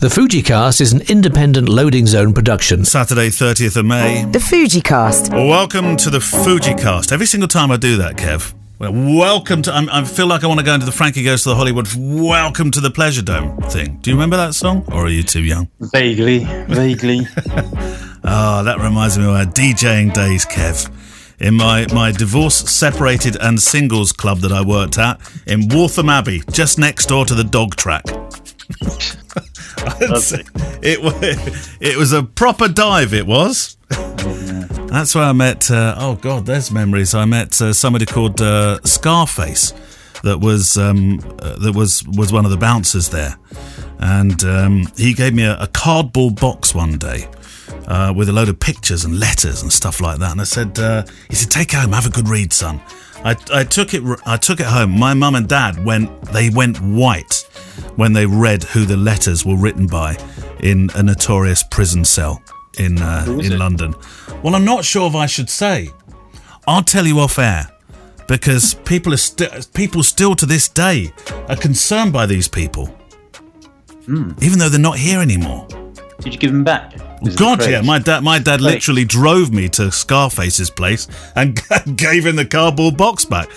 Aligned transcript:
The 0.00 0.08
Fujicast 0.08 0.80
is 0.80 0.94
an 0.94 1.02
independent 1.10 1.68
loading 1.68 2.06
zone 2.06 2.32
production. 2.32 2.86
Saturday, 2.86 3.28
30th 3.28 3.76
of 3.76 3.84
May. 3.84 4.24
The 4.24 4.38
Fujicast. 4.38 5.30
Welcome 5.30 5.94
to 5.98 6.08
the 6.08 6.20
Fujicast. 6.20 7.12
Every 7.12 7.26
single 7.26 7.48
time 7.48 7.70
I 7.70 7.76
do 7.76 7.98
that, 7.98 8.16
Kev. 8.16 8.54
Well, 8.78 8.94
welcome 8.94 9.60
to. 9.60 9.74
I'm, 9.74 9.90
I 9.90 10.02
feel 10.04 10.26
like 10.26 10.42
I 10.42 10.46
want 10.46 10.58
to 10.58 10.64
go 10.64 10.72
into 10.72 10.86
the 10.86 10.92
Frankie 10.92 11.22
Goes 11.22 11.42
to 11.42 11.50
the 11.50 11.54
Hollywood 11.54 11.86
Welcome 11.94 12.70
to 12.70 12.80
the 12.80 12.90
Pleasure 12.90 13.20
Dome 13.20 13.58
thing. 13.64 13.98
Do 14.00 14.08
you 14.08 14.16
remember 14.16 14.38
that 14.38 14.54
song? 14.54 14.86
Or 14.90 15.04
are 15.04 15.10
you 15.10 15.22
too 15.22 15.42
young? 15.42 15.68
Vaguely, 15.80 16.44
vaguely. 16.44 17.20
Ah, 18.22 18.62
that 18.64 18.78
reminds 18.78 19.18
me 19.18 19.24
of 19.24 19.30
our 19.30 19.46
DJing 19.46 20.12
days, 20.12 20.44
Kev. 20.44 20.90
In 21.40 21.54
my, 21.54 21.86
my 21.92 22.12
divorce, 22.12 22.54
separated, 22.54 23.36
and 23.40 23.60
singles 23.60 24.12
club 24.12 24.40
that 24.40 24.52
I 24.52 24.62
worked 24.62 24.98
at 24.98 25.18
in 25.46 25.68
Waltham 25.68 26.10
Abbey, 26.10 26.42
just 26.50 26.78
next 26.78 27.06
door 27.06 27.24
to 27.24 27.34
the 27.34 27.44
dog 27.44 27.76
track. 27.76 28.04
it, 30.82 31.02
wa- 31.02 31.18
it 31.80 31.96
was 31.96 32.12
a 32.12 32.22
proper 32.22 32.68
dive, 32.68 33.14
it 33.14 33.26
was. 33.26 33.76
That's 33.88 35.14
where 35.14 35.24
I 35.24 35.32
met. 35.32 35.70
Uh, 35.70 35.94
oh 35.98 36.16
God, 36.16 36.46
there's 36.46 36.70
memories. 36.70 37.14
I 37.14 37.24
met 37.24 37.60
uh, 37.62 37.72
somebody 37.72 38.06
called 38.06 38.40
uh, 38.40 38.80
Scarface, 38.84 39.72
that 40.22 40.38
was 40.38 40.76
um, 40.76 41.20
uh, 41.40 41.56
that 41.58 41.74
was 41.74 42.06
was 42.08 42.32
one 42.32 42.44
of 42.44 42.50
the 42.50 42.56
bouncers 42.56 43.08
there, 43.08 43.36
and 43.98 44.42
um, 44.44 44.86
he 44.96 45.14
gave 45.14 45.34
me 45.34 45.44
a, 45.44 45.58
a 45.60 45.66
cardboard 45.68 46.36
box 46.40 46.74
one 46.74 46.98
day. 46.98 47.28
Uh, 47.86 48.12
with 48.14 48.28
a 48.28 48.32
load 48.32 48.48
of 48.48 48.58
pictures 48.60 49.04
and 49.04 49.18
letters 49.18 49.62
and 49.62 49.72
stuff 49.72 50.00
like 50.00 50.18
that, 50.18 50.30
and 50.32 50.40
I 50.40 50.44
said, 50.44 50.78
uh, 50.78 51.04
"He 51.28 51.34
said, 51.34 51.50
take 51.50 51.72
it 51.72 51.76
home, 51.76 51.92
have 51.92 52.06
a 52.06 52.10
good 52.10 52.28
read, 52.28 52.52
son." 52.52 52.80
I, 53.24 53.36
I 53.52 53.64
took 53.64 53.92
it. 53.94 54.02
I 54.24 54.36
took 54.36 54.60
it 54.60 54.66
home. 54.66 54.98
My 54.98 55.14
mum 55.14 55.34
and 55.34 55.48
dad 55.48 55.84
went. 55.84 56.22
They 56.32 56.50
went 56.50 56.80
white 56.80 57.46
when 57.96 58.12
they 58.12 58.26
read 58.26 58.62
who 58.64 58.84
the 58.84 58.96
letters 58.96 59.44
were 59.44 59.56
written 59.56 59.86
by 59.86 60.16
in 60.60 60.90
a 60.94 61.02
notorious 61.02 61.62
prison 61.70 62.04
cell 62.04 62.42
in 62.78 63.00
uh, 63.00 63.24
in 63.42 63.58
London. 63.58 63.94
Well, 64.42 64.54
I'm 64.54 64.64
not 64.64 64.84
sure 64.84 65.06
if 65.08 65.14
I 65.14 65.26
should 65.26 65.50
say. 65.50 65.90
I'll 66.66 66.82
tell 66.82 67.06
you 67.06 67.18
off 67.20 67.38
air 67.38 67.68
because 68.26 68.74
people 68.74 69.12
are 69.12 69.18
still 69.18 69.50
people 69.74 70.02
still 70.02 70.34
to 70.36 70.46
this 70.46 70.68
day 70.68 71.12
are 71.48 71.56
concerned 71.56 72.12
by 72.12 72.26
these 72.26 72.48
people, 72.48 72.88
even 74.40 74.58
though 74.58 74.68
they're 74.68 74.80
not 74.80 74.98
here 74.98 75.20
anymore. 75.20 75.66
Did 76.20 76.34
you 76.34 76.38
give 76.38 76.50
him 76.50 76.64
back? 76.64 76.94
God, 77.36 77.66
yeah, 77.68 77.80
my 77.82 77.98
dad, 77.98 78.22
my 78.22 78.38
dad 78.38 78.60
literally 78.60 79.04
drove 79.04 79.52
me 79.52 79.68
to 79.70 79.90
Scarface's 79.90 80.70
place 80.70 81.08
and 81.34 81.60
gave 81.96 82.26
him 82.26 82.36
the 82.36 82.46
cardboard 82.46 82.96
box 82.96 83.24
back. 83.24 83.48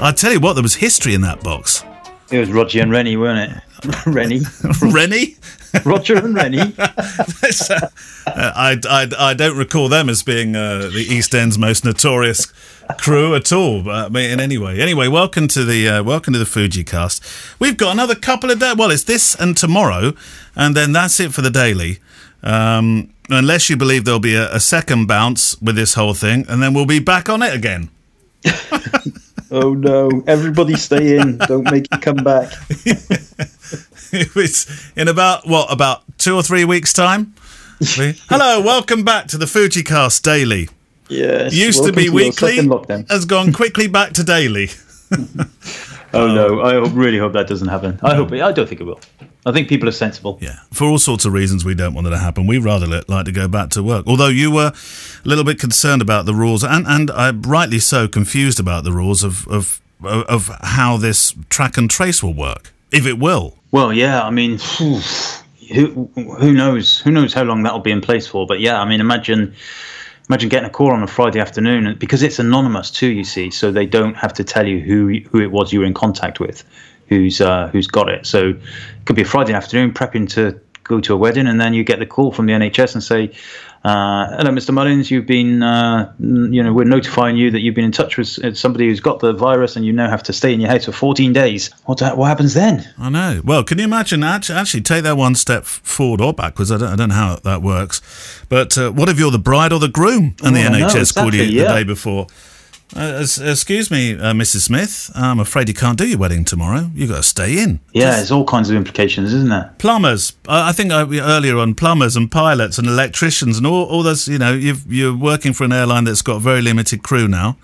I 0.00 0.12
tell 0.12 0.32
you 0.32 0.40
what, 0.40 0.54
there 0.54 0.62
was 0.62 0.76
history 0.76 1.14
in 1.14 1.20
that 1.22 1.42
box. 1.42 1.84
It 2.30 2.38
was 2.38 2.50
Roger 2.50 2.80
and 2.80 2.90
Rennie, 2.90 3.16
weren't 3.16 3.52
it? 3.52 4.06
Rennie. 4.06 4.40
Rennie. 4.82 5.36
Roger 5.84 6.16
and 6.16 6.34
Rennie. 6.34 6.60
Uh, 6.60 7.88
I, 8.26 8.78
I, 8.88 9.08
I 9.18 9.34
don't 9.34 9.56
recall 9.56 9.88
them 9.88 10.08
as 10.08 10.22
being 10.22 10.54
uh, 10.54 10.90
the 10.92 11.04
East 11.08 11.34
End's 11.34 11.58
most 11.58 11.84
notorious 11.84 12.46
crew 12.98 13.34
at 13.34 13.52
all. 13.52 13.82
But 13.82 14.06
I 14.06 14.08
mean, 14.08 14.30
in 14.30 14.40
any 14.40 14.58
way, 14.58 14.80
anyway, 14.80 15.08
welcome 15.08 15.48
to 15.48 15.64
the 15.64 15.88
uh, 15.88 16.02
welcome 16.02 16.32
to 16.32 16.38
the 16.38 16.46
Fuji 16.46 16.84
Cast. 16.84 17.24
We've 17.58 17.76
got 17.76 17.92
another 17.92 18.14
couple 18.14 18.50
of 18.50 18.58
days. 18.58 18.76
Well, 18.76 18.90
it's 18.90 19.04
this 19.04 19.34
and 19.34 19.56
tomorrow, 19.56 20.12
and 20.54 20.76
then 20.76 20.92
that's 20.92 21.18
it 21.20 21.32
for 21.32 21.42
the 21.42 21.50
daily. 21.50 21.98
Um, 22.42 23.12
unless 23.28 23.70
you 23.70 23.76
believe 23.76 24.04
there'll 24.04 24.20
be 24.20 24.34
a, 24.34 24.52
a 24.54 24.60
second 24.60 25.06
bounce 25.06 25.60
with 25.60 25.76
this 25.76 25.94
whole 25.94 26.14
thing, 26.14 26.44
and 26.48 26.62
then 26.62 26.74
we'll 26.74 26.86
be 26.86 26.98
back 26.98 27.28
on 27.28 27.42
it 27.42 27.54
again. 27.54 27.90
Oh 29.54 29.74
no! 29.74 30.24
Everybody 30.26 30.76
stay 30.76 31.18
in. 31.18 31.36
Don't 31.36 31.70
make 31.70 31.86
it 31.92 32.00
come 32.00 32.16
back. 32.16 32.50
it's 34.10 34.90
in 34.96 35.08
about 35.08 35.46
what 35.46 35.70
about 35.70 36.04
two 36.16 36.34
or 36.34 36.42
three 36.42 36.64
weeks' 36.64 36.94
time. 36.94 37.34
Hello, 37.82 38.62
welcome 38.62 39.04
back 39.04 39.26
to 39.26 39.36
the 39.36 39.46
Fuji 39.46 39.82
Cast 39.82 40.24
Daily. 40.24 40.70
Yes. 41.10 41.52
Used 41.52 41.84
to 41.84 41.92
be 41.92 42.04
your 42.04 42.14
weekly, 42.14 42.66
has 43.10 43.26
gone 43.26 43.52
quickly 43.52 43.88
back 43.88 44.14
to 44.14 44.24
daily. 44.24 44.70
Oh 46.14 46.28
no! 46.34 46.60
I 46.60 46.88
really 46.88 47.18
hope 47.18 47.34
that 47.34 47.46
doesn't 47.46 47.68
happen. 47.68 48.00
I 48.02 48.14
hope. 48.14 48.32
It, 48.32 48.40
I 48.40 48.52
don't 48.52 48.66
think 48.66 48.80
it 48.80 48.84
will. 48.84 49.00
I 49.44 49.50
think 49.52 49.68
people 49.68 49.88
are 49.88 49.92
sensible. 49.92 50.38
Yeah, 50.40 50.56
for 50.72 50.84
all 50.84 50.98
sorts 50.98 51.24
of 51.24 51.32
reasons, 51.32 51.64
we 51.64 51.74
don't 51.74 51.94
want 51.94 52.06
it 52.06 52.10
to 52.10 52.18
happen. 52.18 52.46
We 52.46 52.58
rather 52.58 52.86
li- 52.86 53.02
like 53.08 53.24
to 53.24 53.32
go 53.32 53.48
back 53.48 53.70
to 53.70 53.82
work. 53.82 54.06
Although 54.06 54.28
you 54.28 54.50
were 54.52 54.72
a 54.72 55.28
little 55.28 55.44
bit 55.44 55.58
concerned 55.58 56.00
about 56.00 56.26
the 56.26 56.34
rules, 56.34 56.62
and 56.62 56.86
and 56.86 57.10
uh, 57.10 57.32
rightly 57.40 57.78
so, 57.80 58.06
confused 58.08 58.60
about 58.60 58.84
the 58.84 58.92
rules 58.92 59.24
of 59.24 59.48
of 59.48 59.80
of 60.04 60.48
how 60.62 60.96
this 60.96 61.34
track 61.48 61.76
and 61.76 61.90
trace 61.90 62.22
will 62.22 62.34
work, 62.34 62.72
if 62.92 63.06
it 63.06 63.18
will. 63.18 63.56
Well, 63.72 63.92
yeah. 63.92 64.22
I 64.22 64.30
mean, 64.30 64.58
who 64.78 65.00
who 66.38 66.52
knows? 66.52 66.98
Who 67.00 67.10
knows 67.10 67.32
how 67.34 67.42
long 67.42 67.62
that'll 67.62 67.80
be 67.80 67.90
in 67.92 68.00
place 68.00 68.26
for? 68.26 68.46
But 68.46 68.60
yeah, 68.60 68.80
I 68.80 68.88
mean, 68.88 69.00
imagine 69.00 69.54
imagine 70.28 70.48
getting 70.50 70.68
a 70.68 70.72
call 70.72 70.90
on 70.92 71.02
a 71.02 71.06
Friday 71.08 71.40
afternoon 71.40 71.86
and- 71.86 71.98
because 71.98 72.22
it's 72.22 72.38
anonymous 72.38 72.90
too. 72.90 73.08
You 73.08 73.24
see, 73.24 73.50
so 73.50 73.72
they 73.72 73.86
don't 73.86 74.14
have 74.14 74.32
to 74.34 74.44
tell 74.44 74.66
you 74.66 74.80
who 74.80 75.18
who 75.30 75.40
it 75.40 75.50
was 75.50 75.72
you 75.72 75.80
were 75.80 75.86
in 75.86 75.94
contact 75.94 76.38
with, 76.40 76.62
who's 77.12 77.40
uh, 77.40 77.68
who's 77.68 77.86
got 77.86 78.08
it. 78.08 78.26
So 78.26 78.50
it 78.50 78.60
could 79.04 79.16
be 79.16 79.22
a 79.22 79.26
Friday 79.26 79.52
afternoon 79.52 79.92
prepping 79.92 80.28
to 80.30 80.58
go 80.84 81.00
to 81.00 81.14
a 81.14 81.16
wedding, 81.16 81.46
and 81.46 81.60
then 81.60 81.74
you 81.74 81.84
get 81.84 81.98
the 81.98 82.06
call 82.06 82.32
from 82.32 82.46
the 82.46 82.52
NHS 82.52 82.94
and 82.94 83.02
say. 83.02 83.32
Uh, 83.84 84.36
hello, 84.36 84.52
Mr. 84.52 84.72
Mullins. 84.72 85.10
You've 85.10 85.26
been, 85.26 85.60
uh, 85.60 86.12
you 86.20 86.62
know, 86.62 86.72
we're 86.72 86.84
notifying 86.84 87.36
you 87.36 87.50
that 87.50 87.62
you've 87.62 87.74
been 87.74 87.84
in 87.84 87.90
touch 87.90 88.16
with 88.16 88.56
somebody 88.56 88.86
who's 88.86 89.00
got 89.00 89.18
the 89.18 89.32
virus, 89.32 89.74
and 89.74 89.84
you 89.84 89.92
now 89.92 90.08
have 90.08 90.22
to 90.22 90.32
stay 90.32 90.54
in 90.54 90.60
your 90.60 90.70
house 90.70 90.84
for 90.84 90.92
14 90.92 91.32
days. 91.32 91.68
What 91.86 91.98
da- 91.98 92.14
what 92.14 92.26
happens 92.26 92.54
then? 92.54 92.88
I 92.96 93.10
know. 93.10 93.40
Well, 93.44 93.64
can 93.64 93.78
you 93.78 93.84
imagine? 93.84 94.22
Actually, 94.22 94.60
actually 94.60 94.82
take 94.82 95.02
that 95.02 95.16
one 95.16 95.34
step 95.34 95.64
forward 95.64 96.20
or 96.20 96.32
backwards. 96.32 96.70
I 96.70 96.78
don't, 96.78 96.90
I 96.90 96.94
don't 96.94 97.08
know 97.08 97.16
how 97.16 97.36
that 97.42 97.60
works. 97.60 98.00
But 98.48 98.78
uh, 98.78 98.92
what 98.92 99.08
if 99.08 99.18
you're 99.18 99.32
the 99.32 99.40
bride 99.40 99.72
or 99.72 99.80
the 99.80 99.88
groom 99.88 100.36
and 100.44 100.54
the 100.54 100.60
I 100.60 100.78
know, 100.78 100.86
NHS 100.86 101.16
called 101.16 101.34
you 101.34 101.42
exactly, 101.42 101.58
the 101.58 101.74
day 101.74 101.82
before? 101.82 102.28
Uh, 102.94 103.24
excuse 103.48 103.90
me, 103.90 104.12
uh, 104.12 104.32
Mrs. 104.34 104.60
Smith. 104.62 105.10
I'm 105.14 105.40
afraid 105.40 105.66
you 105.68 105.74
can't 105.74 105.96
do 105.96 106.06
your 106.06 106.18
wedding 106.18 106.44
tomorrow. 106.44 106.90
You've 106.94 107.08
got 107.08 107.16
to 107.18 107.22
stay 107.22 107.58
in. 107.62 107.80
Yeah, 107.94 108.10
there's 108.16 108.30
all 108.30 108.44
kinds 108.44 108.68
of 108.68 108.76
implications, 108.76 109.32
isn't 109.32 109.48
there? 109.48 109.74
plumbers. 109.78 110.34
I 110.46 110.68
I 110.68 110.72
think 110.72 110.92
I, 110.92 111.02
earlier 111.20 111.56
on 111.56 111.74
plumbers 111.74 112.16
and 112.16 112.30
pilots 112.30 112.76
and 112.78 112.86
electricians 112.86 113.56
and 113.56 113.66
all, 113.66 113.84
all 113.86 114.02
those. 114.02 114.28
You 114.28 114.38
know, 114.38 114.52
you've, 114.52 114.84
you're 114.92 115.16
working 115.16 115.54
for 115.54 115.64
an 115.64 115.72
airline 115.72 116.04
that's 116.04 116.20
got 116.22 116.42
very 116.42 116.60
limited 116.60 117.02
crew 117.02 117.26
now. 117.28 117.56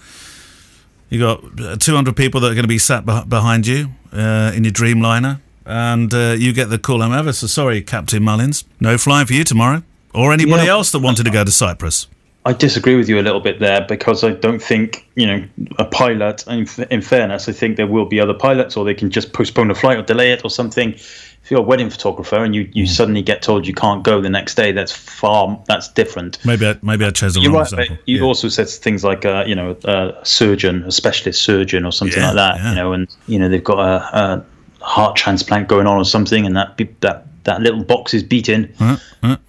You've 1.11 1.23
got 1.23 1.61
uh, 1.61 1.77
200 1.77 2.17
people 2.17 2.41
that 2.41 2.51
are 2.51 2.55
going 2.55 2.65
to 2.65 2.69
be 2.69 2.79
sat 2.79 3.05
beh 3.05 3.29
behind 3.29 3.67
you 3.67 3.91
uh, 4.13 4.53
in 4.55 4.65
your 4.65 4.73
Dreamliner, 4.73 5.41
and 5.67 6.13
uh, 6.15 6.37
you 6.39 6.53
get 6.55 6.71
the 6.71 6.79
call. 6.79 7.03
I'm 7.03 7.13
ever 7.13 7.33
so 7.35 7.47
sorry, 7.47 7.83
Captain 7.83 8.23
Mullins. 8.23 8.65
No 8.81 8.97
flying 8.97 9.27
for 9.27 9.35
you 9.35 9.45
tomorrow, 9.45 9.83
or 10.15 10.33
anybody 10.33 10.65
Yeah. 10.65 10.71
else 10.73 10.91
that 10.93 11.01
wanted 11.01 11.25
to 11.25 11.31
go 11.31 11.45
to 11.45 11.51
Cyprus. 11.51 12.07
I 12.45 12.53
disagree 12.55 12.97
with 12.97 13.09
you 13.09 13.21
a 13.21 13.23
little 13.23 13.41
bit 13.41 13.61
there 13.61 13.85
because 13.87 14.25
I 14.25 14.31
don't 14.31 14.63
think, 14.63 15.07
you 15.17 15.27
know, 15.27 15.45
a 15.79 15.85
pilot, 15.85 16.47
in, 16.47 16.67
in 16.91 17.03
fairness, 17.03 17.49
I 17.49 17.53
think 17.53 17.77
there 17.77 17.87
will 17.87 18.07
be 18.07 18.21
other 18.21 18.33
pilots 18.33 18.77
or 18.77 18.85
they 18.85 18.95
can 18.95 19.11
just 19.11 19.33
postpone 19.33 19.71
a 19.71 19.75
flight 19.75 19.99
or 19.99 20.03
delay 20.03 20.33
it 20.33 20.45
or 20.45 20.51
something. 20.51 20.93
If 20.95 21.51
you're 21.51 21.61
a 21.61 21.63
wedding 21.63 21.91
photographer 21.91 22.37
and 22.37 22.55
you, 22.55 22.69
you 22.73 22.87
suddenly 22.87 23.23
get 23.23 23.43
told 23.43 23.67
you 23.67 23.75
can't 23.75 24.03
go 24.03 24.21
the 24.21 24.31
next 24.31 24.55
day, 24.55 24.73
that's 24.73 24.93
far, 24.93 25.63
that's 25.67 25.89
different. 25.89 26.39
Maybe 26.45 26.67
I, 26.67 26.77
maybe 26.83 27.05
I 27.05 27.11
chose 27.11 27.35
the 27.35 27.41
You're 27.41 27.53
wrong 27.53 27.63
right. 27.63 27.73
example. 27.73 27.99
You 28.07 28.19
Yeah. 28.19 28.25
also 28.25 28.49
said 28.49 28.69
things 28.69 29.05
like, 29.05 29.25
uh, 29.25 29.45
you 29.47 29.55
know, 29.55 29.77
a 29.85 30.15
surgeon, 30.25 30.85
a 30.85 30.93
specialist 30.93 31.43
surgeon 31.43 31.85
or 31.85 31.93
something 31.93 32.19
Yeah, 32.19 32.33
like 32.33 32.37
that, 32.37 32.57
yeah. 32.57 32.69
you 32.71 32.75
know, 32.77 32.93
and, 32.93 33.17
you 33.27 33.39
know, 33.39 33.49
they've 33.49 33.65
got 33.65 33.79
a, 33.79 34.19
a 34.19 34.45
heart 34.85 35.17
transplant 35.17 35.69
going 35.69 35.87
on 35.87 35.97
or 35.97 36.05
something 36.05 36.47
and 36.47 36.57
that, 36.57 36.79
that, 37.01 37.27
that 37.49 37.61
little 37.63 37.85
box 37.85 38.13
is 38.15 38.23
beaten. 38.23 38.61
Huh? 38.79 38.97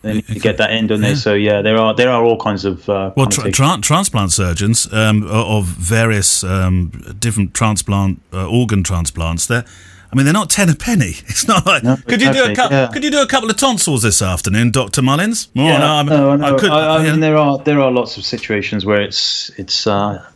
They 0.02 0.14
need 0.14 0.28
to 0.28 0.40
get 0.40 0.58
that 0.58 0.72
in, 0.72 0.88
don't 0.88 1.02
Yeah. 1.02 1.10
they? 1.10 1.16
So 1.16 1.34
yeah, 1.34 1.62
there 1.62 1.78
are 1.78 1.94
there 1.96 2.10
are 2.10 2.24
all 2.28 2.38
kinds 2.38 2.66
of 2.66 2.88
uh, 2.90 3.12
Well, 3.16 3.28
tra- 3.28 3.52
tra- 3.52 3.78
transplant 3.82 4.32
surgeons 4.32 4.88
um, 4.92 5.24
of 5.30 5.66
various 5.66 6.44
um, 6.44 6.92
different 7.20 7.54
transplant 7.54 8.20
uh, 8.34 8.48
organ 8.60 8.84
transplants. 8.84 9.46
They're, 9.48 9.64
I 10.12 10.16
mean, 10.16 10.26
they're 10.26 10.40
not 10.42 10.50
ten 10.50 10.70
a 10.70 10.76
penny. 10.76 11.14
It's 11.32 11.46
not 11.48 11.66
like 11.68 11.84
No, 11.84 11.96
could 12.08 12.22
you 12.22 12.34
do 12.34 12.44
a 12.44 12.50
exactly, 12.50 12.56
cou- 12.56 12.74
yeah. 12.76 12.88
could 12.94 13.04
you 13.04 13.12
do 13.12 13.22
a 13.22 13.28
couple 13.28 13.50
of 13.50 13.56
tonsils 13.58 14.02
this 14.02 14.22
afternoon, 14.22 14.72
Doctor 14.72 15.02
Mullins? 15.04 15.50
Oh, 15.56 15.62
Yeah, 15.64 15.78
no, 15.80 15.86
I'm- 15.98 16.06
no, 16.08 16.30
I 16.32 16.36
know. 16.38 16.56
I, 16.56 16.60
could- 16.60 16.72
I, 16.72 17.04
yeah. 17.04 17.12
mean, 17.12 17.20
there 17.22 17.38
are 17.38 17.58
there 17.64 17.80
are 17.80 17.92
lots 17.92 18.18
of 18.18 18.24
situations 18.24 18.84
where 18.86 19.02
it's 19.08 19.52
it's 19.58 19.86
uh, 19.86 19.92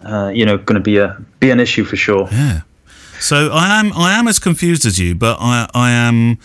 uh, 0.05 0.29
you 0.37 0.45
know 0.45 0.57
going 0.57 0.83
to 0.83 0.91
be 0.91 0.97
a 1.03 1.07
be 1.39 1.51
an 1.51 1.59
issue 1.59 1.85
for 1.85 1.97
sure. 1.97 2.27
Yeah. 2.31 2.61
So 3.19 3.35
I 3.51 3.79
am 3.79 3.91
I 3.93 4.19
am 4.19 4.27
as 4.27 4.39
confused 4.39 4.85
as 4.85 4.97
you, 4.99 5.15
but 5.15 5.37
I 5.39 5.67
I 5.73 5.89
am 6.09 6.37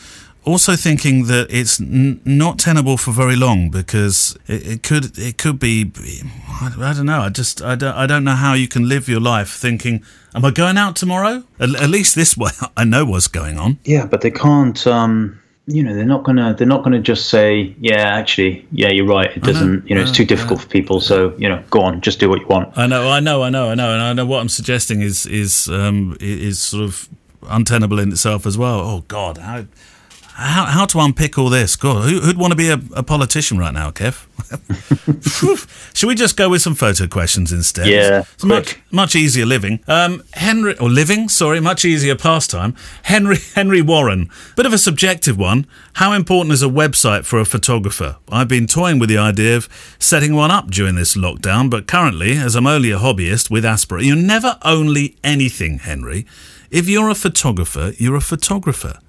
also 0.45 0.77
thinking 0.77 1.27
that 1.27 1.47
it's 1.51 1.81
n- 1.81 2.21
not 2.25 2.59
tenable 2.59 2.97
for 2.97 3.13
very 3.13 3.37
long 3.37 3.71
because 3.71 4.37
it, 4.47 4.67
it 4.67 4.83
could 4.83 5.19
it 5.19 5.37
could 5.39 5.59
be 5.59 5.91
I, 6.49 6.73
I 6.79 6.93
don't 6.95 7.07
know 7.07 7.21
I 7.21 7.29
just 7.29 7.61
I 7.63 7.75
don't, 7.75 7.95
I 7.95 8.07
don't 8.07 8.25
know 8.25 8.35
how 8.35 8.55
you 8.55 8.69
can 8.69 8.89
live 8.89 9.09
your 9.09 9.21
life 9.21 9.51
thinking 9.51 10.03
am 10.35 10.45
I 10.45 10.51
going 10.51 10.79
out 10.79 10.97
tomorrow 10.97 11.45
at, 11.61 11.75
at 11.75 11.91
least 11.91 12.15
this 12.15 12.37
way 12.37 12.51
I 12.77 12.85
know 12.85 13.05
what's 13.05 13.29
going 13.29 13.59
on 13.59 13.79
Yeah, 13.85 14.07
but 14.07 14.21
they 14.21 14.31
can't. 14.31 14.87
Um, 14.87 15.41
you 15.71 15.83
know, 15.83 15.95
they're 15.95 16.07
not 16.07 16.25
gonna 16.25 16.55
they're 16.55 16.67
not 16.67 16.83
gonna 16.83 16.99
just 16.99 17.29
say, 17.29 17.75
yeah, 17.79 18.17
actually, 18.17 18.67
yeah, 18.73 18.89
you're 18.89 19.05
right. 19.05 19.37
It 19.37 19.43
doesn't. 19.43 19.87
You 19.87 19.95
know, 19.95 20.01
it's 20.01 20.11
too 20.11 20.25
difficult 20.25 20.63
for 20.63 20.67
people. 20.67 20.99
So 20.99 21.35
you 21.37 21.47
know, 21.47 21.63
go 21.69 21.83
on, 21.83 22.01
just 22.01 22.19
do 22.19 22.31
what 22.31 22.41
you 22.41 22.47
want. 22.47 22.77
I 22.79 22.87
know 22.87 23.11
I 23.11 23.21
know 23.21 23.43
I 23.43 23.51
know 23.51 23.69
I 23.69 23.75
know 23.75 23.93
and 23.93 24.01
I 24.01 24.15
know 24.15 24.25
what 24.25 24.41
I'm 24.41 24.49
suggesting 24.49 25.03
is 25.03 25.27
is 25.27 25.69
um 25.69 26.17
is 26.21 26.59
sort 26.59 26.85
of 26.85 27.11
untenable 27.43 27.99
in 27.99 28.11
itself 28.11 28.47
as 28.47 28.59
well 28.59 28.81
oh 28.81 29.05
god 29.09 29.39
how 29.39 29.65
how, 30.39 30.67
how 30.67 30.87
to 30.87 31.01
unpick 31.01 31.37
all 31.37 31.51
this? 31.51 31.75
God, 31.75 32.09
who, 32.09 32.21
who'd 32.21 32.39
want 32.39 32.53
to 32.53 32.57
be 32.57 32.71
a, 32.71 32.81
a 32.95 33.03
politician 33.03 33.59
right 33.59 33.75
now, 33.75 33.91
Kev? 33.91 34.27
Should 35.95 36.07
we 36.07 36.15
just 36.15 36.37
go 36.37 36.49
with 36.49 36.63
some 36.63 36.77
photo 36.77 37.09
questions 37.09 37.53
instead? 37.53 37.89
Yeah, 37.89 38.21
it's 38.35 38.45
much 38.45 38.79
much 38.93 39.17
easier 39.17 39.45
living. 39.45 39.81
Um, 39.89 40.23
Henry 40.35 40.79
or 40.79 40.89
living, 40.89 41.29
sorry, 41.29 41.59
much 41.61 41.85
easier 41.85 42.15
pastime. 42.15 42.77
Henry 43.03 43.39
Henry 43.55 43.83
Warren, 43.83 44.31
bit 44.55 44.65
of 44.65 44.73
a 44.73 44.79
subjective 44.79 45.37
one. 45.37 45.67
How 45.95 46.13
important 46.13 46.53
is 46.53 46.63
a 46.63 46.67
website 46.67 47.25
for 47.25 47.41
a 47.41 47.45
photographer? 47.45 48.17
I've 48.31 48.49
been 48.49 48.69
toying 48.69 49.01
with 49.01 49.09
the 49.09 49.19
idea 49.19 49.57
of 49.57 49.69
setting 49.99 50.37
one 50.37 50.53
up 50.53 50.71
during 50.71 50.95
this 50.95 51.17
lockdown, 51.17 51.69
but 51.69 51.89
currently, 51.89 52.39
as 52.39 52.55
I'm 52.55 52.67
only 52.69 52.93
a 52.93 52.99
hobbyist 52.99 53.51
with 53.51 53.65
Aspera, 53.65 54.05
you're 54.05 54.15
never 54.15 54.57
only 54.63 55.17
anything, 55.25 55.79
Henry. 55.79 56.27
If 56.71 56.89
you're 56.89 57.09
a 57.09 57.15
photographer, 57.17 57.93
you're 57.99 58.17
a 58.17 58.21
photographer. 58.21 59.01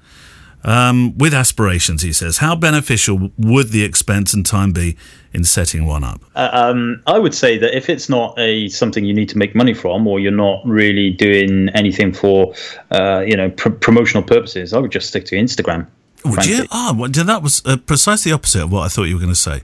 Um, 0.64 1.18
with 1.18 1.34
aspirations, 1.34 2.02
he 2.02 2.12
says, 2.12 2.38
how 2.40 2.56
beneficial 2.56 3.32
would 3.38 3.70
the 3.70 3.84
expense 3.84 4.34
and 4.34 4.46
time 4.46 4.74
be 4.74 4.98
in 5.34 5.46
setting 5.46 5.86
one 5.86 6.04
up? 6.04 6.22
Uh, 6.36 6.50
um, 6.52 7.02
I 7.08 7.18
would 7.18 7.34
say 7.34 7.58
that 7.58 7.76
if 7.76 7.90
it's 7.90 8.10
not 8.10 8.38
a 8.38 8.68
something 8.68 9.06
you 9.06 9.14
need 9.14 9.30
to 9.30 9.38
make 9.38 9.56
money 9.56 9.74
from, 9.74 10.06
or 10.06 10.20
you're 10.20 10.32
not 10.32 10.62
really 10.66 11.12
doing 11.12 11.70
anything 11.70 12.12
for, 12.14 12.54
uh, 12.92 13.24
you 13.26 13.38
know, 13.38 13.50
pr- 13.52 13.70
promotional 13.70 14.24
purposes, 14.24 14.74
I 14.74 14.80
would 14.80 14.92
just 14.92 15.08
stick 15.08 15.26
to 15.26 15.36
Instagram. 15.36 15.88
Would 16.26 16.34
frankly. 16.34 16.56
you? 16.56 16.66
Oh, 16.72 16.94
well, 16.94 17.10
that 17.10 17.42
was 17.42 17.62
uh, 17.66 17.78
precisely 17.78 18.32
the 18.32 18.36
opposite 18.36 18.64
of 18.64 18.72
what 18.72 18.82
I 18.82 18.90
thought 18.90 19.04
you 19.04 19.16
were 19.16 19.22
going 19.22 19.32
to 19.34 19.40
say. 19.40 19.62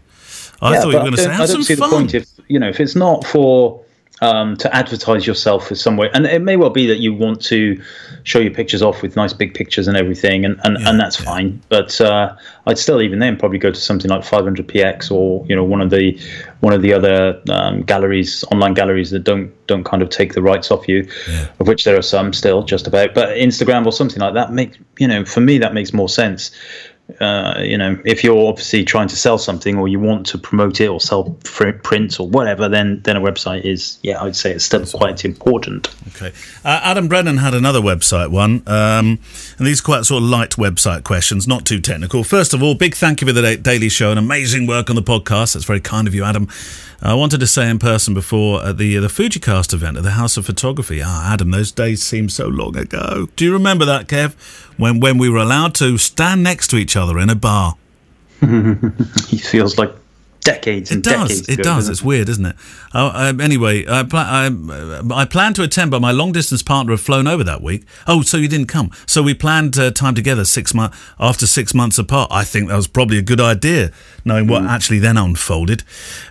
I 0.62 0.74
Yeah, 0.74 0.82
thought 0.82 0.90
you 0.90 0.96
were 0.96 1.00
going 1.02 1.12
to 1.12 1.18
say, 1.18 1.30
have 1.32 1.42
I 1.42 1.46
don't 1.46 1.48
some 1.48 1.64
see 1.64 1.76
fun. 1.76 1.90
the 1.90 1.96
point 1.98 2.14
if 2.14 2.28
you 2.48 2.60
know 2.60 2.70
if 2.70 2.80
it's 2.80 2.96
not 2.96 3.26
for 3.26 3.84
um, 4.22 4.56
to 4.58 4.74
advertise 4.74 5.28
yourself 5.28 5.72
as 5.72 5.82
some 5.82 5.98
way, 5.98 6.10
and 6.14 6.26
it 6.26 6.42
may 6.42 6.56
well 6.56 6.70
be 6.70 6.88
that 6.88 7.00
you 7.00 7.14
want 7.14 7.42
to 7.46 7.82
show 8.24 8.40
your 8.40 8.54
pictures 8.54 8.82
off 8.82 9.02
with 9.02 9.16
nice 9.18 9.34
big 9.34 9.54
pictures 9.54 9.88
and 9.90 9.98
everything, 9.98 10.46
and, 10.46 10.60
and, 10.64 10.78
Yeah, 10.80 10.90
and 10.90 11.00
that's 11.00 11.20
yeah. 11.20 11.26
fine. 11.26 11.62
But 11.68 12.00
uh, 12.00 12.34
I'd 12.66 12.78
still 12.78 13.02
even 13.02 13.20
then 13.20 13.36
probably 13.36 13.58
go 13.60 13.72
to 13.72 13.80
something 13.80 14.10
like 14.10 14.22
500px 14.22 15.12
or 15.12 15.46
you 15.48 15.56
know 15.56 15.64
one 15.66 15.82
of 15.82 15.90
the 15.90 16.18
one 16.62 16.72
of 16.74 16.82
the 16.82 16.94
other 16.94 17.42
um, 17.50 17.82
galleries, 17.84 18.44
online 18.52 18.74
galleries 18.74 19.12
that 19.12 19.26
don't 19.26 19.52
don't 19.68 19.84
kind 19.84 20.02
of 20.02 20.10
take 20.10 20.34
the 20.34 20.42
rights 20.42 20.72
off 20.72 20.88
you, 20.88 21.08
Yeah. 21.28 21.48
of 21.60 21.68
which 21.68 21.84
there 21.84 21.98
are 21.98 22.02
some 22.02 22.32
still 22.32 22.64
just 22.64 22.88
about. 22.88 23.14
But 23.14 23.30
Instagram 23.38 23.86
or 23.86 23.92
something 23.92 24.20
like 24.22 24.34
that 24.34 24.54
make 24.54 24.78
you 24.98 25.08
know 25.08 25.26
for 25.26 25.42
me 25.42 25.58
that 25.58 25.74
makes 25.74 25.92
more 25.94 26.10
sense 26.10 26.52
uh, 27.20 27.62
you 27.64 27.78
know, 27.78 27.98
if 28.04 28.24
you're 28.24 28.48
obviously 28.48 28.84
trying 28.84 29.08
to 29.08 29.16
sell 29.16 29.38
something 29.38 29.78
or 29.78 29.88
you 29.88 30.00
want 30.00 30.26
to 30.26 30.38
promote 30.38 30.82
it 30.82 30.88
or 30.88 31.00
sell 31.00 31.38
fr- 31.44 31.72
prints 31.72 32.20
or 32.20 32.28
whatever, 32.28 32.68
then 32.68 33.00
then 33.04 33.16
a 33.16 33.22
website 33.22 33.64
is, 33.64 34.00
yeah, 34.02 34.22
I'd 34.22 34.36
say 34.36 34.52
it's 34.52 34.66
still 34.66 34.86
quite 34.86 35.24
important. 35.24 35.94
Okay. 36.10 36.32
Uh, 36.64 36.80
Adam 36.84 37.08
Brennan 37.08 37.38
had 37.38 37.54
another 37.54 37.80
website 37.80 38.32
one, 38.32 38.64
um, 38.68 39.20
and 39.58 39.68
these 39.68 39.82
are 39.82 39.84
quite 39.84 40.06
sort 40.06 40.24
of 40.24 40.30
light 40.30 40.52
website 40.52 41.04
questions, 41.04 41.48
not 41.48 41.66
too 41.66 41.80
technical. 41.80 42.24
First 42.24 42.54
of 42.54 42.64
all, 42.64 42.74
big 42.74 42.96
thank 42.96 43.22
you 43.22 43.28
for 43.28 43.34
the 43.34 43.42
Da- 43.42 43.58
Daily 43.58 43.90
Show 43.90 44.10
and 44.10 44.18
amazing 44.18 44.66
work 44.66 44.90
on 44.90 44.96
the 44.96 45.04
podcast. 45.04 45.54
That's 45.54 45.66
very 45.66 45.82
kind 45.82 46.08
of 46.08 46.16
you, 46.16 46.24
Adam. 46.24 46.50
I 47.02 47.14
wanted 47.14 47.40
to 47.42 47.48
say 47.48 47.70
in 47.70 47.78
person 47.78 48.14
before 48.14 48.66
at 48.66 48.78
the 48.78 48.98
the 48.98 49.08
Fujicast 49.08 49.74
event 49.74 49.98
at 49.98 50.04
the 50.04 50.12
House 50.12 50.38
of 50.38 50.46
Photography. 50.46 51.02
Ah, 51.04 51.34
Adam, 51.34 51.52
those 51.52 51.72
days 51.72 52.02
seem 52.02 52.30
so 52.30 52.48
long 52.48 52.76
ago. 52.76 53.28
Do 53.36 53.46
you 53.46 53.54
remember 53.54 53.86
that, 53.86 54.08
Kev? 54.08 54.34
When 54.78 55.00
when 55.00 55.18
we 55.18 55.30
were 55.30 55.38
allowed 55.38 55.76
to 55.76 55.98
stand 55.98 56.42
next 56.42 56.70
to 56.70 56.78
each 56.78 56.95
other 56.96 57.20
in 57.20 57.30
a 57.30 57.36
bar. 57.36 57.76
He 59.28 59.38
feels 59.38 59.78
like 59.78 59.92
decades 60.42 60.92
and 60.92 61.00
It 61.00 61.10
does. 61.10 61.30
decades. 61.30 61.50
It 61.50 61.54
ago, 61.54 61.64
does. 61.64 61.90
It's 61.90 62.04
weird, 62.04 62.30
isn't 62.30 62.46
it? 62.46 62.56
Uh, 62.94 63.12
um, 63.16 63.42
anyway, 63.42 63.84
I, 63.88 64.04
pla- 64.04 64.28
I, 64.30 64.52
I 65.12 65.26
plan 65.26 65.56
to 65.56 65.64
attend, 65.64 65.90
but 65.90 66.02
my 66.02 66.12
long 66.12 66.32
distance 66.34 66.62
partner 66.62 66.92
had 66.94 67.00
flown 67.00 67.26
over 67.26 67.44
that 67.44 67.64
week. 67.64 67.84
Oh, 68.06 68.22
so 68.22 68.38
you 68.38 68.48
didn't 68.48 68.68
come? 68.68 68.92
So 69.08 69.24
we 69.24 69.34
planned 69.34 69.76
uh, 69.80 69.90
time 69.90 70.14
together 70.14 70.46
six 70.46 70.74
months 70.76 70.96
after 71.20 71.48
six 71.48 71.74
months 71.74 71.98
apart. 71.98 72.30
I 72.32 72.44
think 72.44 72.68
that 72.70 72.76
was 72.76 72.88
probably 72.88 73.18
a 73.18 73.24
good 73.24 73.42
idea, 73.42 73.92
knowing 74.24 74.46
what 74.48 74.64
actually 74.66 75.00
then 75.00 75.18
unfolded. 75.18 75.84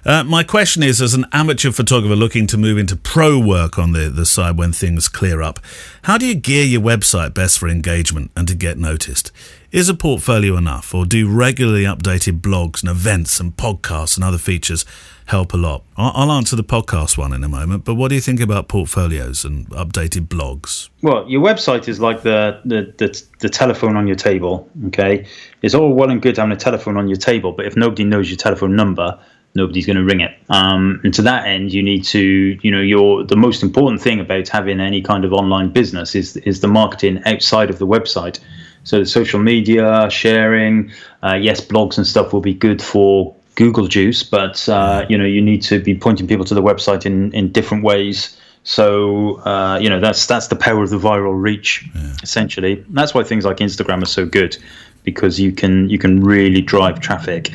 Uh, 0.04 0.22
my 0.22 0.44
question 0.44 0.84
is, 0.84 1.02
as 1.02 1.14
an 1.14 1.24
amateur 1.32 1.72
photographer 1.72 2.14
looking 2.14 2.46
to 2.48 2.56
move 2.56 2.78
into 2.78 2.94
pro 2.94 3.40
work 3.40 3.78
on 3.80 3.92
the 3.92 4.08
the 4.10 4.26
side 4.26 4.56
when 4.56 4.72
things 4.72 5.08
clear 5.08 5.42
up, 5.42 5.58
how 6.02 6.16
do 6.18 6.26
you 6.26 6.34
gear 6.36 6.64
your 6.64 6.80
website 6.82 7.34
best 7.34 7.58
for 7.58 7.68
engagement 7.68 8.30
and 8.36 8.46
to 8.46 8.54
get 8.54 8.78
noticed? 8.78 9.32
Is 9.74 9.88
a 9.88 9.94
portfolio 9.94 10.56
enough, 10.56 10.94
or 10.94 11.04
do 11.04 11.28
regularly 11.28 11.82
updated 11.82 12.40
blogs 12.40 12.80
and 12.82 12.88
events 12.88 13.40
and 13.40 13.56
podcasts 13.56 14.14
and 14.14 14.22
other 14.22 14.38
features 14.38 14.84
help 15.26 15.52
a 15.52 15.56
lot? 15.56 15.82
I'll 15.96 16.30
answer 16.30 16.54
the 16.54 16.62
podcast 16.62 17.18
one 17.18 17.32
in 17.32 17.42
a 17.42 17.48
moment, 17.48 17.84
but 17.84 17.96
what 17.96 18.10
do 18.10 18.14
you 18.14 18.20
think 18.20 18.38
about 18.38 18.68
portfolios 18.68 19.44
and 19.44 19.68
updated 19.70 20.28
blogs? 20.28 20.90
Well, 21.02 21.28
your 21.28 21.42
website 21.42 21.88
is 21.88 21.98
like 21.98 22.22
the, 22.22 22.60
the, 22.64 22.94
the, 22.98 23.20
the 23.40 23.48
telephone 23.48 23.96
on 23.96 24.06
your 24.06 24.14
table. 24.14 24.70
Okay, 24.86 25.26
it's 25.62 25.74
all 25.74 25.92
well 25.92 26.08
and 26.08 26.22
good 26.22 26.36
having 26.36 26.52
a 26.52 26.56
telephone 26.56 26.96
on 26.96 27.08
your 27.08 27.16
table, 27.18 27.50
but 27.50 27.66
if 27.66 27.74
nobody 27.76 28.04
knows 28.04 28.30
your 28.30 28.36
telephone 28.36 28.76
number, 28.76 29.18
nobody's 29.56 29.86
going 29.86 29.96
to 29.96 30.04
ring 30.04 30.20
it. 30.20 30.38
Um, 30.50 31.00
and 31.02 31.12
to 31.14 31.22
that 31.22 31.48
end, 31.48 31.72
you 31.72 31.82
need 31.82 32.04
to, 32.04 32.20
you 32.62 32.70
know, 32.70 32.80
your 32.80 33.24
the 33.24 33.36
most 33.36 33.64
important 33.64 34.00
thing 34.00 34.20
about 34.20 34.48
having 34.48 34.78
any 34.78 35.02
kind 35.02 35.24
of 35.24 35.32
online 35.32 35.70
business 35.70 36.14
is 36.14 36.36
is 36.36 36.60
the 36.60 36.68
marketing 36.68 37.22
outside 37.26 37.70
of 37.70 37.80
the 37.80 37.88
website. 37.88 38.38
So 38.84 39.00
the 39.00 39.06
social 39.06 39.40
media 39.40 40.08
sharing, 40.10 40.92
uh, 41.22 41.34
yes, 41.34 41.60
blogs 41.60 41.96
and 41.96 42.06
stuff 42.06 42.32
will 42.32 42.42
be 42.42 42.54
good 42.54 42.80
for 42.80 43.34
Google 43.56 43.86
Juice, 43.86 44.22
but 44.22 44.68
uh, 44.68 45.06
you 45.08 45.16
know 45.18 45.24
you 45.24 45.40
need 45.40 45.62
to 45.62 45.80
be 45.80 45.94
pointing 45.94 46.26
people 46.26 46.44
to 46.44 46.54
the 46.54 46.62
website 46.62 47.06
in 47.06 47.32
in 47.32 47.52
different 47.52 47.84
ways. 47.84 48.36
So 48.64 49.40
uh, 49.40 49.78
you 49.80 49.88
know 49.88 50.00
that's 50.00 50.26
that's 50.26 50.48
the 50.48 50.56
power 50.56 50.82
of 50.82 50.90
the 50.90 50.98
viral 50.98 51.40
reach, 51.40 51.88
essentially. 52.22 52.84
That's 52.90 53.14
why 53.14 53.22
things 53.22 53.44
like 53.44 53.58
Instagram 53.58 54.02
are 54.02 54.06
so 54.06 54.26
good, 54.26 54.56
because 55.02 55.38
you 55.38 55.52
can 55.52 55.88
you 55.88 55.98
can 55.98 56.24
really 56.24 56.62
drive 56.62 57.00
traffic 57.00 57.52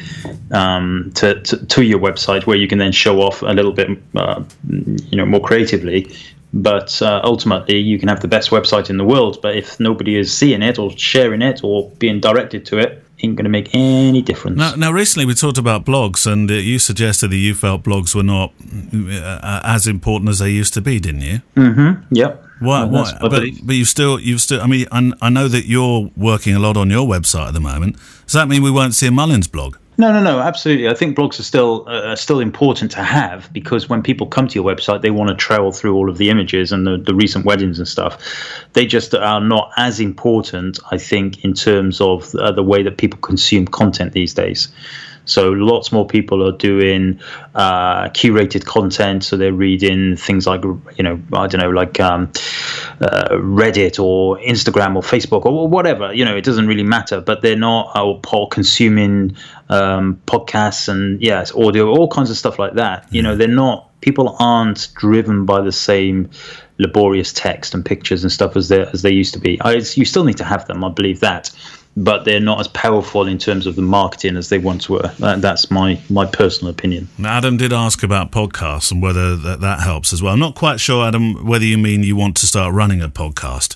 um, 0.51 1.11
to, 1.15 1.41
to 1.41 1.65
to 1.65 1.81
your 1.83 1.99
website, 1.99 2.45
where 2.45 2.57
you 2.57 2.67
can 2.67 2.77
then 2.77 2.91
show 2.91 3.21
off 3.21 3.41
a 3.41 3.53
little 3.53 3.73
bit, 3.73 3.89
uh, 4.15 4.43
you 4.69 5.17
know, 5.17 5.25
more 5.25 5.41
creatively. 5.41 6.07
But 6.53 6.99
uh, 7.01 7.21
ultimately, 7.23 7.77
you 7.77 7.99
can 7.99 8.07
have 8.09 8.21
the 8.21 8.27
best 8.27 8.49
website 8.49 8.89
in 8.89 8.97
the 8.97 9.05
world, 9.05 9.39
but 9.41 9.55
if 9.55 9.79
nobody 9.79 10.17
is 10.17 10.35
seeing 10.35 10.63
it 10.63 10.79
or 10.79 10.91
sharing 10.97 11.41
it 11.43 11.63
or 11.63 11.91
being 11.99 12.19
directed 12.19 12.65
to 12.67 12.79
it, 12.79 13.03
ain't 13.21 13.35
going 13.35 13.43
to 13.43 13.49
make 13.49 13.69
any 13.75 14.21
difference. 14.21 14.57
Now, 14.57 14.73
now, 14.75 14.91
recently 14.91 15.25
we 15.25 15.33
talked 15.35 15.57
about 15.57 15.85
blogs, 15.85 16.25
and 16.25 16.49
uh, 16.49 16.55
you 16.55 16.79
suggested 16.79 17.29
that 17.31 17.37
you 17.37 17.53
felt 17.53 17.83
blogs 17.83 18.15
were 18.15 18.23
not 18.23 18.53
uh, 18.93 19.61
as 19.63 19.87
important 19.87 20.29
as 20.29 20.39
they 20.39 20.49
used 20.49 20.73
to 20.75 20.81
be, 20.81 20.99
didn't 20.99 21.21
you? 21.21 21.41
Mhm. 21.55 22.03
Yep. 22.11 22.45
Why? 22.61 22.81
Uh, 22.81 22.87
why? 22.87 23.17
But, 23.21 23.43
but 23.63 23.75
you 23.75 23.85
still, 23.85 24.19
you've 24.19 24.41
still. 24.41 24.61
I 24.61 24.67
mean, 24.67 24.87
I, 24.91 25.11
I 25.21 25.29
know 25.29 25.47
that 25.47 25.65
you're 25.65 26.09
working 26.17 26.55
a 26.55 26.59
lot 26.59 26.77
on 26.77 26.89
your 26.89 27.07
website 27.07 27.49
at 27.49 27.53
the 27.53 27.59
moment. 27.59 27.95
Does 28.25 28.33
that 28.33 28.47
mean 28.47 28.63
we 28.63 28.71
won't 28.71 28.93
see 28.95 29.07
a 29.07 29.11
Mullins 29.11 29.47
blog? 29.47 29.77
No, 29.99 30.13
no, 30.13 30.23
no, 30.23 30.39
absolutely. 30.39 30.87
I 30.87 30.93
think 30.93 31.17
blogs 31.17 31.41
are 31.41 31.43
still 31.43 31.83
uh, 31.85 32.15
still 32.15 32.39
important 32.39 32.89
to 32.91 33.03
have 33.03 33.51
because 33.51 33.89
when 33.89 34.01
people 34.01 34.27
come 34.27 34.47
to 34.47 34.55
your 34.55 34.63
website, 34.63 35.01
they 35.01 35.11
want 35.11 35.29
to 35.29 35.35
travel 35.35 35.73
through 35.73 35.93
all 35.93 36.09
of 36.09 36.17
the 36.17 36.29
images 36.29 36.71
and 36.71 36.87
the, 36.87 36.95
the 36.95 37.13
recent 37.13 37.43
weddings 37.43 37.79
and 37.79 37.87
stuff. 37.87 38.17
They 38.71 38.85
just 38.85 39.13
are 39.13 39.41
not 39.41 39.73
as 39.75 39.99
important, 39.99 40.79
I 40.89 40.97
think, 40.97 41.43
in 41.43 41.53
terms 41.53 41.99
of 41.99 42.33
uh, 42.35 42.53
the 42.53 42.63
way 42.63 42.81
that 42.81 42.97
people 42.97 43.19
consume 43.19 43.65
content 43.67 44.13
these 44.13 44.33
days. 44.33 44.69
So 45.25 45.51
lots 45.51 45.91
more 45.91 46.07
people 46.07 46.47
are 46.47 46.57
doing 46.57 47.19
uh, 47.53 48.09
curated 48.09 48.65
content. 48.65 49.23
So 49.23 49.37
they're 49.37 49.53
reading 49.53 50.15
things 50.15 50.47
like, 50.47 50.63
you 50.63 51.03
know, 51.03 51.21
I 51.33 51.45
don't 51.45 51.61
know, 51.61 51.69
like 51.69 51.99
um, 51.99 52.31
uh, 53.01 53.29
Reddit 53.33 54.03
or 54.03 54.37
Instagram 54.39 54.95
or 54.95 55.03
Facebook 55.03 55.45
or 55.45 55.67
whatever. 55.67 56.11
You 56.13 56.25
know, 56.25 56.35
it 56.35 56.43
doesn't 56.43 56.67
really 56.67 56.83
matter. 56.83 57.21
But 57.21 57.43
they're 57.43 57.55
not 57.55 57.95
or, 57.95 58.19
or 58.33 58.47
consuming 58.49 59.35
um, 59.69 60.21
podcasts 60.25 60.89
and 60.89 61.21
yes, 61.21 61.53
audio, 61.53 61.87
all 61.89 62.07
kinds 62.07 62.29
of 62.29 62.37
stuff 62.37 62.59
like 62.59 62.73
that. 62.73 63.07
You 63.11 63.21
know, 63.21 63.35
they're 63.35 63.47
not. 63.47 63.85
People 64.01 64.35
aren't 64.39 64.87
driven 64.95 65.45
by 65.45 65.61
the 65.61 65.71
same 65.71 66.29
laborious 66.77 67.33
text 67.33 67.73
and 67.73 67.85
pictures 67.85 68.23
and 68.23 68.31
stuff 68.31 68.55
as 68.55 68.69
they 68.69 68.81
as 68.81 69.01
they 69.01 69.11
used 69.11 69.33
to 69.33 69.39
be. 69.39 69.59
I, 69.61 69.73
you 69.73 70.05
still 70.05 70.23
need 70.23 70.37
to 70.37 70.45
have 70.45 70.65
them. 70.67 70.83
I 70.83 70.89
believe 70.89 71.19
that 71.19 71.51
but 71.97 72.23
they're 72.23 72.39
not 72.39 72.59
as 72.59 72.67
powerful 72.69 73.27
in 73.27 73.37
terms 73.37 73.67
of 73.67 73.75
the 73.75 73.81
marketing 73.81 74.37
as 74.37 74.49
they 74.49 74.57
once 74.57 74.89
were. 74.89 75.11
That, 75.19 75.41
that's 75.41 75.69
my 75.69 75.99
my 76.09 76.25
personal 76.25 76.71
opinion. 76.71 77.09
Adam 77.23 77.57
did 77.57 77.73
ask 77.73 78.03
about 78.03 78.31
podcasts 78.31 78.91
and 78.91 79.01
whether 79.01 79.35
that, 79.35 79.59
that 79.61 79.81
helps 79.81 80.13
as 80.13 80.21
well. 80.21 80.33
I'm 80.33 80.39
not 80.39 80.55
quite 80.55 80.79
sure, 80.79 81.05
Adam, 81.05 81.45
whether 81.45 81.65
you 81.65 81.77
mean 81.77 82.03
you 82.03 82.15
want 82.15 82.37
to 82.37 82.47
start 82.47 82.73
running 82.73 83.01
a 83.01 83.09
podcast 83.09 83.75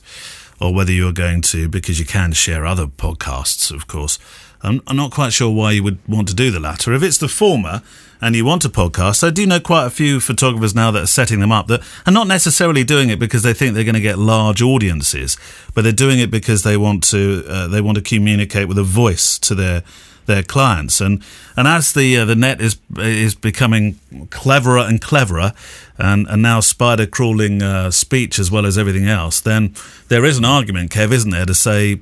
or 0.61 0.73
whether 0.73 0.91
you're 0.91 1.11
going 1.11 1.41
to, 1.41 1.67
because 1.67 1.99
you 1.99 2.05
can 2.05 2.31
share 2.31 2.65
other 2.65 2.87
podcasts, 2.87 3.71
of 3.71 3.87
course. 3.87 4.17
I'm, 4.63 4.81
I'm 4.87 4.95
not 4.95 5.11
quite 5.11 5.33
sure 5.33 5.53
why 5.53 5.71
you 5.71 5.83
would 5.83 5.99
want 6.07 6.27
to 6.29 6.33
do 6.33 6.49
the 6.49 6.59
latter. 6.59 6.93
If 6.93 7.03
it's 7.03 7.17
the 7.17 7.27
former 7.27 7.81
and 8.21 8.35
you 8.35 8.45
want 8.45 8.63
a 8.63 8.69
podcast, 8.69 9.25
I 9.25 9.29
do 9.29 9.45
know 9.45 9.59
quite 9.59 9.85
a 9.85 9.89
few 9.89 10.21
photographers 10.21 10.73
now 10.73 10.89
that 10.91 11.03
are 11.03 11.07
setting 11.07 11.41
them 11.41 11.51
up 11.51 11.67
that 11.67 11.81
are 12.07 12.13
not 12.13 12.27
necessarily 12.27 12.85
doing 12.85 13.09
it 13.09 13.19
because 13.19 13.43
they 13.43 13.53
think 13.53 13.75
they're 13.75 13.83
going 13.83 13.93
to 13.95 14.01
get 14.01 14.17
large 14.17 14.61
audiences, 14.61 15.37
but 15.75 15.83
they're 15.83 15.91
doing 15.91 16.19
it 16.19 16.31
because 16.31 16.63
they 16.63 16.77
want 16.77 17.03
to 17.03 17.43
uh, 17.47 17.67
they 17.67 17.81
want 17.81 17.97
to 17.97 18.01
communicate 18.01 18.67
with 18.69 18.77
a 18.77 18.83
voice 18.83 19.37
to 19.39 19.53
their 19.53 19.83
their 20.25 20.43
clients. 20.43 21.01
And 21.01 21.23
and 21.55 21.67
as 21.67 21.93
the 21.93 22.17
uh, 22.17 22.25
the 22.25 22.35
net 22.35 22.61
is 22.61 22.77
is 22.97 23.35
becoming 23.35 23.99
cleverer 24.29 24.79
and 24.79 25.01
cleverer, 25.01 25.53
and 25.97 26.27
and 26.27 26.41
now 26.41 26.59
spider 26.61 27.05
crawling 27.05 27.61
uh, 27.61 27.91
speech 27.91 28.39
as 28.39 28.51
well 28.51 28.65
as 28.65 28.77
everything 28.77 29.07
else, 29.07 29.41
then 29.41 29.73
there 30.07 30.25
is 30.25 30.37
an 30.37 30.45
argument, 30.45 30.91
Kev, 30.91 31.11
isn't 31.11 31.31
there, 31.31 31.45
to 31.45 31.53
say 31.53 31.99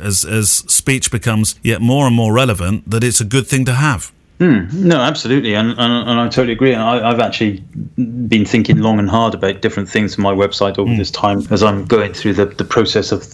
as 0.00 0.24
as 0.24 0.50
speech 0.50 1.10
becomes 1.10 1.54
yet 1.62 1.80
more 1.80 2.06
and 2.06 2.16
more 2.16 2.32
relevant, 2.32 2.90
that 2.90 3.04
it's 3.04 3.20
a 3.20 3.24
good 3.24 3.46
thing 3.46 3.64
to 3.64 3.74
have. 3.74 4.12
Mm, 4.40 4.72
no, 4.72 4.96
absolutely, 4.96 5.54
and, 5.54 5.70
and, 5.70 6.08
and 6.08 6.20
I 6.20 6.28
totally 6.28 6.54
agree. 6.54 6.72
And 6.72 6.82
I, 6.82 7.08
have 7.08 7.20
actually 7.20 7.60
been 7.96 8.44
thinking 8.44 8.78
long 8.78 8.98
and 8.98 9.08
hard 9.08 9.32
about 9.32 9.62
different 9.62 9.88
things 9.88 10.16
for 10.16 10.22
my 10.22 10.32
website 10.32 10.76
over 10.76 10.90
mm. 10.90 10.96
this 10.96 11.12
time 11.12 11.46
as 11.50 11.62
I'm 11.62 11.84
going 11.84 12.12
through 12.12 12.34
the, 12.34 12.46
the 12.46 12.64
process 12.64 13.12
of 13.12 13.24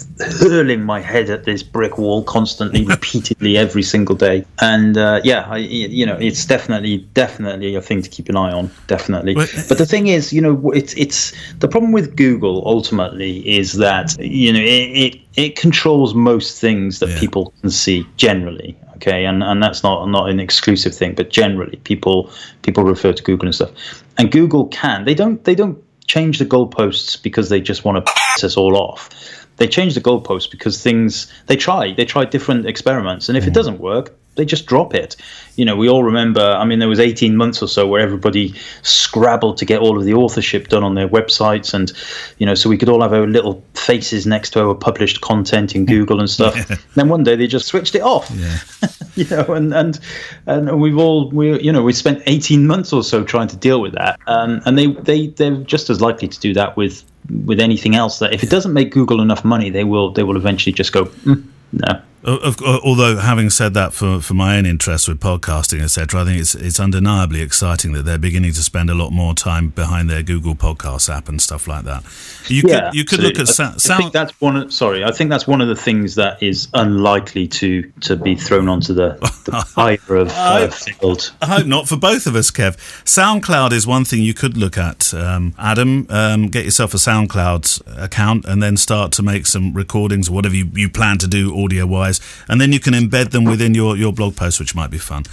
hurling 0.41 0.85
my 0.85 1.01
head 1.01 1.31
at 1.31 1.45
this 1.45 1.63
brick 1.63 1.97
wall 1.97 2.23
constantly, 2.25 2.85
repeatedly, 2.87 3.57
every 3.57 3.83
single 3.83 4.15
day. 4.15 4.45
And 4.61 4.99
uh, 4.99 5.23
yeah, 5.25 5.47
I, 5.49 5.59
you 5.59 6.05
know, 6.05 6.19
it's 6.19 6.45
definitely, 6.45 6.99
definitely 7.15 7.75
a 7.75 7.81
thing 7.81 8.03
to 8.03 8.11
keep 8.11 8.29
an 8.29 8.37
eye 8.37 8.53
on. 8.53 8.71
Definitely. 8.87 9.35
But 9.35 9.79
the 9.79 9.87
thing 9.87 10.09
is, 10.09 10.35
you 10.35 10.43
know, 10.43 10.71
it's 10.73 10.93
it's 10.95 11.33
the 11.61 11.69
problem 11.69 11.93
with 11.93 12.15
Google 12.15 12.63
ultimately 12.67 13.39
is 13.49 13.75
that 13.75 14.19
you 14.19 14.53
know 14.53 14.61
it, 14.61 15.15
it, 15.15 15.21
it 15.37 15.57
controls 15.57 16.15
most 16.15 16.61
things 16.61 16.99
that 16.99 17.09
yeah. 17.09 17.21
people 17.21 17.55
can 17.63 17.71
see 17.71 18.07
generally 18.17 18.77
okay 19.01 19.25
and 19.25 19.43
and 19.43 19.63
that's 19.63 19.83
not 19.83 20.07
not 20.09 20.29
an 20.29 20.39
exclusive 20.39 20.95
thing 20.95 21.15
but 21.15 21.31
generally 21.31 21.77
people 21.85 22.31
people 22.63 22.85
refer 22.85 23.13
to 23.13 23.23
google 23.23 23.47
and 23.47 23.55
stuff 23.55 24.05
and 24.19 24.31
google 24.31 24.67
can 24.69 25.05
they 25.05 25.15
don't 25.15 25.45
they 25.45 25.55
don't 25.55 25.83
change 26.07 26.39
the 26.39 26.45
goalposts 26.45 27.21
because 27.23 27.49
they 27.49 27.61
just 27.61 27.85
want 27.85 28.05
to 28.05 28.13
piss 28.13 28.45
us 28.45 28.57
all 28.57 28.77
off 28.77 29.09
they 29.57 29.69
change 29.69 29.95
the 29.95 30.01
goalposts 30.01 30.51
because 30.51 30.83
things 30.83 31.33
they 31.47 31.57
try 31.57 31.93
they 31.95 32.05
try 32.05 32.25
different 32.25 32.67
experiments 32.67 33.29
and 33.29 33.39
if 33.39 33.47
it 33.47 33.51
mm. 33.51 33.55
doesn't 33.55 33.81
work 33.81 34.17
they 34.37 34.45
just 34.45 34.67
drop 34.67 34.95
it. 34.95 35.17
You 35.57 35.65
know, 35.65 35.77
we 35.77 35.89
all 35.89 36.03
remember. 36.03 36.41
I 36.41 36.65
mean, 36.65 36.79
there 36.79 36.89
was 36.89 37.01
18 37.01 37.37
months 37.37 37.63
or 37.63 37.69
so 37.69 37.87
where 37.87 38.01
everybody 38.01 38.55
scrabbled 38.83 39.59
to 39.59 39.65
get 39.65 39.81
all 39.81 39.99
of 39.99 40.05
the 40.05 40.15
authorship 40.15 40.69
done 40.69 40.83
on 40.83 40.95
their 40.95 41.09
websites, 41.09 41.75
and 41.75 41.93
you 42.39 42.47
know, 42.47 42.55
so 42.55 42.71
we 42.71 42.79
could 42.79 42.89
all 42.89 43.03
have 43.03 43.13
our 43.13 43.27
little 43.27 43.63
faces 43.75 44.27
next 44.27 44.51
to 44.51 44.61
our 44.67 44.75
published 44.75 45.21
content 45.21 45.75
in 45.75 45.85
Google 45.87 46.21
and 46.21 46.31
stuff. 46.31 46.55
Yeah. 46.71 46.77
Then 46.95 47.09
one 47.09 47.25
day 47.25 47.37
they 47.37 47.47
just 47.47 47.67
switched 47.67 47.95
it 47.95 48.03
off. 48.03 48.31
Yeah. 48.31 48.59
you 49.15 49.25
know, 49.29 49.55
and 49.55 49.73
and 49.73 49.99
and 50.47 50.81
we've 50.81 50.99
all 50.99 51.31
we 51.31 51.61
you 51.61 51.73
know 51.73 51.83
we 51.83 51.93
spent 51.93 52.23
18 52.27 52.67
months 52.67 52.93
or 52.93 53.03
so 53.03 53.25
trying 53.25 53.49
to 53.49 53.57
deal 53.57 53.81
with 53.81 53.95
that, 53.95 54.21
um, 54.27 54.61
and 54.67 54.77
they 54.77 54.89
they 54.89 55.29
they're 55.29 55.57
just 55.57 55.91
as 55.91 56.01
likely 56.01 56.29
to 56.29 56.39
do 56.39 56.53
that 56.55 56.77
with 56.77 57.05
with 57.45 57.61
anything 57.61 57.95
else. 57.95 58.19
That 58.19 58.35
if 58.35 58.43
it 58.43 58.51
doesn't 58.51 58.73
make 58.73 58.93
Google 58.93 59.21
enough 59.21 59.45
money, 59.45 59.71
they 59.71 59.85
will 59.85 60.13
they 60.13 60.23
will 60.23 60.37
eventually 60.37 60.73
just 60.73 60.93
go. 60.93 61.07
Mm, 61.07 61.45
no. 61.73 62.03
Although, 62.23 63.17
having 63.17 63.49
said 63.49 63.73
that, 63.75 63.95
for, 63.95 64.21
for 64.21 64.35
my 64.35 64.59
own 64.59 64.67
interest 64.67 65.09
with 65.09 65.21
podcasting, 65.21 65.81
etc., 65.81 66.21
I 66.21 66.25
think 66.25 66.41
it's 66.41 66.55
it's 66.55 66.79
undeniably 66.79 67.41
exciting 67.41 67.93
that 67.93 68.03
they're 68.03 68.19
beginning 68.19 68.53
to 68.53 68.63
spend 68.63 68.91
a 68.91 68.95
lot 68.95 69.11
more 69.11 69.35
time 69.35 69.69
behind 69.69 70.11
their 70.11 70.23
Google 70.23 70.55
Podcast 70.55 71.09
app 71.09 71.31
and 71.31 71.41
stuff 71.41 71.67
like 71.67 71.85
that. 71.85 72.05
You 72.47 72.63
yeah, 72.67 72.91
could 72.91 72.95
you 72.95 73.05
could 73.05 73.21
look 73.21 73.39
at 73.39 73.49
sound. 73.49 73.77
I 73.89 73.97
think 73.97 74.13
that's 74.13 74.39
one. 74.41 74.57
Of, 74.57 74.73
sorry, 74.73 75.03
I 75.03 75.13
think 75.13 75.31
that's 75.31 75.47
one 75.47 75.63
of 75.63 75.69
the 75.69 75.77
things 75.77 76.15
that 76.17 76.43
is 76.43 76.69
unlikely 76.75 77.49
to 77.49 77.91
to 78.01 78.17
be 78.17 78.35
thrown 78.35 78.69
onto 78.69 78.93
the, 78.93 79.17
the 79.47 79.53
fire 79.69 80.17
of 80.17 80.29
uh, 80.31 80.69
field. 80.69 81.33
I 81.41 81.47
hope 81.47 81.67
not 81.67 81.89
for 81.89 81.97
both 81.97 82.27
of 82.27 82.37
us, 82.37 82.51
Kev. 82.51 82.77
SoundCloud 83.05 83.73
is 83.73 83.87
one 83.87 84.05
thing 84.05 84.23
you 84.23 84.35
could 84.35 84.59
look 84.59 84.77
at. 84.77 85.15
Um, 85.15 85.55
Adam, 85.59 86.07
um, 86.11 86.49
get 86.49 86.67
yourself 86.67 86.93
a 86.93 86.99
SoundCloud 86.99 88.03
account 88.03 88.45
and 88.45 88.63
then 88.63 88.77
start 88.77 89.13
to 89.13 89.23
make 89.23 89.47
some 89.47 89.73
recordings 89.73 90.29
or 90.29 90.33
whatever 90.33 90.55
you, 90.55 90.69
you 90.75 90.91
plan 90.91 91.17
to 91.19 91.27
do 91.27 91.57
audio 91.57 91.87
wise 91.87 92.10
and 92.49 92.61
then 92.61 92.73
you 92.73 92.81
can 92.81 92.95
embed 92.95 93.31
them 93.31 93.45
within 93.45 93.75
your, 93.75 93.97
your 93.97 94.13
blog 94.13 94.35
post, 94.35 94.59
which 94.59 94.75
might 94.75 94.91
be 94.91 94.99
fun. 94.99 95.25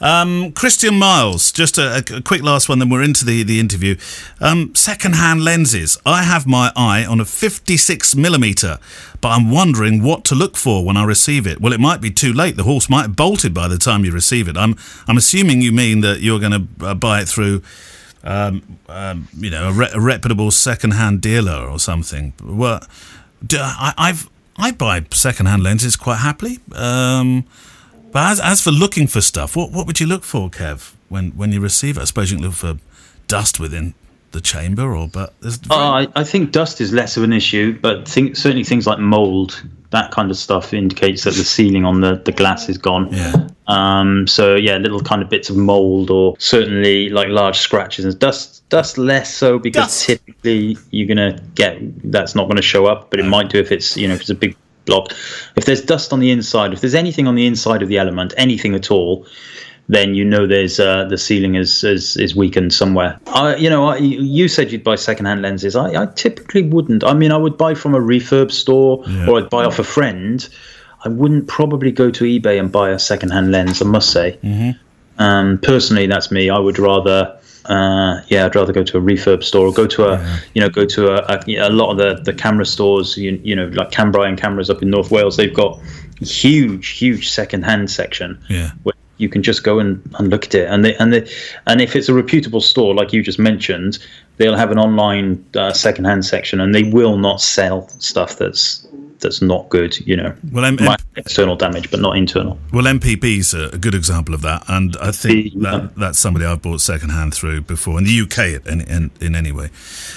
Um, 0.00 0.52
Christian 0.52 0.98
Miles, 0.98 1.50
just 1.50 1.78
a, 1.78 2.04
a, 2.14 2.20
quick 2.20 2.42
last 2.42 2.68
one, 2.68 2.78
then 2.78 2.90
we're 2.90 3.02
into 3.02 3.24
the, 3.24 3.42
the 3.42 3.58
interview. 3.58 3.96
Um, 4.40 4.74
second-hand 4.74 5.42
lenses. 5.42 5.96
I 6.04 6.22
have 6.22 6.46
my 6.46 6.70
eye 6.76 7.04
on 7.06 7.18
a 7.18 7.24
56 7.24 8.14
millimeter, 8.14 8.78
but 9.22 9.28
I'm 9.28 9.50
wondering 9.50 10.02
what 10.02 10.24
to 10.26 10.34
look 10.34 10.56
for 10.56 10.84
when 10.84 10.98
I 10.98 11.04
receive 11.04 11.46
it. 11.46 11.62
Well, 11.62 11.72
it 11.72 11.80
might 11.80 12.02
be 12.02 12.10
too 12.10 12.32
late. 12.32 12.56
The 12.56 12.64
horse 12.64 12.90
might 12.90 13.02
have 13.02 13.16
bolted 13.16 13.54
by 13.54 13.68
the 13.68 13.78
time 13.78 14.04
you 14.04 14.12
receive 14.12 14.48
it. 14.48 14.56
I'm 14.56 14.76
I'm 15.08 15.16
assuming 15.16 15.62
you 15.62 15.72
mean 15.72 16.02
that 16.02 16.20
you're 16.20 16.40
going 16.40 16.52
to 16.78 16.86
uh, 16.86 16.94
buy 16.94 17.22
it 17.22 17.28
through. 17.28 17.62
Um, 18.22 18.78
um, 18.88 19.28
you 19.38 19.50
know, 19.50 19.68
a, 19.68 19.72
re- 19.72 19.90
a 19.94 20.00
reputable 20.00 20.50
second-hand 20.50 21.20
dealer 21.20 21.64
or 21.64 21.78
something. 21.78 22.32
Well, 22.42 22.80
I, 23.52 23.94
I've 23.96 24.28
I 24.58 24.70
buy 24.72 25.04
second-hand 25.10 25.62
lenses 25.62 25.96
quite 25.96 26.16
happily. 26.16 26.58
Um, 26.72 27.44
but 28.12 28.32
as, 28.32 28.40
as 28.40 28.60
for 28.60 28.70
looking 28.70 29.06
for 29.06 29.20
stuff, 29.20 29.56
what, 29.56 29.72
what 29.72 29.86
would 29.86 30.00
you 30.00 30.06
look 30.06 30.24
for, 30.24 30.48
Kev, 30.48 30.94
when, 31.08 31.30
when 31.32 31.52
you 31.52 31.60
receive 31.60 31.98
it? 31.98 32.00
I 32.00 32.04
suppose 32.04 32.30
you 32.30 32.38
can 32.38 32.46
look 32.46 32.54
for 32.54 32.78
dust 33.28 33.60
within 33.60 33.94
the 34.32 34.40
chamber, 34.40 34.94
or 34.94 35.08
but 35.08 35.34
very... 35.40 35.58
oh, 35.70 35.76
I, 35.76 36.08
I, 36.14 36.24
think 36.24 36.52
dust 36.52 36.80
is 36.80 36.92
less 36.92 37.16
of 37.16 37.22
an 37.22 37.32
issue, 37.32 37.78
but 37.80 38.08
think, 38.08 38.36
certainly 38.36 38.64
things 38.64 38.86
like 38.86 38.98
mold, 38.98 39.62
that 39.90 40.10
kind 40.10 40.30
of 40.30 40.36
stuff 40.36 40.74
indicates 40.74 41.24
that 41.24 41.34
the 41.34 41.44
sealing 41.44 41.84
on 41.84 42.00
the, 42.00 42.16
the 42.24 42.32
glass 42.32 42.68
is 42.68 42.78
gone. 42.78 43.12
Yeah. 43.12 43.48
Um, 43.68 44.26
so 44.26 44.54
yeah, 44.54 44.76
little 44.76 45.00
kind 45.00 45.22
of 45.22 45.28
bits 45.28 45.50
of 45.50 45.56
mold, 45.56 46.10
or 46.10 46.36
certainly 46.38 47.08
like 47.08 47.28
large 47.28 47.58
scratches 47.58 48.04
and 48.04 48.18
dust. 48.18 48.68
Dust 48.68 48.98
less 48.98 49.32
so 49.32 49.58
because 49.58 49.84
dust. 49.84 50.06
typically 50.06 50.76
you're 50.90 51.06
gonna 51.06 51.38
get 51.54 51.78
that's 52.10 52.34
not 52.34 52.44
going 52.44 52.56
to 52.56 52.62
show 52.62 52.86
up, 52.86 53.10
but 53.10 53.20
it 53.20 53.24
might 53.24 53.48
do 53.48 53.58
if 53.58 53.70
it's 53.70 53.96
you 53.96 54.08
know 54.08 54.14
if 54.14 54.20
it's 54.20 54.30
a 54.30 54.34
big 54.34 54.56
block. 54.86 55.12
If 55.56 55.64
there's 55.64 55.82
dust 55.82 56.12
on 56.12 56.20
the 56.20 56.30
inside, 56.30 56.72
if 56.72 56.80
there's 56.80 56.94
anything 56.94 57.26
on 57.26 57.34
the 57.34 57.46
inside 57.46 57.82
of 57.82 57.88
the 57.88 57.98
element, 57.98 58.32
anything 58.36 58.74
at 58.74 58.90
all, 58.90 59.26
then 59.88 60.14
you 60.14 60.24
know 60.24 60.46
there's 60.46 60.80
uh, 60.80 61.04
the 61.04 61.18
sealing 61.18 61.54
is, 61.54 61.84
is 61.84 62.16
is 62.16 62.34
weakened 62.34 62.72
somewhere. 62.72 63.18
I, 63.28 63.56
you 63.56 63.70
know, 63.70 63.86
I, 63.86 63.96
you 63.98 64.48
said 64.48 64.72
you'd 64.72 64.82
buy 64.82 64.96
secondhand 64.96 65.42
lenses. 65.42 65.76
I, 65.76 66.02
I, 66.02 66.06
typically 66.06 66.62
wouldn't. 66.62 67.04
I 67.04 67.14
mean, 67.14 67.30
I 67.30 67.36
would 67.36 67.56
buy 67.56 67.74
from 67.74 67.94
a 67.94 68.00
refurb 68.00 68.50
store 68.50 69.04
yeah. 69.06 69.28
or 69.28 69.38
I'd 69.38 69.50
buy 69.50 69.64
off 69.64 69.78
a 69.78 69.84
friend. 69.84 70.48
I 71.04 71.08
wouldn't 71.08 71.46
probably 71.46 71.92
go 71.92 72.10
to 72.10 72.24
eBay 72.24 72.58
and 72.58 72.72
buy 72.72 72.90
a 72.90 72.98
secondhand 72.98 73.52
lens. 73.52 73.80
I 73.80 73.84
must 73.84 74.10
say. 74.10 74.38
Mm-hmm. 74.42 75.22
Um, 75.22 75.58
personally, 75.58 76.06
that's 76.06 76.30
me. 76.30 76.50
I 76.50 76.58
would 76.58 76.78
rather. 76.78 77.38
Uh, 77.66 78.22
yeah, 78.28 78.46
I'd 78.46 78.54
rather 78.54 78.72
go 78.72 78.84
to 78.84 78.98
a 78.98 79.00
refurb 79.00 79.42
store 79.42 79.66
or 79.66 79.72
go 79.72 79.88
to 79.88 80.04
a, 80.04 80.18
yeah. 80.18 80.38
you 80.54 80.60
know, 80.60 80.68
go 80.68 80.86
to 80.86 81.08
a, 81.08 81.36
a, 81.48 81.66
a, 81.66 81.68
lot 81.68 81.90
of 81.90 81.96
the, 81.96 82.22
the 82.22 82.32
camera 82.32 82.64
stores, 82.64 83.16
you, 83.16 83.40
you 83.42 83.56
know, 83.56 83.66
like 83.74 83.90
Cambrian 83.90 84.36
cameras 84.36 84.70
up 84.70 84.82
in 84.82 84.90
North 84.90 85.10
Wales. 85.10 85.36
They've 85.36 85.52
got 85.52 85.80
huge, 86.20 86.90
huge 86.90 87.28
second-hand 87.28 87.90
section 87.90 88.40
yeah. 88.48 88.70
where 88.84 88.94
you 89.18 89.28
can 89.28 89.42
just 89.42 89.64
go 89.64 89.78
and, 89.78 90.02
and 90.18 90.28
look 90.28 90.46
at 90.46 90.54
it. 90.54 90.68
And 90.68 90.84
they, 90.84 90.94
and 90.96 91.12
they, 91.12 91.28
and 91.66 91.80
if 91.80 91.96
it's 91.96 92.08
a 92.08 92.14
reputable 92.14 92.60
store, 92.60 92.94
like 92.94 93.12
you 93.12 93.22
just 93.22 93.38
mentioned, 93.38 93.98
they'll 94.36 94.56
have 94.56 94.70
an 94.70 94.78
online 94.78 95.44
uh, 95.56 95.72
secondhand 95.72 96.24
section, 96.24 96.60
and 96.60 96.74
they 96.74 96.84
will 96.84 97.16
not 97.16 97.40
sell 97.40 97.88
stuff 97.98 98.36
that's 98.38 98.86
that's 99.20 99.40
not 99.40 99.68
good. 99.68 99.98
You 100.06 100.16
know, 100.16 100.34
well, 100.52 100.64
M- 100.64 100.78
external 101.16 101.56
damage, 101.56 101.90
but 101.90 102.00
not 102.00 102.16
internal. 102.16 102.58
Well, 102.72 102.84
MPB 102.84 103.38
is 103.38 103.54
a 103.54 103.76
good 103.78 103.94
example 103.94 104.34
of 104.34 104.42
that, 104.42 104.64
and 104.68 104.96
I 104.98 105.12
think 105.12 105.54
the, 105.54 105.60
that, 105.60 105.94
that's 105.96 106.18
somebody 106.18 106.44
I've 106.44 106.62
bought 106.62 106.80
secondhand 106.80 107.34
through 107.34 107.62
before 107.62 107.98
in 107.98 108.04
the 108.04 108.20
UK 108.20 108.66
in 108.66 108.80
in, 108.82 109.10
in 109.20 109.34
any 109.34 109.52
way. 109.52 109.70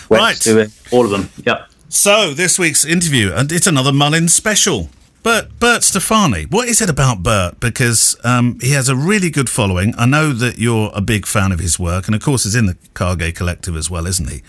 right, 0.09 0.47
all 0.91 1.05
of 1.05 1.11
them. 1.11 1.29
Yeah. 1.45 1.65
So 1.91 2.33
this 2.33 2.59
week's 2.59 2.85
interview, 2.85 3.31
and 3.33 3.51
it's 3.51 3.65
another 3.65 3.91
Mullins 3.91 4.33
special. 4.33 4.89
Bert, 5.21 5.59
Bert 5.59 5.83
Stephani, 5.83 6.45
what 6.49 6.69
is 6.69 6.81
it 6.81 6.89
about 6.89 7.23
Bert? 7.23 7.59
Because 7.59 8.15
um, 8.23 8.57
he 8.61 8.71
has 8.71 8.87
a 8.87 8.95
really 8.95 9.29
good 9.29 9.49
following. 9.49 9.93
I 9.97 10.05
know 10.05 10.31
that 10.31 10.57
you're 10.57 10.91
a 10.93 11.01
big 11.01 11.25
fan 11.25 11.51
of 11.51 11.59
his 11.59 11.77
work, 11.77 12.07
and 12.07 12.15
of 12.15 12.21
course, 12.21 12.45
he's 12.45 12.55
in 12.55 12.67
the 12.67 12.77
Kage 12.95 13.35
Collective 13.35 13.75
as 13.75 13.89
well, 13.89 14.07
isn't 14.07 14.29
he? 14.29 14.41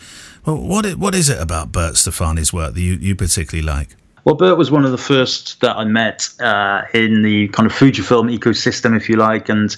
Well, 0.46 0.56
what 0.56 0.86
is, 0.86 0.96
what 0.96 1.14
is 1.14 1.28
it 1.28 1.40
about 1.40 1.72
Bert 1.72 1.96
Stephani's 1.96 2.52
work 2.52 2.74
that 2.74 2.80
you, 2.80 2.94
you 2.94 3.16
particularly 3.16 3.66
like? 3.66 3.96
Well, 4.24 4.34
Bert 4.34 4.56
was 4.56 4.70
one 4.70 4.84
of 4.84 4.92
the 4.92 4.98
first 4.98 5.60
that 5.60 5.76
I 5.76 5.84
met 5.84 6.28
uh, 6.40 6.82
in 6.94 7.22
the 7.22 7.48
kind 7.48 7.66
of 7.66 7.72
Fujifilm 7.72 8.36
ecosystem, 8.36 8.96
if 8.96 9.08
you 9.08 9.16
like, 9.16 9.48
and 9.48 9.74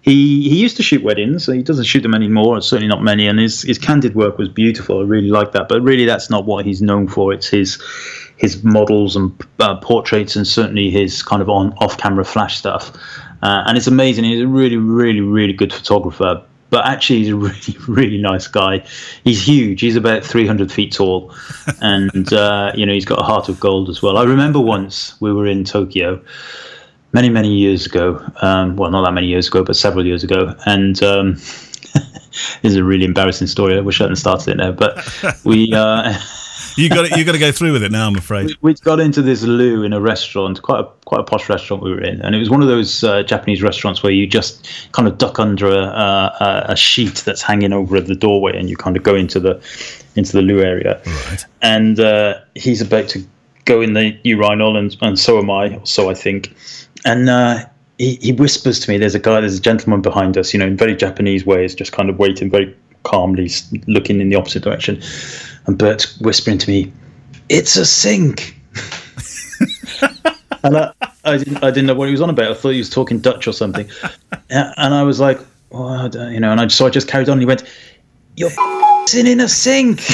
he 0.00 0.48
he 0.48 0.58
used 0.58 0.76
to 0.76 0.82
shoot 0.82 1.02
weddings. 1.02 1.44
So 1.44 1.52
he 1.52 1.62
doesn't 1.62 1.84
shoot 1.84 2.00
them 2.00 2.14
anymore. 2.14 2.60
Certainly 2.62 2.88
not 2.88 3.02
many. 3.02 3.26
And 3.26 3.38
his 3.38 3.62
his 3.62 3.78
candid 3.78 4.14
work 4.14 4.38
was 4.38 4.48
beautiful. 4.48 5.00
I 5.00 5.02
really 5.02 5.28
like 5.28 5.52
that. 5.52 5.68
But 5.68 5.82
really, 5.82 6.06
that's 6.06 6.30
not 6.30 6.46
what 6.46 6.64
he's 6.64 6.80
known 6.80 7.08
for. 7.08 7.32
It's 7.32 7.48
his 7.48 7.82
his 8.40 8.64
models 8.64 9.16
and 9.16 9.30
uh, 9.58 9.76
portraits, 9.76 10.34
and 10.34 10.46
certainly 10.46 10.90
his 10.90 11.22
kind 11.22 11.42
of 11.42 11.50
on 11.50 11.74
off 11.74 11.98
camera 11.98 12.24
flash 12.24 12.56
stuff. 12.56 12.90
Uh, 13.42 13.64
and 13.66 13.76
it's 13.76 13.86
amazing. 13.86 14.24
He's 14.24 14.40
a 14.40 14.46
really, 14.46 14.78
really, 14.78 15.20
really 15.20 15.52
good 15.52 15.72
photographer. 15.72 16.42
But 16.70 16.86
actually, 16.86 17.18
he's 17.18 17.28
a 17.28 17.36
really, 17.36 17.76
really 17.86 18.18
nice 18.18 18.46
guy. 18.46 18.82
He's 19.24 19.46
huge. 19.46 19.82
He's 19.82 19.94
about 19.94 20.24
300 20.24 20.72
feet 20.72 20.92
tall, 20.92 21.34
and 21.82 22.32
uh, 22.32 22.72
you 22.74 22.86
know 22.86 22.94
he's 22.94 23.04
got 23.04 23.20
a 23.20 23.24
heart 23.24 23.50
of 23.50 23.60
gold 23.60 23.90
as 23.90 24.00
well. 24.00 24.16
I 24.16 24.24
remember 24.24 24.58
once 24.58 25.20
we 25.20 25.32
were 25.32 25.46
in 25.46 25.64
Tokyo, 25.64 26.22
many, 27.12 27.28
many 27.28 27.54
years 27.54 27.84
ago. 27.84 28.24
Um, 28.40 28.76
well, 28.76 28.90
not 28.90 29.04
that 29.04 29.12
many 29.12 29.26
years 29.26 29.48
ago, 29.48 29.62
but 29.62 29.76
several 29.76 30.06
years 30.06 30.24
ago, 30.24 30.54
and. 30.64 31.02
Um, 31.02 31.36
this 32.62 32.72
is 32.72 32.76
a 32.76 32.84
really 32.84 33.04
embarrassing 33.04 33.48
story. 33.48 33.76
I 33.76 33.80
wish 33.80 34.00
I 34.00 34.04
hadn't 34.04 34.16
started 34.16 34.52
it 34.52 34.56
now, 34.58 34.70
but 34.70 35.04
we 35.44 35.74
uh, 35.74 36.16
you 36.76 36.88
got 36.88 37.16
you 37.16 37.24
got 37.24 37.32
to 37.32 37.38
go 37.38 37.52
through 37.52 37.72
with 37.72 37.82
it 37.82 37.92
now. 37.92 38.06
I'm 38.06 38.16
afraid. 38.16 38.46
We, 38.46 38.56
we 38.62 38.74
got 38.74 39.00
into 39.00 39.22
this 39.22 39.42
loo 39.42 39.82
in 39.82 39.92
a 39.92 40.00
restaurant, 40.00 40.62
quite 40.62 40.80
a 40.80 40.84
quite 41.04 41.20
a 41.20 41.24
posh 41.24 41.48
restaurant 41.48 41.82
we 41.82 41.90
were 41.90 42.02
in, 42.02 42.20
and 42.22 42.34
it 42.34 42.38
was 42.38 42.50
one 42.50 42.62
of 42.62 42.68
those 42.68 43.04
uh, 43.04 43.22
Japanese 43.22 43.62
restaurants 43.62 44.02
where 44.02 44.12
you 44.12 44.26
just 44.26 44.68
kind 44.92 45.08
of 45.08 45.18
duck 45.18 45.38
under 45.38 45.68
a, 45.68 45.84
a, 45.84 46.64
a 46.68 46.76
sheet 46.76 47.16
that's 47.26 47.42
hanging 47.42 47.72
over 47.72 48.00
the 48.00 48.14
doorway, 48.14 48.56
and 48.56 48.70
you 48.70 48.76
kind 48.76 48.96
of 48.96 49.02
go 49.02 49.14
into 49.14 49.40
the 49.40 49.62
into 50.16 50.32
the 50.32 50.42
loo 50.42 50.60
area. 50.60 51.00
Right. 51.04 51.44
And 51.62 52.00
uh, 52.00 52.40
he's 52.54 52.80
about 52.80 53.08
to 53.10 53.26
go 53.64 53.80
in 53.80 53.92
the 53.92 54.18
urinal, 54.24 54.76
and, 54.76 54.96
and 55.00 55.18
so 55.18 55.38
am 55.38 55.50
I. 55.50 55.76
Or 55.76 55.86
so 55.86 56.10
I 56.10 56.14
think, 56.14 56.54
and. 57.04 57.28
Uh, 57.28 57.64
he, 57.98 58.16
he 58.22 58.32
whispers 58.32 58.80
to 58.80 58.90
me, 58.90 58.96
"There's 58.96 59.14
a 59.14 59.18
guy, 59.18 59.40
there's 59.40 59.58
a 59.58 59.60
gentleman 59.60 60.00
behind 60.00 60.38
us, 60.38 60.54
you 60.54 60.58
know, 60.58 60.66
in 60.66 60.74
very 60.74 60.96
Japanese 60.96 61.44
ways, 61.44 61.74
just 61.74 61.92
kind 61.92 62.08
of 62.08 62.18
waiting, 62.18 62.48
very 62.48 62.74
calmly, 63.02 63.50
looking 63.86 64.22
in 64.22 64.30
the 64.30 64.36
opposite 64.36 64.62
direction." 64.62 65.02
And 65.70 65.78
Bert's 65.78 66.18
whispering 66.18 66.58
to 66.58 66.68
me, 66.68 66.92
"It's 67.48 67.76
a 67.76 67.86
sink." 67.86 68.56
and 70.64 70.76
I, 70.76 70.92
I, 71.24 71.36
didn't, 71.36 71.62
I 71.62 71.70
didn't 71.70 71.86
know 71.86 71.94
what 71.94 72.06
he 72.06 72.10
was 72.10 72.20
on 72.20 72.28
about. 72.28 72.50
I 72.50 72.54
thought 72.54 72.70
he 72.70 72.78
was 72.78 72.90
talking 72.90 73.20
Dutch 73.20 73.46
or 73.46 73.52
something. 73.52 73.88
And 74.50 74.94
I 74.94 75.04
was 75.04 75.20
like, 75.20 75.38
well, 75.70 76.08
you 76.32 76.40
know, 76.40 76.50
and 76.50 76.60
I, 76.60 76.66
so 76.66 76.84
I 76.84 76.90
just 76.90 77.06
carried 77.06 77.28
on. 77.28 77.34
And 77.34 77.42
he 77.42 77.46
went, 77.46 77.62
"You're 78.34 78.50
f***ing 79.10 79.26
in 79.26 79.40
a 79.40 79.48
sink." 79.48 80.02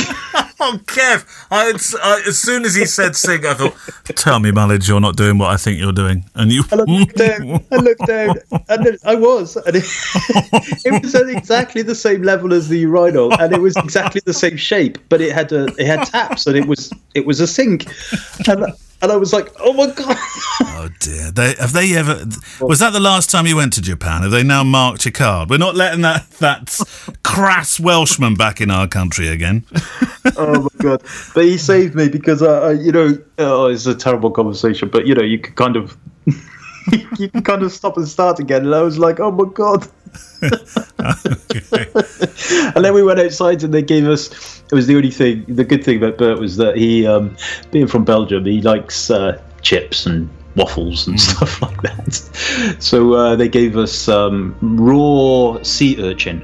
Oh, 0.58 0.80
Kev! 0.86 1.26
I, 1.50 1.68
I, 2.02 2.22
as 2.26 2.38
soon 2.38 2.64
as 2.64 2.74
he 2.74 2.86
said 2.86 3.14
sink, 3.14 3.44
I 3.44 3.52
thought, 3.52 3.76
"Tell 4.04 4.40
me, 4.40 4.52
Mullins, 4.52 4.88
you're 4.88 5.00
not 5.00 5.14
doing 5.14 5.36
what 5.36 5.50
I 5.50 5.58
think 5.58 5.78
you're 5.78 5.92
doing." 5.92 6.24
And 6.34 6.50
you, 6.50 6.64
I 6.72 6.76
looked 6.76 7.14
down, 7.14 7.64
I 7.70 7.76
looked 7.76 8.06
down, 8.06 8.36
and 8.70 8.98
I 9.04 9.14
was, 9.16 9.56
and 9.56 9.76
it, 9.76 9.84
it, 10.86 11.02
was 11.02 11.14
at 11.14 11.28
exactly 11.28 11.82
the 11.82 11.94
same 11.94 12.22
level 12.22 12.54
as 12.54 12.68
the 12.68 12.78
urinal, 12.78 13.38
and 13.38 13.52
it 13.52 13.60
was 13.60 13.76
exactly 13.76 14.22
the 14.24 14.32
same 14.32 14.56
shape, 14.56 14.96
but 15.10 15.20
it 15.20 15.32
had 15.32 15.52
a, 15.52 15.66
it 15.78 15.86
had 15.86 16.06
taps, 16.06 16.46
and 16.46 16.56
it 16.56 16.66
was, 16.66 16.90
it 17.14 17.26
was 17.26 17.38
a 17.40 17.46
sink, 17.46 17.86
and 18.48 18.64
and 19.06 19.12
I 19.12 19.16
was 19.16 19.32
like, 19.32 19.52
"Oh 19.60 19.72
my 19.72 19.86
god!" 19.86 20.16
oh 20.60 20.88
dear. 20.98 21.30
They, 21.30 21.54
have 21.54 21.72
they 21.72 21.94
ever? 21.94 22.24
Was 22.60 22.80
that 22.80 22.92
the 22.92 23.00
last 23.00 23.30
time 23.30 23.46
you 23.46 23.54
went 23.54 23.72
to 23.74 23.80
Japan? 23.82 24.22
Have 24.22 24.32
they 24.32 24.42
now 24.42 24.64
marked 24.64 25.04
your 25.04 25.12
card? 25.12 25.48
We're 25.48 25.58
not 25.58 25.76
letting 25.76 26.00
that 26.00 26.28
that 26.40 26.76
crass 27.22 27.78
Welshman 27.78 28.34
back 28.34 28.60
in 28.60 28.68
our 28.68 28.88
country 28.88 29.28
again. 29.28 29.64
oh 30.36 30.62
my 30.62 30.82
god! 30.82 31.02
But 31.34 31.44
he 31.44 31.56
saved 31.56 31.94
me 31.94 32.08
because 32.08 32.42
I, 32.42 32.70
I 32.70 32.72
you 32.72 32.90
know, 32.90 33.16
oh, 33.38 33.66
it's 33.66 33.86
a 33.86 33.94
terrible 33.94 34.32
conversation, 34.32 34.88
but 34.88 35.06
you 35.06 35.14
know, 35.14 35.22
you 35.22 35.38
could 35.38 35.54
kind 35.54 35.76
of. 35.76 35.96
you 37.18 37.28
can 37.28 37.42
kind 37.42 37.62
of 37.62 37.72
stop 37.72 37.96
and 37.96 38.08
start 38.08 38.40
again, 38.40 38.64
and 38.64 38.74
I 38.74 38.82
was 38.82 38.98
like, 38.98 39.20
"Oh 39.20 39.30
my 39.30 39.48
god!" 39.52 39.86
And 42.74 42.84
then 42.84 42.94
we 42.94 43.02
went 43.02 43.20
outside, 43.20 43.62
and 43.62 43.72
they 43.72 43.82
gave 43.82 44.06
us. 44.06 44.62
It 44.70 44.74
was 44.74 44.86
the 44.86 44.96
only 44.96 45.10
thing. 45.10 45.44
The 45.48 45.64
good 45.64 45.84
thing 45.84 45.98
about 45.98 46.18
Bert 46.18 46.38
was 46.38 46.56
that 46.56 46.76
he, 46.76 47.06
um, 47.06 47.36
being 47.70 47.86
from 47.86 48.04
Belgium, 48.04 48.44
he 48.44 48.60
likes 48.60 49.10
uh, 49.10 49.40
chips 49.62 50.06
and 50.06 50.28
waffles 50.56 51.06
and 51.06 51.20
stuff 51.20 51.62
like 51.66 51.80
that. 51.82 52.76
So 52.80 53.14
uh, 53.14 53.36
they 53.36 53.48
gave 53.48 53.76
us 53.76 54.08
um, 54.08 54.56
raw 54.60 55.62
sea 55.62 55.96
urchin. 56.02 56.42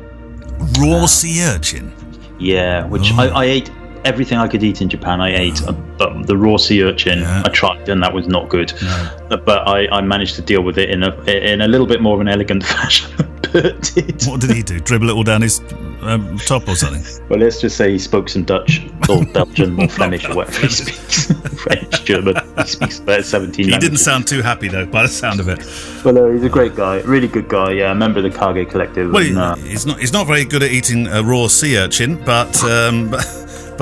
Raw 0.78 1.06
sea 1.06 1.42
urchin. 1.42 1.92
Yeah, 2.38 2.86
which 2.86 3.12
I, 3.12 3.28
I 3.28 3.44
ate 3.44 3.70
everything 4.04 4.38
I 4.38 4.48
could 4.48 4.62
eat 4.62 4.80
in 4.82 4.88
Japan, 4.88 5.20
I 5.20 5.34
ate. 5.34 5.62
Uh, 5.66 5.72
but 5.72 6.26
the 6.26 6.36
raw 6.36 6.56
sea 6.56 6.82
urchin, 6.82 7.20
Yeah. 7.20 7.42
I 7.44 7.48
tried, 7.50 7.88
and 7.88 8.02
that 8.02 8.12
was 8.12 8.26
not 8.28 8.48
good. 8.48 8.72
Uh, 8.82 9.36
But 9.36 9.66
I, 9.68 9.86
I 9.88 10.00
managed 10.00 10.34
to 10.36 10.42
deal 10.42 10.62
with 10.62 10.78
it 10.78 10.90
in 10.90 11.02
a 11.02 11.10
in 11.24 11.60
a 11.62 11.68
little 11.68 11.86
bit 11.86 12.00
more 12.02 12.14
of 12.14 12.20
an 12.20 12.28
elegant 12.28 12.64
fashion. 12.74 13.10
Bert 13.52 13.82
did. 13.94 14.22
What 14.24 14.40
did 14.40 14.50
he 14.50 14.62
do? 14.62 14.80
Dribble 14.80 15.10
it 15.10 15.12
all 15.12 15.22
down 15.24 15.42
his 15.42 15.60
um, 16.02 16.38
top 16.38 16.66
or 16.68 16.74
something? 16.74 17.02
Well, 17.28 17.38
let's 17.40 17.60
just 17.62 17.76
say 17.78 17.90
he 17.92 17.98
spoke 17.98 18.28
some 18.28 18.44
Dutch, 18.44 18.82
or 19.08 19.24
Belgian, 19.32 19.80
or 19.80 19.88
Flemish, 19.88 20.28
or 20.28 20.34
whatever 20.34 20.66
he 20.66 20.68
speaks. 20.68 21.32
French, 21.62 22.04
German. 22.04 22.34
He 22.58 22.66
speaks 22.66 22.98
about 22.98 23.24
seventeen. 23.24 23.68
He 23.70 23.78
didn't 23.78 23.98
sound 23.98 24.26
too 24.26 24.42
happy 24.42 24.68
though, 24.68 24.84
by 24.84 25.02
the 25.02 25.08
sound 25.08 25.40
of 25.40 25.48
it. 25.48 25.60
Well, 26.04 26.12
no, 26.14 26.30
he's 26.32 26.42
a 26.44 26.48
great 26.50 26.74
guy, 26.74 27.00
really 27.02 27.28
good 27.28 27.48
guy. 27.48 27.72
Yeah, 27.72 27.92
a 27.92 27.94
member 27.94 28.18
of 28.18 28.24
the 28.24 28.30
Kage 28.38 28.68
Collective. 28.68 29.10
Well, 29.12 29.24
and, 29.26 29.38
uh, 29.38 29.54
he's 29.56 29.86
not 29.86 29.98
he's 29.98 30.12
not 30.12 30.26
very 30.26 30.44
good 30.44 30.62
at 30.62 30.70
eating 30.72 31.06
a 31.06 31.22
raw 31.22 31.46
sea 31.46 31.78
urchin, 31.78 32.22
but 32.24 32.62
um, 32.64 33.14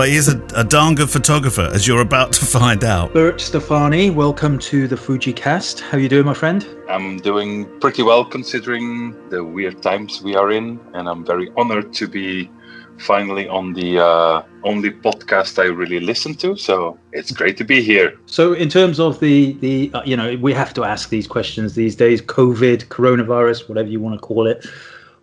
but 0.00 0.08
he 0.08 0.16
is 0.16 0.28
a, 0.28 0.42
a 0.56 0.64
darn 0.64 0.94
good 0.94 1.10
photographer, 1.10 1.68
as 1.74 1.86
you're 1.86 2.00
about 2.00 2.32
to 2.32 2.46
find 2.46 2.84
out. 2.84 3.12
Bert 3.12 3.38
Stephani, 3.38 4.08
welcome 4.08 4.58
to 4.60 4.88
the 4.88 4.96
Fuji 4.96 5.30
Cast. 5.30 5.80
How 5.80 5.98
you 5.98 6.08
doing, 6.08 6.24
my 6.24 6.32
friend? 6.32 6.66
I'm 6.88 7.18
doing 7.18 7.66
pretty 7.80 8.02
well 8.02 8.24
considering 8.24 9.14
the 9.28 9.44
weird 9.44 9.82
times 9.82 10.22
we 10.22 10.34
are 10.34 10.52
in, 10.52 10.80
and 10.94 11.06
I'm 11.06 11.22
very 11.22 11.50
honored 11.54 11.92
to 11.92 12.08
be 12.08 12.50
finally 12.96 13.46
on 13.46 13.74
the 13.74 13.98
uh, 13.98 14.42
only 14.64 14.90
podcast 14.90 15.58
I 15.58 15.66
really 15.66 16.00
listen 16.00 16.32
to. 16.36 16.56
So 16.56 16.98
it's 17.12 17.30
great 17.30 17.58
to 17.58 17.64
be 17.64 17.82
here. 17.82 18.18
So, 18.24 18.54
in 18.54 18.70
terms 18.70 19.00
of 19.00 19.20
the 19.20 19.52
the 19.60 19.90
uh, 19.92 20.02
you 20.06 20.16
know, 20.16 20.34
we 20.40 20.54
have 20.54 20.72
to 20.74 20.84
ask 20.84 21.10
these 21.10 21.26
questions 21.26 21.74
these 21.74 21.94
days: 21.94 22.22
COVID, 22.22 22.86
coronavirus, 22.86 23.68
whatever 23.68 23.90
you 23.90 24.00
want 24.00 24.14
to 24.18 24.26
call 24.26 24.46
it. 24.46 24.64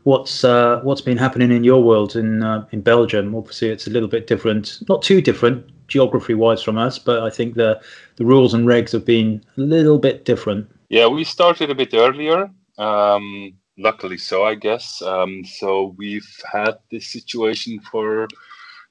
What's 0.08 0.46
uh, 0.46 0.80
what's 0.84 1.02
been 1.02 1.18
happening 1.18 1.52
in 1.52 1.66
your 1.66 1.84
world 1.84 2.16
in 2.16 2.42
uh, 2.42 2.66
in 2.72 2.80
Belgium? 2.80 3.36
Obviously, 3.36 3.68
it's 3.68 3.88
a 3.88 3.90
little 3.90 4.08
bit 4.08 4.26
different, 4.26 4.80
not 4.88 5.02
too 5.02 5.20
different 5.22 5.66
geography-wise 5.90 6.64
from 6.64 6.78
us, 6.78 6.98
but 6.98 7.24
I 7.24 7.30
think 7.30 7.56
the 7.56 7.82
the 8.16 8.24
rules 8.24 8.54
and 8.54 8.66
regs 8.66 8.94
have 8.94 9.04
been 9.04 9.44
a 9.58 9.62
little 9.62 10.00
bit 10.00 10.24
different. 10.24 10.72
Yeah, 10.88 11.08
we 11.08 11.26
started 11.26 11.70
a 11.72 11.76
bit 11.76 11.94
earlier. 11.94 12.50
Um, 12.78 13.56
luckily, 13.78 14.18
so 14.18 14.46
I 14.46 14.56
guess. 14.56 15.02
Um, 15.02 15.44
so 15.44 15.94
we've 15.98 16.32
had 16.54 16.76
this 16.90 17.08
situation 17.12 17.82
for 17.92 18.30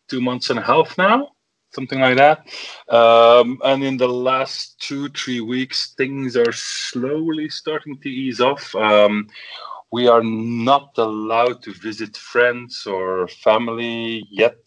two 0.09 0.21
months 0.21 0.51
and 0.51 0.59
a 0.59 0.63
half 0.63 0.99
now, 0.99 1.31
something 1.73 1.99
like 1.99 2.19
that. 2.19 2.39
Um, 2.95 3.59
and 3.65 3.83
in 3.83 3.97
the 3.97 4.09
last 4.09 4.79
two, 4.81 5.09
three 5.09 5.41
weeks, 5.41 5.95
things 5.97 6.37
are 6.37 6.53
slowly 6.53 7.49
starting 7.49 7.99
to 8.03 8.11
ease 8.11 8.43
off. 8.43 8.75
Um, 8.75 9.29
we 9.93 10.09
are 10.09 10.23
not 10.23 10.93
allowed 10.99 11.63
to 11.63 11.73
visit 11.75 12.17
friends 12.17 12.87
or 12.87 13.29
family 13.29 14.27
yet. 14.31 14.59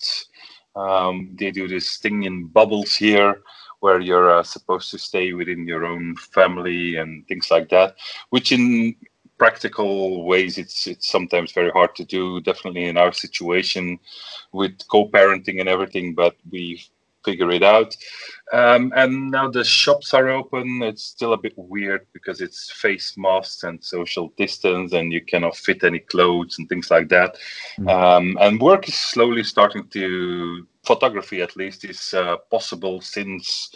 Um, 0.75 1.35
they 1.37 1.51
do 1.51 1.67
this 1.67 1.97
thing 1.97 2.23
in 2.23 2.47
bubbles 2.47 2.95
here 2.95 3.41
where 3.81 3.99
you're 3.99 4.31
uh, 4.31 4.43
supposed 4.43 4.91
to 4.91 4.97
stay 4.97 5.33
within 5.33 5.67
your 5.67 5.85
own 5.85 6.15
family 6.15 6.97
and 6.97 7.27
things 7.27 7.49
like 7.49 7.69
that, 7.69 7.95
which 8.29 8.51
in 8.51 8.95
practical 9.37 10.25
ways 10.25 10.57
it's 10.57 10.85
it's 10.85 11.07
sometimes 11.07 11.53
very 11.53 11.71
hard 11.71 11.95
to 11.95 12.03
do 12.03 12.41
definitely 12.41 12.83
in 12.83 12.97
our 12.97 13.13
situation 13.13 13.97
with 14.51 14.77
co-parenting 14.89 15.61
and 15.61 15.69
everything 15.69 16.13
but 16.13 16.35
we 16.51 16.83
figure 17.29 17.51
it 17.51 17.63
out. 17.63 17.95
Um, 18.51 18.91
and 18.95 19.29
now 19.29 19.49
the 19.49 19.63
shops 19.63 20.13
are 20.13 20.29
open. 20.29 20.81
It's 20.81 21.03
still 21.03 21.33
a 21.33 21.43
bit 21.45 21.53
weird 21.55 22.07
because 22.13 22.41
it's 22.41 22.71
face 22.71 23.15
masks 23.17 23.63
and 23.63 23.83
social 23.83 24.33
distance 24.37 24.93
and 24.93 25.13
you 25.13 25.21
cannot 25.21 25.55
fit 25.55 25.83
any 25.83 25.99
clothes 25.99 26.57
and 26.57 26.67
things 26.67 26.89
like 26.89 27.09
that. 27.09 27.37
Um, 27.87 28.37
and 28.41 28.59
work 28.59 28.87
is 28.87 28.95
slowly 28.95 29.43
starting 29.43 29.87
to 29.89 30.65
photography 30.83 31.41
at 31.41 31.55
least 31.55 31.85
is 31.85 32.13
uh, 32.13 32.37
possible 32.49 33.01
since 33.01 33.71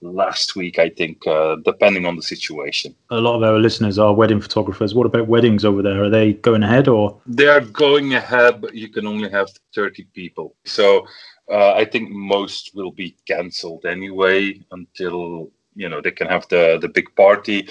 last 0.00 0.54
week 0.56 0.78
i 0.78 0.88
think 0.88 1.26
uh, 1.26 1.56
depending 1.64 2.06
on 2.06 2.16
the 2.16 2.22
situation 2.22 2.94
A 3.10 3.20
lot 3.20 3.36
of 3.36 3.42
our 3.42 3.58
listeners 3.58 3.98
are 3.98 4.14
wedding 4.14 4.40
photographers. 4.40 4.94
What 4.94 5.06
about 5.06 5.26
weddings 5.26 5.64
over 5.64 5.82
there? 5.82 6.04
Are 6.04 6.10
they 6.10 6.34
going 6.34 6.62
ahead 6.62 6.86
or? 6.88 7.20
they 7.26 7.48
are 7.48 7.60
going 7.60 8.14
ahead 8.14 8.60
but 8.60 8.74
you 8.74 8.88
can 8.88 9.06
only 9.06 9.28
have 9.30 9.48
30 9.74 10.04
people 10.14 10.54
so 10.64 11.06
uh, 11.50 11.72
i 11.74 11.84
think 11.84 12.10
most 12.10 12.70
will 12.74 12.92
be 12.92 13.16
cancelled 13.26 13.84
anyway 13.84 14.60
until 14.70 15.50
you 15.74 15.88
know 15.88 16.00
they 16.00 16.10
can 16.10 16.26
have 16.26 16.46
the 16.48 16.78
the 16.80 16.88
big 16.88 17.08
party 17.16 17.68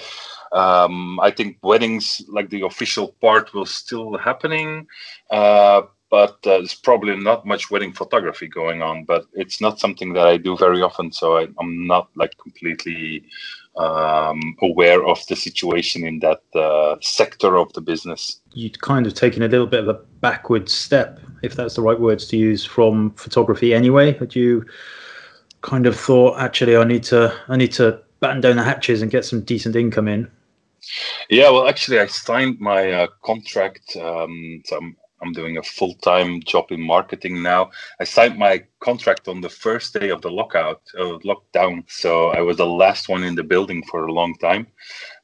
um, 0.52 1.18
i 1.20 1.30
think 1.30 1.56
weddings 1.62 2.22
like 2.28 2.48
the 2.50 2.62
official 2.62 3.08
part 3.20 3.52
will 3.54 3.66
still 3.66 4.16
happening 4.18 4.86
uh, 5.30 5.82
but 6.10 6.36
uh, 6.46 6.58
there's 6.58 6.74
probably 6.74 7.16
not 7.16 7.46
much 7.46 7.70
wedding 7.70 7.92
photography 7.92 8.46
going 8.46 8.82
on 8.82 9.04
but 9.04 9.26
it's 9.34 9.60
not 9.60 9.78
something 9.78 10.12
that 10.12 10.26
i 10.26 10.36
do 10.36 10.56
very 10.56 10.82
often 10.82 11.12
so 11.12 11.38
I, 11.38 11.48
i'm 11.60 11.86
not 11.86 12.08
like 12.14 12.36
completely 12.38 13.24
um, 13.76 14.56
aware 14.62 15.06
of 15.06 15.24
the 15.28 15.36
situation 15.36 16.04
in 16.04 16.18
that 16.18 16.42
uh, 16.54 16.96
sector 17.00 17.56
of 17.56 17.72
the 17.74 17.80
business 17.80 18.40
you'd 18.58 18.80
kind 18.80 19.06
of 19.06 19.14
taken 19.14 19.42
a 19.42 19.48
little 19.48 19.66
bit 19.66 19.80
of 19.80 19.88
a 19.88 20.00
backward 20.20 20.68
step, 20.68 21.20
if 21.42 21.54
that's 21.54 21.76
the 21.76 21.82
right 21.82 21.98
words 21.98 22.26
to 22.28 22.36
use, 22.36 22.64
from 22.64 23.12
photography 23.12 23.72
anyway. 23.72 24.18
Had 24.18 24.34
you 24.34 24.64
kind 25.62 25.86
of 25.86 25.98
thought, 25.98 26.38
actually, 26.38 26.76
I 26.76 26.84
need 26.84 27.04
to, 27.04 27.34
I 27.48 27.56
need 27.56 27.72
to 27.72 28.00
batten 28.20 28.40
down 28.40 28.56
the 28.56 28.64
hatches 28.64 29.00
and 29.00 29.10
get 29.10 29.24
some 29.24 29.42
decent 29.42 29.76
income 29.76 30.08
in? 30.08 30.30
Yeah, 31.30 31.50
well, 31.50 31.68
actually, 31.68 32.00
I 32.00 32.06
signed 32.06 32.58
my 32.60 32.90
uh, 32.90 33.06
contract. 33.24 33.96
Um, 33.96 34.62
so 34.64 34.76
I'm 34.76 34.96
I'm 35.22 35.32
doing 35.32 35.58
a 35.58 35.62
full 35.62 35.94
time 35.94 36.42
job 36.42 36.66
in 36.70 36.80
marketing 36.80 37.42
now. 37.42 37.70
I 38.00 38.04
signed 38.04 38.38
my 38.38 38.64
contract 38.80 39.28
on 39.28 39.40
the 39.40 39.48
first 39.48 39.94
day 39.94 40.10
of 40.10 40.22
the 40.22 40.30
lockout, 40.30 40.82
uh, 40.96 41.18
lockdown. 41.24 41.84
So 41.88 42.28
I 42.28 42.40
was 42.40 42.58
the 42.58 42.66
last 42.66 43.08
one 43.08 43.24
in 43.24 43.34
the 43.34 43.42
building 43.42 43.82
for 43.90 44.06
a 44.06 44.12
long 44.12 44.34
time. 44.36 44.68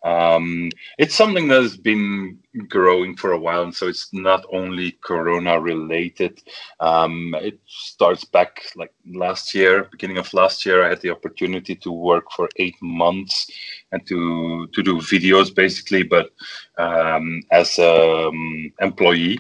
Um, 0.05 0.71
it's 0.99 1.15
something 1.15 1.49
that 1.49 1.63
has 1.63 1.79
been 1.79 2.39
growing 2.69 3.17
for 3.17 3.33
a 3.33 3.39
while, 3.39 3.63
and 3.63 3.75
so 3.75 3.89
it's 3.89 4.13
not 4.13 4.45
only 4.53 4.93
Corona 5.03 5.59
related. 5.59 6.43
Um, 6.81 7.35
it 7.41 7.59
starts 7.67 8.25
back 8.25 8.65
like 8.77 8.93
last 9.07 9.55
year, 9.55 9.89
beginning 9.91 10.19
of 10.19 10.35
last 10.35 10.67
year. 10.67 10.85
I 10.85 10.91
had 10.91 11.01
the 11.01 11.11
opportunity 11.11 11.75
to 11.77 11.91
work 11.91 12.31
for 12.33 12.51
eight 12.57 12.77
months 12.83 13.51
and 13.93 14.07
to 14.07 14.67
to 14.67 14.83
do 14.83 14.97
videos 14.99 15.55
basically, 15.55 16.03
but 16.03 16.33
um, 16.77 17.43
as 17.51 17.79
an 17.79 18.27
um, 18.27 18.73
employee. 18.81 19.39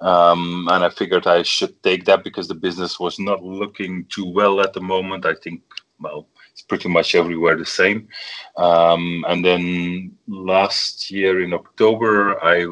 Um, 0.00 0.68
and 0.70 0.84
I 0.84 0.90
figured 0.90 1.26
I 1.26 1.42
should 1.42 1.82
take 1.82 2.04
that 2.04 2.22
because 2.22 2.48
the 2.48 2.54
business 2.54 3.00
was 3.00 3.18
not 3.18 3.42
looking 3.42 4.06
too 4.08 4.30
well 4.30 4.60
at 4.60 4.72
the 4.72 4.80
moment. 4.80 5.24
I 5.24 5.34
think, 5.34 5.62
well, 5.98 6.28
it's 6.52 6.62
pretty 6.62 6.88
much 6.88 7.14
everywhere 7.14 7.56
the 7.56 7.66
same. 7.66 8.08
Um, 8.56 9.24
and 9.28 9.44
then 9.44 10.12
last 10.28 11.10
year 11.10 11.42
in 11.42 11.54
October, 11.54 12.42
I 12.44 12.66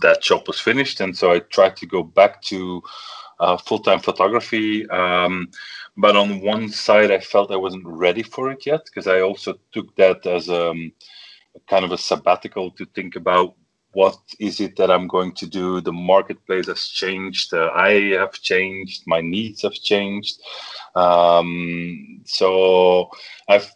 that 0.00 0.22
job 0.22 0.46
was 0.46 0.58
finished, 0.58 1.00
and 1.00 1.16
so 1.16 1.32
I 1.32 1.38
tried 1.38 1.76
to 1.76 1.86
go 1.86 2.02
back 2.02 2.42
to 2.42 2.82
uh, 3.40 3.56
full-time 3.56 4.00
photography. 4.00 4.88
Um, 4.90 5.48
but 5.96 6.16
on 6.16 6.40
one 6.40 6.68
side, 6.68 7.10
I 7.10 7.20
felt 7.20 7.52
I 7.52 7.56
wasn't 7.56 7.86
ready 7.86 8.22
for 8.22 8.50
it 8.50 8.66
yet 8.66 8.84
because 8.84 9.06
I 9.06 9.20
also 9.20 9.58
took 9.72 9.94
that 9.96 10.26
as 10.26 10.48
a, 10.48 10.70
um, 10.70 10.92
a 11.54 11.60
kind 11.70 11.84
of 11.84 11.92
a 11.92 11.98
sabbatical 11.98 12.72
to 12.72 12.84
think 12.86 13.14
about 13.16 13.54
what 13.94 14.18
is 14.38 14.60
it 14.60 14.76
that 14.76 14.90
I'm 14.90 15.06
going 15.06 15.32
to 15.34 15.46
do? 15.46 15.80
The 15.80 15.92
marketplace 15.92 16.66
has 16.66 16.86
changed. 16.88 17.54
Uh, 17.54 17.70
I 17.74 18.14
have 18.18 18.32
changed. 18.32 19.04
My 19.06 19.20
needs 19.20 19.62
have 19.62 19.74
changed. 19.74 20.40
Um, 20.94 22.20
so 22.24 23.10
I've 23.48 23.70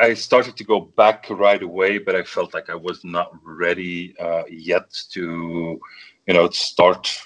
I 0.00 0.14
started 0.14 0.56
to 0.56 0.64
go 0.64 0.80
back 0.80 1.26
right 1.30 1.62
away, 1.62 1.98
but 1.98 2.16
I 2.16 2.24
felt 2.24 2.52
like 2.52 2.68
I 2.68 2.74
was 2.74 3.04
not 3.04 3.30
ready 3.44 4.14
uh, 4.18 4.42
yet 4.50 4.92
to, 5.12 5.80
you 6.26 6.34
know, 6.34 6.50
start 6.50 7.16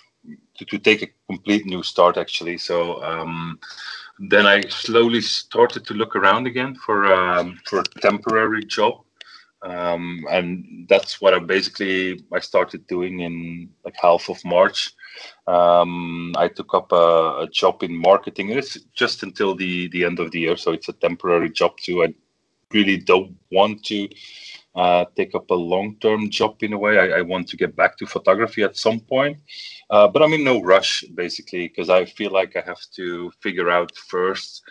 to, 0.59 0.65
to 0.67 0.79
take 0.79 1.03
a 1.03 1.09
complete 1.29 1.65
new 1.65 1.83
start 1.83 2.19
actually. 2.19 2.59
So 2.59 3.03
um, 3.03 3.59
then 4.19 4.47
I 4.47 4.61
slowly 4.69 5.23
started 5.23 5.87
to 5.87 5.95
look 5.95 6.15
around 6.15 6.47
again 6.47 6.75
for 6.75 7.13
um, 7.13 7.59
for 7.65 7.81
a 7.81 8.01
temporary 8.01 8.65
job 8.65 9.05
um, 9.63 10.25
and 10.31 10.87
that's 10.89 11.21
what 11.21 11.35
I 11.35 11.39
basically 11.41 12.25
I 12.33 12.41
started 12.41 12.87
doing 12.87 13.21
in 13.21 13.71
like 13.85 13.97
half 14.01 14.29
of 14.29 14.45
March. 14.45 14.95
Um, 15.47 16.33
I 16.37 16.49
took 16.49 16.75
up 16.75 16.93
a, 16.93 17.41
a, 17.41 17.49
job 17.51 17.83
in 17.83 17.95
marketing. 17.95 18.51
It's 18.51 18.79
just 18.95 19.23
until 19.23 19.57
the 19.57 19.89
the 19.89 20.05
end 20.05 20.21
of 20.21 20.31
the 20.31 20.41
year, 20.41 20.57
so 20.57 20.73
it's 20.73 20.89
a 20.89 20.93
temporary 20.93 21.51
job 21.51 21.77
too. 21.79 22.05
I 22.05 22.15
really 22.73 22.99
don't 22.99 23.37
want 23.51 23.85
to 23.87 24.09
uh, 24.77 25.07
take 25.17 25.35
up 25.35 25.51
a 25.51 25.55
long 25.55 25.97
term 25.97 26.31
job 26.31 26.63
in 26.63 26.73
a 26.73 26.79
way. 26.79 26.99
I, 26.99 27.19
I, 27.19 27.23
want 27.23 27.49
to 27.49 27.57
get 27.57 27.75
back 27.75 27.97
to 27.99 28.07
photography 28.07 28.63
at 28.63 28.77
some 28.77 29.01
point, 29.01 29.39
uh, 29.91 30.07
but 30.07 30.23
I'm 30.23 30.35
in 30.35 30.45
no 30.45 30.63
rush 30.63 31.03
basically 31.15 31.67
because 31.67 31.91
I 31.91 32.05
feel 32.05 32.31
like 32.31 32.55
I 32.55 32.61
have 32.61 32.83
to 32.95 33.33
figure 33.41 33.71
out 33.71 33.97
first 33.97 34.63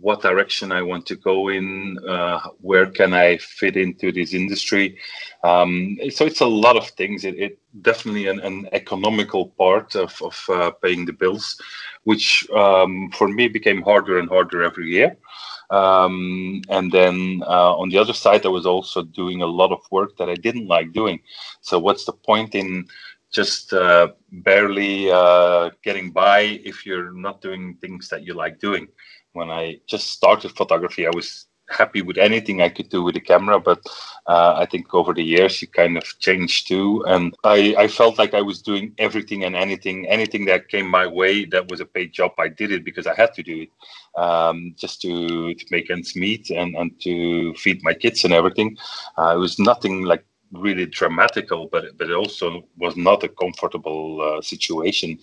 what 0.00 0.22
direction 0.22 0.72
I 0.72 0.82
want 0.82 1.06
to 1.06 1.16
go 1.16 1.48
in, 1.48 1.98
uh, 2.06 2.40
where 2.60 2.86
can 2.86 3.14
I 3.14 3.36
fit 3.38 3.76
into 3.76 4.10
this 4.10 4.34
industry. 4.34 4.98
Um, 5.44 5.98
so 6.10 6.26
it's 6.26 6.40
a 6.40 6.46
lot 6.46 6.76
of 6.76 6.88
things. 6.90 7.24
It, 7.24 7.38
it 7.38 7.58
definitely 7.82 8.26
an, 8.26 8.40
an, 8.40 8.68
economical 8.72 9.48
part 9.50 9.94
of, 9.94 10.20
of 10.20 10.44
uh, 10.48 10.70
paying 10.82 11.04
the 11.04 11.12
bills, 11.12 11.60
which 12.02 12.48
um, 12.50 13.10
for 13.12 13.28
me 13.28 13.46
became 13.46 13.82
harder 13.82 14.18
and 14.18 14.28
harder 14.28 14.62
every 14.62 14.88
year. 14.90 15.16
Um, 15.70 16.62
and 16.68 16.90
then 16.90 17.42
uh, 17.46 17.76
on 17.76 17.88
the 17.88 17.98
other 17.98 18.12
side, 18.12 18.44
I 18.44 18.50
was 18.50 18.66
also 18.66 19.02
doing 19.02 19.42
a 19.42 19.46
lot 19.46 19.72
of 19.72 19.80
work 19.90 20.16
that 20.18 20.28
I 20.28 20.34
didn't 20.34 20.66
like 20.66 20.92
doing. 20.92 21.20
So 21.60 21.78
what's 21.78 22.04
the 22.04 22.12
point 22.12 22.54
in 22.54 22.86
just 23.32 23.72
uh, 23.72 24.08
barely 24.30 25.10
uh, 25.10 25.70
getting 25.82 26.10
by 26.10 26.40
if 26.64 26.86
you're 26.86 27.12
not 27.12 27.40
doing 27.40 27.76
things 27.80 28.08
that 28.08 28.24
you 28.24 28.34
like 28.34 28.60
doing? 28.60 28.88
When 29.34 29.50
I 29.50 29.80
just 29.86 30.10
started 30.10 30.56
photography, 30.56 31.06
I 31.06 31.10
was 31.14 31.46
happy 31.70 32.02
with 32.02 32.18
anything 32.18 32.60
I 32.60 32.68
could 32.68 32.88
do 32.90 33.02
with 33.02 33.14
the 33.14 33.20
camera, 33.20 33.58
but 33.58 33.80
uh, 34.26 34.54
I 34.56 34.66
think 34.66 34.92
over 34.92 35.14
the 35.14 35.24
years 35.24 35.62
it 35.62 35.72
kind 35.72 35.96
of 35.96 36.04
changed 36.18 36.68
too. 36.68 37.02
And 37.06 37.34
I, 37.42 37.74
I 37.78 37.88
felt 37.88 38.18
like 38.18 38.34
I 38.34 38.42
was 38.42 38.62
doing 38.62 38.94
everything 38.98 39.44
and 39.44 39.56
anything, 39.56 40.06
anything 40.08 40.44
that 40.46 40.68
came 40.68 40.88
my 40.88 41.06
way 41.06 41.44
that 41.46 41.70
was 41.70 41.80
a 41.80 41.86
paid 41.86 42.12
job. 42.12 42.32
I 42.38 42.48
did 42.48 42.70
it 42.70 42.84
because 42.84 43.06
I 43.06 43.14
had 43.14 43.34
to 43.34 43.42
do 43.42 43.62
it 43.62 44.20
um, 44.20 44.74
just 44.78 45.00
to, 45.02 45.54
to 45.54 45.66
make 45.70 45.90
ends 45.90 46.14
meet 46.14 46.50
and, 46.50 46.76
and 46.76 46.90
to 47.00 47.54
feed 47.54 47.82
my 47.82 47.94
kids 47.94 48.24
and 48.24 48.32
everything. 48.32 48.76
Uh, 49.18 49.34
it 49.34 49.38
was 49.38 49.58
nothing 49.58 50.02
like 50.02 50.24
really 50.52 50.86
dramatical, 50.86 51.68
but 51.72 51.96
but 51.98 52.08
it 52.08 52.14
also 52.14 52.64
was 52.78 52.96
not 52.96 53.24
a 53.24 53.28
comfortable 53.28 54.20
uh, 54.20 54.40
situation. 54.40 55.18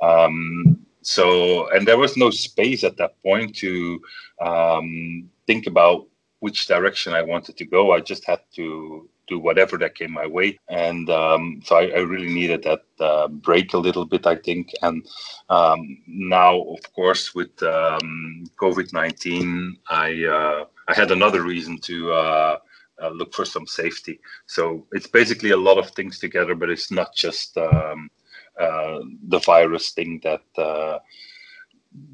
Um, 0.00 0.86
so, 1.06 1.70
and 1.70 1.86
there 1.86 1.98
was 1.98 2.16
no 2.16 2.30
space 2.30 2.82
at 2.82 2.96
that 2.96 3.22
point 3.22 3.54
to 3.58 4.00
um, 4.40 5.30
think 5.46 5.68
about 5.68 6.08
which 6.40 6.66
direction 6.66 7.14
I 7.14 7.22
wanted 7.22 7.56
to 7.58 7.64
go. 7.64 7.92
I 7.92 8.00
just 8.00 8.24
had 8.26 8.40
to 8.56 9.08
do 9.28 9.38
whatever 9.38 9.78
that 9.78 9.94
came 9.94 10.10
my 10.10 10.26
way. 10.26 10.58
And 10.68 11.08
um, 11.08 11.62
so 11.64 11.76
I, 11.76 11.90
I, 11.90 11.98
really 11.98 12.32
needed 12.32 12.64
that 12.64 12.82
uh, 12.98 13.28
break 13.28 13.72
a 13.72 13.78
little 13.78 14.04
bit, 14.04 14.26
I 14.26 14.34
think. 14.34 14.72
And 14.82 15.06
um, 15.48 15.98
now, 16.08 16.60
of 16.60 16.92
course, 16.92 17.36
with 17.36 17.62
um, 17.62 18.44
COVID 18.60 18.92
19, 18.92 19.76
I, 19.88 20.24
uh, 20.24 20.64
I 20.88 20.94
had 20.94 21.12
another 21.12 21.42
reason 21.42 21.78
to. 21.82 22.12
Uh, 22.12 22.58
uh, 23.02 23.10
look 23.10 23.34
for 23.34 23.44
some 23.44 23.66
safety. 23.66 24.18
So 24.46 24.86
it's 24.92 25.06
basically 25.06 25.50
a 25.50 25.56
lot 25.58 25.76
of 25.76 25.90
things 25.90 26.18
together, 26.18 26.54
but 26.54 26.70
it's 26.70 26.90
not 26.90 27.14
just 27.14 27.54
um, 27.58 28.08
uh, 28.60 29.00
the 29.28 29.38
virus 29.40 29.90
thing 29.90 30.20
that 30.22 30.42
uh, 30.56 30.98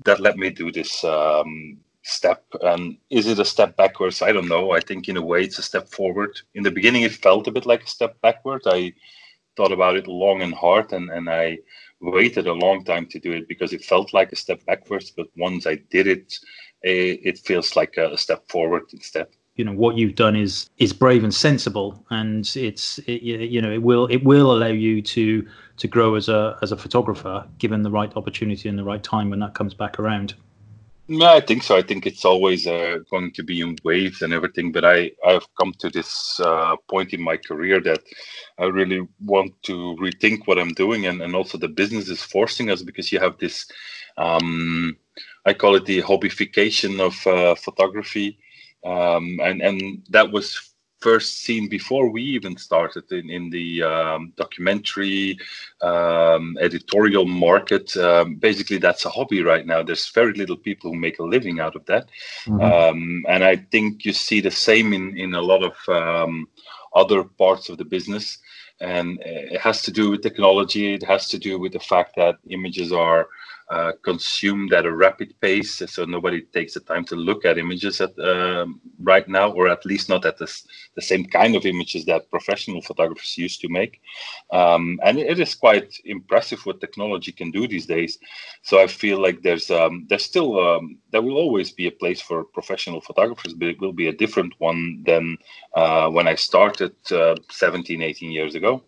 that 0.04 0.20
let 0.20 0.36
me 0.36 0.50
do 0.50 0.70
this 0.72 1.04
um, 1.04 1.78
step. 2.02 2.44
And 2.62 2.98
is 3.10 3.26
it 3.26 3.38
a 3.38 3.44
step 3.44 3.76
backwards? 3.76 4.22
I 4.22 4.32
don't 4.32 4.48
know. 4.48 4.72
I 4.72 4.80
think 4.80 5.08
in 5.08 5.16
a 5.16 5.22
way 5.22 5.42
it's 5.44 5.58
a 5.58 5.62
step 5.62 5.88
forward. 5.88 6.38
In 6.54 6.62
the 6.62 6.70
beginning, 6.70 7.02
it 7.02 7.12
felt 7.12 7.48
a 7.48 7.52
bit 7.52 7.66
like 7.66 7.84
a 7.84 7.88
step 7.88 8.20
backward. 8.20 8.62
I 8.66 8.92
thought 9.56 9.72
about 9.72 9.96
it 9.96 10.06
long 10.06 10.42
and 10.42 10.54
hard, 10.54 10.92
and 10.92 11.10
and 11.10 11.28
I 11.28 11.58
waited 12.00 12.46
a 12.46 12.52
long 12.52 12.84
time 12.84 13.06
to 13.06 13.18
do 13.20 13.32
it 13.32 13.48
because 13.48 13.72
it 13.72 13.84
felt 13.84 14.12
like 14.12 14.32
a 14.32 14.36
step 14.36 14.64
backwards. 14.66 15.10
But 15.10 15.28
once 15.36 15.66
I 15.66 15.76
did 15.90 16.06
it, 16.06 16.38
it, 16.82 17.20
it 17.22 17.38
feels 17.38 17.76
like 17.76 17.96
a 17.96 18.16
step 18.18 18.48
forward 18.48 18.84
instead 18.92 19.28
you 19.56 19.64
know 19.64 19.72
what 19.72 19.96
you've 19.96 20.14
done 20.14 20.34
is 20.34 20.70
is 20.78 20.92
brave 20.92 21.24
and 21.24 21.34
sensible. 21.34 22.04
And 22.10 22.50
it's 22.56 22.98
it, 23.06 23.22
you 23.22 23.60
know 23.60 23.72
it 23.72 23.82
will 23.82 24.06
it 24.06 24.24
will 24.24 24.52
allow 24.52 24.66
you 24.66 25.02
to 25.02 25.46
to 25.76 25.88
grow 25.88 26.14
as 26.14 26.28
a 26.28 26.58
as 26.62 26.72
a 26.72 26.76
photographer 26.76 27.46
given 27.58 27.82
the 27.82 27.90
right 27.90 28.14
opportunity 28.16 28.68
and 28.68 28.78
the 28.78 28.84
right 28.84 29.02
time 29.02 29.30
when 29.30 29.40
that 29.40 29.54
comes 29.54 29.74
back 29.74 29.98
around. 29.98 30.34
No 31.08 31.26
i 31.26 31.40
think 31.40 31.62
so. 31.64 31.76
I 31.76 31.82
think 31.82 32.06
it's 32.06 32.24
always 32.24 32.66
uh, 32.66 32.98
going 33.10 33.32
to 33.32 33.42
be 33.42 33.60
in 33.60 33.76
waves 33.84 34.22
and 34.22 34.32
everything. 34.32 34.72
But 34.72 34.84
i 34.84 35.10
i've 35.26 35.46
come 35.58 35.72
to 35.80 35.90
this 35.90 36.40
uh, 36.40 36.76
point 36.88 37.12
in 37.12 37.20
my 37.20 37.36
career 37.36 37.80
that 37.80 38.02
i 38.58 38.64
really 38.64 39.06
want 39.20 39.52
to 39.64 39.96
rethink 40.00 40.46
what 40.46 40.58
i'm 40.58 40.72
doing. 40.72 41.06
And, 41.06 41.20
and 41.20 41.34
also 41.34 41.58
the 41.58 41.68
business 41.68 42.08
is 42.08 42.22
forcing 42.22 42.70
us 42.70 42.82
because 42.82 43.12
you 43.12 43.20
have 43.20 43.36
this 43.38 43.66
um, 44.16 44.96
i 45.44 45.52
call 45.52 45.74
it 45.74 45.84
the 45.84 46.00
hobbyification 46.02 47.00
of 47.00 47.14
uh, 47.26 47.54
photography 47.56 48.38
um, 48.84 49.38
and 49.42 49.60
and 49.62 50.02
that 50.10 50.30
was 50.30 50.72
first 51.02 51.42
seen 51.42 51.68
before 51.68 52.08
we 52.08 52.22
even 52.22 52.56
started 52.56 53.10
in, 53.10 53.28
in 53.28 53.50
the 53.50 53.82
um, 53.82 54.32
documentary 54.36 55.36
um, 55.82 56.56
editorial 56.60 57.26
market. 57.26 57.94
Um, 57.96 58.36
basically, 58.36 58.78
that's 58.78 59.04
a 59.04 59.10
hobby 59.10 59.42
right 59.42 59.66
now. 59.66 59.82
There's 59.82 60.08
very 60.10 60.32
little 60.34 60.56
people 60.56 60.90
who 60.90 60.98
make 60.98 61.18
a 61.18 61.24
living 61.24 61.60
out 61.60 61.76
of 61.76 61.84
that. 61.86 62.08
Mm-hmm. 62.46 62.60
Um, 62.60 63.24
and 63.28 63.44
I 63.44 63.56
think 63.56 64.04
you 64.04 64.12
see 64.12 64.40
the 64.40 64.50
same 64.50 64.92
in, 64.92 65.16
in 65.18 65.34
a 65.34 65.42
lot 65.42 65.62
of 65.64 65.74
um, 65.88 66.48
other 66.94 67.24
parts 67.24 67.68
of 67.68 67.78
the 67.78 67.84
business. 67.84 68.38
And 68.80 69.20
it 69.24 69.60
has 69.60 69.82
to 69.82 69.92
do 69.92 70.10
with 70.10 70.22
technology, 70.22 70.94
it 70.94 71.04
has 71.04 71.28
to 71.28 71.38
do 71.38 71.58
with 71.58 71.72
the 71.72 71.80
fact 71.80 72.16
that 72.16 72.36
images 72.48 72.92
are 72.92 73.28
uh, 73.72 73.92
consumed 74.02 74.74
at 74.74 74.84
a 74.84 74.94
rapid 74.94 75.34
pace, 75.40 75.82
so 75.86 76.04
nobody 76.04 76.42
takes 76.42 76.74
the 76.74 76.80
time 76.80 77.06
to 77.06 77.16
look 77.16 77.46
at 77.46 77.56
images 77.56 78.02
at 78.02 78.12
um, 78.18 78.82
right 79.00 79.26
now, 79.26 79.50
or 79.50 79.66
at 79.66 79.86
least 79.86 80.10
not 80.10 80.26
at 80.26 80.36
the, 80.36 80.46
same 80.98 81.24
kind 81.24 81.56
of 81.56 81.64
images 81.64 82.04
that 82.04 82.30
professional 82.30 82.82
photographers 82.82 83.38
used 83.38 83.62
to 83.62 83.70
make. 83.70 84.02
Um, 84.52 85.00
and 85.02 85.18
it 85.18 85.40
is 85.40 85.54
quite 85.54 85.90
impressive 86.04 86.60
what 86.66 86.82
technology 86.82 87.32
can 87.32 87.50
do 87.50 87.66
these 87.66 87.86
days. 87.86 88.18
So 88.62 88.78
I 88.78 88.86
feel 88.86 89.22
like 89.22 89.40
there's 89.40 89.70
um, 89.70 90.04
there's 90.06 90.26
still 90.26 90.50
um, 90.60 90.98
there 91.10 91.22
will 91.22 91.38
always 91.38 91.70
be 91.70 91.86
a 91.86 91.98
place 92.02 92.20
for 92.20 92.44
professional 92.44 93.00
photographers, 93.00 93.54
but 93.54 93.68
it 93.68 93.80
will 93.80 93.94
be 93.94 94.08
a 94.08 94.18
different 94.22 94.52
one 94.58 95.02
than 95.06 95.38
uh, 95.74 96.10
when 96.10 96.28
I 96.28 96.34
started 96.34 96.94
uh, 97.10 97.36
17, 97.50 98.02
18 98.02 98.30
years 98.30 98.54
ago. 98.54 98.82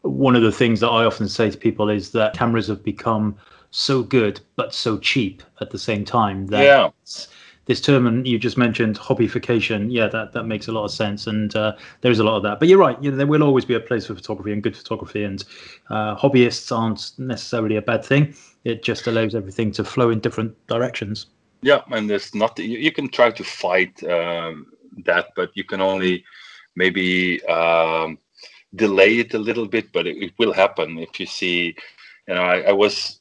one 0.00 0.34
of 0.34 0.42
the 0.42 0.58
things 0.60 0.80
that 0.80 0.88
I 0.88 1.04
often 1.04 1.28
say 1.28 1.50
to 1.50 1.58
people 1.58 1.90
is 1.90 2.10
that 2.12 2.34
cameras 2.34 2.68
have 2.68 2.82
become 2.82 3.36
so 3.76 4.02
good 4.02 4.40
but 4.56 4.72
so 4.72 4.98
cheap 4.98 5.42
at 5.60 5.70
the 5.70 5.78
same 5.78 6.04
time 6.04 6.46
that 6.46 6.62
Yeah. 6.62 6.90
this 7.66 7.80
term 7.80 8.06
and 8.06 8.26
you 8.26 8.38
just 8.38 8.56
mentioned 8.56 8.98
hobbyfication 8.98 9.88
yeah 9.90 10.06
that 10.08 10.32
that 10.32 10.44
makes 10.44 10.68
a 10.68 10.72
lot 10.72 10.84
of 10.84 10.92
sense 10.92 11.26
and 11.26 11.56
uh, 11.56 11.72
there 12.00 12.12
is 12.12 12.20
a 12.20 12.24
lot 12.24 12.36
of 12.36 12.42
that 12.44 12.60
but 12.60 12.68
you're 12.68 12.78
right 12.78 13.02
you 13.02 13.10
know 13.10 13.16
there 13.16 13.26
will 13.26 13.42
always 13.42 13.64
be 13.64 13.74
a 13.74 13.80
place 13.80 14.06
for 14.06 14.14
photography 14.14 14.52
and 14.52 14.62
good 14.62 14.76
photography 14.76 15.24
and 15.24 15.44
uh, 15.90 16.14
hobbyists 16.16 16.70
aren't 16.76 17.18
necessarily 17.18 17.76
a 17.76 17.82
bad 17.82 18.04
thing 18.04 18.34
it 18.64 18.84
just 18.84 19.06
allows 19.06 19.34
everything 19.34 19.72
to 19.72 19.82
flow 19.84 20.10
in 20.10 20.20
different 20.20 20.54
directions 20.66 21.26
Yeah, 21.64 21.80
and 21.90 22.10
there's 22.10 22.34
nothing 22.34 22.70
you, 22.70 22.92
can 22.92 23.08
try 23.08 23.30
to 23.30 23.42
fight 23.42 24.04
um, 24.04 24.66
that, 25.06 25.28
but 25.34 25.50
you 25.54 25.64
can 25.64 25.80
only 25.80 26.22
maybe 26.76 27.42
um, 27.46 28.18
delay 28.74 29.18
it 29.20 29.32
a 29.32 29.38
little 29.38 29.66
bit. 29.66 29.90
But 29.90 30.06
it, 30.06 30.22
it 30.22 30.32
will 30.38 30.52
happen 30.52 30.98
if 30.98 31.18
you 31.18 31.24
see. 31.24 31.74
You 32.28 32.34
know, 32.34 32.42
I, 32.42 32.60
I 32.68 32.72
was 32.72 33.20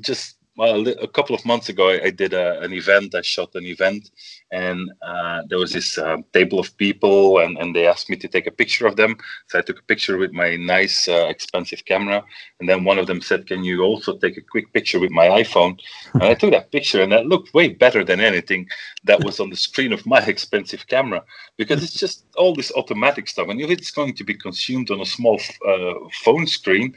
just 0.00 0.36
well 0.56 0.88
a, 0.88 1.06
couple 1.06 1.36
of 1.36 1.44
months 1.44 1.68
ago. 1.68 1.88
I, 1.90 2.10
did 2.10 2.32
a, 2.32 2.60
an 2.60 2.72
event. 2.72 3.14
I 3.14 3.22
shot 3.22 3.54
an 3.54 3.66
event, 3.66 4.10
and 4.50 4.90
uh, 5.02 5.42
there 5.48 5.58
was 5.58 5.72
this 5.72 5.98
uh, 5.98 6.16
table 6.32 6.58
of 6.58 6.76
people, 6.78 7.38
and, 7.38 7.58
and 7.58 7.74
they 7.74 7.86
asked 7.86 8.08
me 8.08 8.16
to 8.16 8.28
take 8.28 8.46
a 8.46 8.50
picture 8.50 8.86
of 8.86 8.96
them. 8.96 9.16
So 9.48 9.58
I 9.58 9.62
took 9.62 9.78
a 9.78 9.84
picture 9.84 10.16
with 10.16 10.32
my 10.32 10.56
nice, 10.56 11.08
uh, 11.08 11.26
expensive 11.28 11.84
camera, 11.84 12.24
and 12.58 12.68
then 12.68 12.84
one 12.84 12.98
of 12.98 13.06
them 13.06 13.20
said, 13.20 13.46
"Can 13.46 13.64
you 13.64 13.82
also 13.82 14.16
take 14.16 14.36
a 14.36 14.40
quick 14.40 14.72
picture 14.72 14.98
with 14.98 15.10
my 15.10 15.28
iPhone?" 15.28 15.78
And 16.14 16.24
I 16.24 16.34
took 16.34 16.52
that 16.52 16.72
picture, 16.72 17.02
and 17.02 17.12
that 17.12 17.26
looked 17.26 17.54
way 17.54 17.68
better 17.68 18.02
than 18.04 18.20
anything 18.20 18.66
that 19.04 19.22
was 19.24 19.40
on 19.40 19.50
the 19.50 19.56
screen 19.56 19.92
of 19.92 20.06
my 20.06 20.20
expensive 20.34 20.86
camera 20.86 21.22
because 21.56 21.82
it's 21.82 21.98
just 21.98 22.24
all 22.36 22.54
this 22.54 22.72
automatic 22.72 23.28
stuff. 23.28 23.48
And 23.48 23.60
if 23.60 23.70
it's 23.70 23.90
going 23.90 24.14
to 24.14 24.24
be 24.24 24.34
consumed 24.34 24.90
on 24.90 25.00
a 25.00 25.06
small 25.06 25.40
uh, 25.68 25.94
phone 26.24 26.46
screen, 26.46 26.94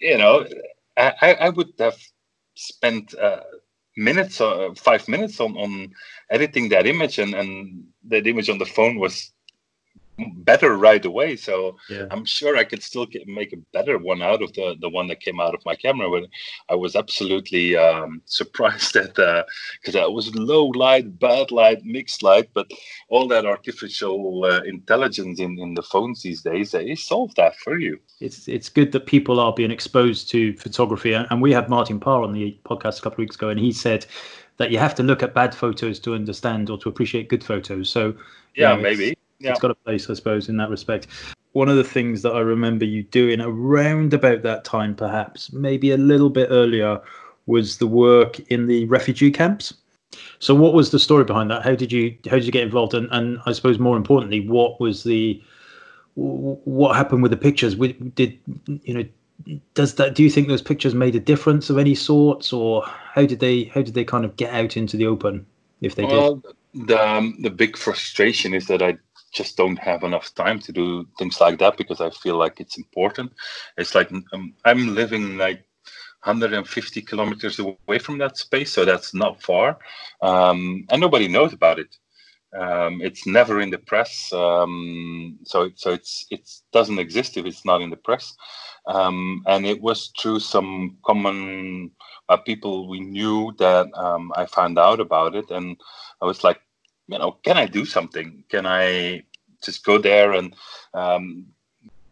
you 0.00 0.18
know, 0.18 0.44
I, 0.98 1.34
I 1.34 1.48
would 1.50 1.72
have 1.78 1.98
spent 2.56 3.14
uh, 3.18 3.42
minutes, 3.96 4.40
uh, 4.40 4.70
five 4.76 5.08
minutes 5.08 5.40
on, 5.40 5.56
on 5.56 5.92
editing 6.30 6.70
that 6.70 6.86
image, 6.86 7.18
and, 7.18 7.34
and 7.34 7.84
that 8.08 8.26
image 8.26 8.50
on 8.50 8.58
the 8.58 8.66
phone 8.66 8.98
was 8.98 9.32
better 10.18 10.76
right 10.76 11.04
away. 11.04 11.36
So 11.36 11.76
yeah 11.88 12.08
I'm 12.10 12.24
sure 12.24 12.56
I 12.56 12.64
could 12.64 12.82
still 12.82 13.06
get, 13.06 13.26
make 13.26 13.52
a 13.52 13.56
better 13.72 13.98
one 13.98 14.22
out 14.22 14.42
of 14.42 14.52
the 14.54 14.76
the 14.80 14.88
one 14.88 15.06
that 15.08 15.20
came 15.20 15.40
out 15.40 15.54
of 15.54 15.64
my 15.66 15.74
camera. 15.76 16.10
But 16.10 16.28
I 16.68 16.74
was 16.76 16.96
absolutely 16.96 17.76
um, 17.76 18.22
surprised 18.26 18.96
at 18.96 19.14
because 19.14 19.94
that 19.94 20.12
was 20.12 20.34
low 20.34 20.66
light, 20.66 21.18
bad 21.18 21.50
light, 21.50 21.84
mixed 21.84 22.22
light, 22.22 22.50
but 22.54 22.70
all 23.08 23.28
that 23.28 23.46
artificial 23.46 24.44
uh, 24.44 24.62
intelligence 24.62 25.40
in, 25.40 25.58
in 25.58 25.74
the 25.74 25.82
phones 25.82 26.22
these 26.22 26.42
days, 26.42 26.72
they 26.72 26.94
solve 26.94 27.34
that 27.36 27.56
for 27.56 27.78
you. 27.78 27.98
it's 28.20 28.48
it's 28.48 28.68
good 28.68 28.90
that 28.92 29.06
people 29.06 29.38
are 29.38 29.52
being 29.52 29.70
exposed 29.70 30.28
to 30.30 30.56
photography 30.56 31.12
and 31.14 31.40
we 31.40 31.52
had 31.52 31.68
martin 31.68 32.00
parr 32.00 32.22
on 32.22 32.32
the 32.32 32.58
podcast 32.64 32.98
a 32.98 33.02
couple 33.02 33.14
of 33.14 33.18
weeks 33.18 33.36
ago 33.36 33.48
and 33.48 33.60
he 33.60 33.70
said 33.72 34.06
that 34.56 34.70
you 34.72 34.78
have 34.78 34.94
to 34.94 35.02
look 35.04 35.22
at 35.22 35.34
bad 35.34 35.54
photos 35.54 36.00
to 36.00 36.14
understand 36.14 36.68
or 36.68 36.78
to 36.78 36.88
appreciate 36.88 37.28
good 37.28 37.44
photos 37.44 37.88
so 37.88 38.14
you 38.58 38.66
Yeah, 38.66 38.74
know, 38.74 38.76
maybe. 38.76 39.17
Yeah. 39.40 39.50
it's 39.50 39.60
got 39.60 39.70
a 39.70 39.74
place, 39.74 40.10
I 40.10 40.14
suppose, 40.14 40.48
in 40.48 40.56
that 40.56 40.70
respect. 40.70 41.06
One 41.52 41.68
of 41.68 41.76
the 41.76 41.84
things 41.84 42.22
that 42.22 42.32
I 42.32 42.40
remember 42.40 42.84
you 42.84 43.04
doing 43.04 43.40
around 43.40 44.12
about 44.12 44.42
that 44.42 44.64
time, 44.64 44.94
perhaps 44.94 45.52
maybe 45.52 45.90
a 45.90 45.96
little 45.96 46.30
bit 46.30 46.48
earlier, 46.50 47.00
was 47.46 47.78
the 47.78 47.86
work 47.86 48.40
in 48.50 48.66
the 48.66 48.84
refugee 48.86 49.30
camps. 49.30 49.74
So, 50.38 50.54
what 50.54 50.74
was 50.74 50.90
the 50.90 50.98
story 50.98 51.24
behind 51.24 51.50
that? 51.50 51.62
How 51.62 51.74
did 51.74 51.92
you 51.92 52.16
how 52.26 52.36
did 52.36 52.46
you 52.46 52.52
get 52.52 52.62
involved? 52.62 52.94
And, 52.94 53.08
and 53.10 53.38
I 53.46 53.52
suppose 53.52 53.78
more 53.78 53.96
importantly, 53.96 54.46
what 54.46 54.80
was 54.80 55.04
the 55.04 55.42
what 56.14 56.96
happened 56.96 57.22
with 57.22 57.30
the 57.30 57.36
pictures? 57.36 57.74
Did 57.74 58.38
you 58.82 58.94
know? 58.94 59.04
Does 59.74 59.94
that? 59.94 60.14
Do 60.14 60.22
you 60.22 60.30
think 60.30 60.48
those 60.48 60.62
pictures 60.62 60.94
made 60.94 61.14
a 61.14 61.20
difference 61.20 61.70
of 61.70 61.78
any 61.78 61.94
sorts, 61.94 62.52
or 62.52 62.84
how 62.86 63.24
did 63.24 63.40
they 63.40 63.64
how 63.64 63.82
did 63.82 63.94
they 63.94 64.04
kind 64.04 64.24
of 64.24 64.36
get 64.36 64.52
out 64.52 64.76
into 64.76 64.96
the 64.96 65.06
open 65.06 65.46
if 65.80 65.94
they 65.94 66.02
did? 66.02 66.12
well, 66.12 66.42
the 66.74 66.98
um, 67.00 67.36
the 67.40 67.50
big 67.50 67.76
frustration 67.76 68.52
is 68.52 68.66
that 68.66 68.82
I 68.82 68.98
just 69.38 69.56
don't 69.56 69.78
have 69.78 70.02
enough 70.02 70.34
time 70.34 70.58
to 70.58 70.72
do 70.72 71.06
things 71.18 71.40
like 71.40 71.58
that 71.60 71.76
because 71.76 72.00
I 72.00 72.10
feel 72.10 72.36
like 72.36 72.60
it's 72.60 72.76
important. 72.76 73.32
It's 73.76 73.94
like 73.94 74.10
um, 74.32 74.54
I'm 74.64 74.94
living 74.94 75.38
like 75.38 75.60
150 76.24 77.02
kilometers 77.02 77.58
away 77.60 77.98
from 78.00 78.18
that 78.18 78.36
space, 78.36 78.72
so 78.72 78.84
that's 78.84 79.14
not 79.14 79.40
far, 79.40 79.78
um, 80.22 80.84
and 80.90 81.00
nobody 81.00 81.28
knows 81.28 81.52
about 81.52 81.78
it. 81.78 81.96
Um, 82.58 83.00
it's 83.02 83.26
never 83.26 83.60
in 83.60 83.70
the 83.70 83.78
press, 83.78 84.32
um, 84.32 85.38
so 85.44 85.70
so 85.76 85.92
it's 85.92 86.26
it 86.30 86.50
doesn't 86.72 86.98
exist 86.98 87.36
if 87.36 87.46
it's 87.46 87.64
not 87.64 87.82
in 87.82 87.90
the 87.90 88.02
press. 88.08 88.34
Um, 88.86 89.42
and 89.46 89.66
it 89.66 89.80
was 89.82 90.10
through 90.18 90.40
some 90.40 90.96
common 91.04 91.90
uh, 92.28 92.38
people 92.38 92.88
we 92.88 93.00
knew 93.00 93.52
that 93.58 93.86
um, 93.94 94.32
I 94.34 94.46
found 94.46 94.78
out 94.78 94.98
about 94.98 95.34
it, 95.36 95.50
and 95.50 95.76
I 96.22 96.24
was 96.24 96.42
like, 96.42 96.60
you 97.06 97.18
know, 97.18 97.32
can 97.44 97.56
I 97.56 97.66
do 97.66 97.84
something? 97.84 98.44
Can 98.48 98.66
I 98.66 99.22
just 99.62 99.84
go 99.84 99.98
there 99.98 100.32
and 100.32 100.54
um, 100.94 101.46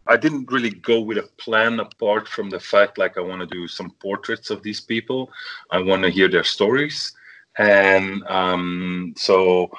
I 0.08 0.16
didn't 0.16 0.50
really 0.50 0.70
go 0.70 1.00
with 1.00 1.18
a 1.18 1.28
plan 1.38 1.80
apart 1.80 2.28
from 2.28 2.50
the 2.50 2.60
fact 2.60 2.98
like 2.98 3.18
I 3.18 3.20
want 3.20 3.40
to 3.40 3.46
do 3.46 3.66
some 3.66 3.90
portraits 4.00 4.50
of 4.50 4.62
these 4.62 4.80
people. 4.80 5.30
I 5.70 5.80
want 5.80 6.02
to 6.02 6.10
hear 6.10 6.28
their 6.28 6.44
stories, 6.44 7.12
and 7.58 8.22
um, 8.28 9.14
so 9.16 9.70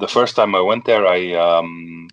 the 0.00 0.08
first 0.08 0.34
time 0.36 0.54
I 0.54 0.60
went 0.60 0.84
there, 0.86 1.06
I 1.06 1.34
um, 1.34 2.08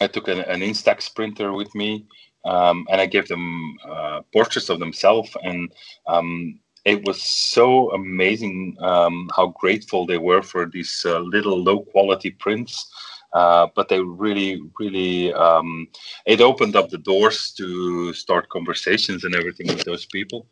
I 0.00 0.08
took 0.08 0.28
an, 0.28 0.40
an 0.40 0.60
Instax 0.60 1.14
printer 1.14 1.52
with 1.52 1.72
me, 1.74 2.06
um, 2.44 2.86
and 2.90 3.00
I 3.00 3.06
gave 3.06 3.28
them 3.28 3.76
uh, 3.88 4.22
portraits 4.32 4.68
of 4.68 4.80
themselves, 4.80 5.30
and 5.44 5.72
um, 6.08 6.58
it 6.84 7.06
was 7.06 7.22
so 7.22 7.92
amazing 7.92 8.76
um, 8.80 9.30
how 9.36 9.54
grateful 9.60 10.06
they 10.06 10.18
were 10.18 10.42
for 10.42 10.66
these 10.66 11.04
uh, 11.06 11.20
little 11.20 11.62
low 11.62 11.80
quality 11.80 12.30
prints. 12.30 12.90
Uh, 13.32 13.68
but 13.76 13.88
they 13.88 14.00
really, 14.00 14.60
really, 14.78 15.32
um, 15.34 15.86
it 16.26 16.40
opened 16.40 16.76
up 16.76 16.90
the 16.90 16.98
doors 16.98 17.52
to 17.52 18.12
start 18.12 18.48
conversations 18.48 19.24
and 19.24 19.34
everything 19.34 19.68
with 19.68 19.84
those 19.84 20.06
people. 20.06 20.46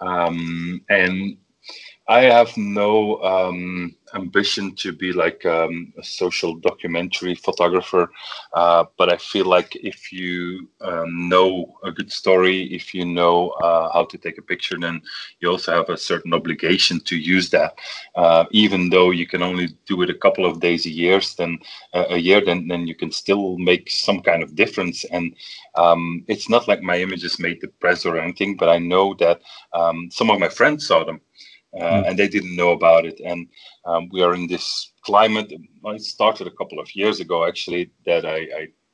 Um, 0.00 0.80
and 0.88 1.36
I 2.08 2.22
have 2.22 2.56
no 2.56 3.22
um, 3.22 3.94
ambition 4.14 4.74
to 4.76 4.92
be 4.92 5.12
like 5.12 5.46
um, 5.46 5.92
a 5.96 6.02
social 6.02 6.56
documentary 6.56 7.36
photographer, 7.36 8.10
uh, 8.52 8.84
but 8.98 9.12
I 9.12 9.16
feel 9.16 9.44
like 9.46 9.76
if 9.76 10.12
you 10.12 10.68
um, 10.80 11.28
know 11.28 11.78
a 11.84 11.92
good 11.92 12.10
story, 12.10 12.62
if 12.74 12.94
you 12.94 13.04
know 13.04 13.50
uh, 13.62 13.92
how 13.92 14.06
to 14.06 14.18
take 14.18 14.38
a 14.38 14.42
picture, 14.42 14.76
then 14.78 15.00
you 15.38 15.50
also 15.50 15.72
have 15.72 15.88
a 15.88 15.96
certain 15.96 16.34
obligation 16.34 16.98
to 17.00 17.16
use 17.16 17.48
that. 17.50 17.78
Uh, 18.16 18.44
even 18.50 18.90
though 18.90 19.12
you 19.12 19.26
can 19.26 19.42
only 19.42 19.68
do 19.86 20.02
it 20.02 20.10
a 20.10 20.14
couple 20.14 20.44
of 20.44 20.58
days 20.58 20.86
a 20.86 20.90
year, 20.90 21.20
then 21.38 21.58
uh, 21.94 22.06
a 22.10 22.16
year, 22.18 22.44
then 22.44 22.66
then 22.66 22.88
you 22.88 22.94
can 22.96 23.12
still 23.12 23.56
make 23.58 23.88
some 23.88 24.20
kind 24.20 24.42
of 24.42 24.56
difference. 24.56 25.04
And 25.04 25.36
um, 25.76 26.24
it's 26.26 26.48
not 26.48 26.66
like 26.66 26.82
my 26.82 26.98
images 26.98 27.38
made 27.38 27.60
the 27.60 27.68
press 27.68 28.04
or 28.04 28.18
anything, 28.18 28.56
but 28.56 28.68
I 28.68 28.78
know 28.78 29.14
that 29.20 29.40
um, 29.72 30.10
some 30.10 30.30
of 30.30 30.40
my 30.40 30.48
friends 30.48 30.88
saw 30.88 31.04
them 31.04 31.20
uh, 31.74 32.02
and 32.06 32.18
they 32.18 32.28
didn't 32.28 32.56
know 32.56 32.70
about 32.70 33.04
it. 33.04 33.20
And 33.24 33.48
um, 33.84 34.08
we 34.10 34.22
are 34.22 34.34
in 34.34 34.46
this 34.46 34.92
climate. 35.02 35.52
It 35.52 36.02
started 36.02 36.46
a 36.46 36.56
couple 36.56 36.80
of 36.80 36.94
years 36.94 37.20
ago, 37.20 37.46
actually, 37.46 37.90
that 38.06 38.24
I, 38.26 38.38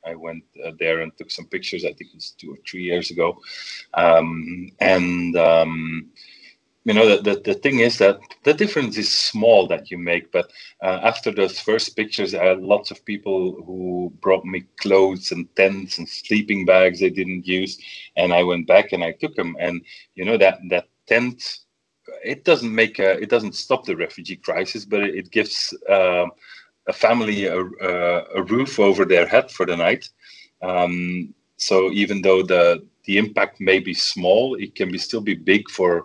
I, 0.05 0.11
I 0.11 0.15
went 0.15 0.43
uh, 0.63 0.71
there 0.79 1.01
and 1.01 1.11
took 1.17 1.31
some 1.31 1.47
pictures. 1.47 1.83
I 1.83 1.93
think 1.93 2.11
it's 2.13 2.31
two 2.31 2.51
or 2.51 2.57
three 2.69 2.83
years 2.83 3.11
ago. 3.11 3.39
Um, 3.93 4.69
and, 4.79 5.35
um, 5.35 6.09
you 6.85 6.93
know, 6.93 7.17
the, 7.17 7.21
the, 7.21 7.41
the 7.41 7.53
thing 7.55 7.79
is 7.79 7.97
that 7.97 8.19
the 8.43 8.53
difference 8.53 8.97
is 8.97 9.11
small 9.11 9.67
that 9.67 9.91
you 9.91 9.97
make. 9.97 10.31
But 10.31 10.49
uh, 10.81 10.99
after 11.03 11.31
those 11.31 11.59
first 11.59 11.97
pictures, 11.97 12.33
I 12.33 12.45
had 12.45 12.61
lots 12.61 12.91
of 12.91 13.03
people 13.03 13.61
who 13.65 14.13
brought 14.21 14.45
me 14.45 14.63
clothes 14.79 15.33
and 15.33 15.53
tents 15.55 15.97
and 15.97 16.07
sleeping 16.07 16.63
bags 16.63 16.99
they 16.99 17.09
didn't 17.09 17.45
use. 17.45 17.77
And 18.15 18.31
I 18.31 18.43
went 18.43 18.67
back 18.67 18.93
and 18.93 19.03
I 19.03 19.11
took 19.11 19.35
them. 19.35 19.57
And, 19.59 19.81
you 20.15 20.23
know, 20.23 20.37
that, 20.37 20.59
that 20.69 20.87
tent 21.07 21.43
it 22.23 22.43
doesn't 22.43 22.73
make 22.73 22.99
a, 22.99 23.19
it 23.19 23.29
doesn't 23.29 23.55
stop 23.55 23.85
the 23.85 23.95
refugee 23.95 24.35
crisis, 24.35 24.85
but 24.85 25.01
it, 25.01 25.15
it 25.15 25.31
gives 25.31 25.73
uh, 25.89 26.25
a 26.87 26.93
family 26.93 27.45
a, 27.45 27.59
a, 27.59 28.23
a, 28.35 28.43
roof 28.43 28.79
over 28.79 29.05
their 29.05 29.27
head 29.27 29.51
for 29.51 29.65
the 29.65 29.75
night. 29.75 30.09
Um, 30.61 31.33
so 31.57 31.91
even 31.91 32.21
though 32.21 32.43
the 32.43 32.85
the 33.05 33.17
impact 33.17 33.59
may 33.59 33.79
be 33.79 33.93
small, 33.93 34.55
it 34.55 34.75
can 34.75 34.91
be 34.91 34.97
still 34.97 35.21
be 35.21 35.35
big 35.35 35.69
for 35.69 36.03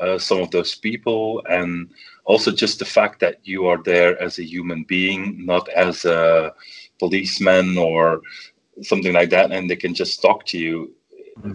uh, 0.00 0.18
some 0.18 0.40
of 0.40 0.50
those 0.50 0.74
people, 0.74 1.42
and 1.48 1.90
also 2.24 2.50
just 2.50 2.78
the 2.78 2.84
fact 2.84 3.20
that 3.20 3.36
you 3.42 3.66
are 3.66 3.82
there 3.82 4.20
as 4.20 4.38
a 4.38 4.44
human 4.44 4.84
being, 4.84 5.44
not 5.44 5.68
as 5.70 6.04
a 6.04 6.52
policeman 6.98 7.78
or 7.78 8.20
something 8.82 9.12
like 9.12 9.30
that, 9.30 9.50
and 9.50 9.68
they 9.68 9.76
can 9.76 9.94
just 9.94 10.20
talk 10.22 10.44
to 10.46 10.58
you 10.58 10.94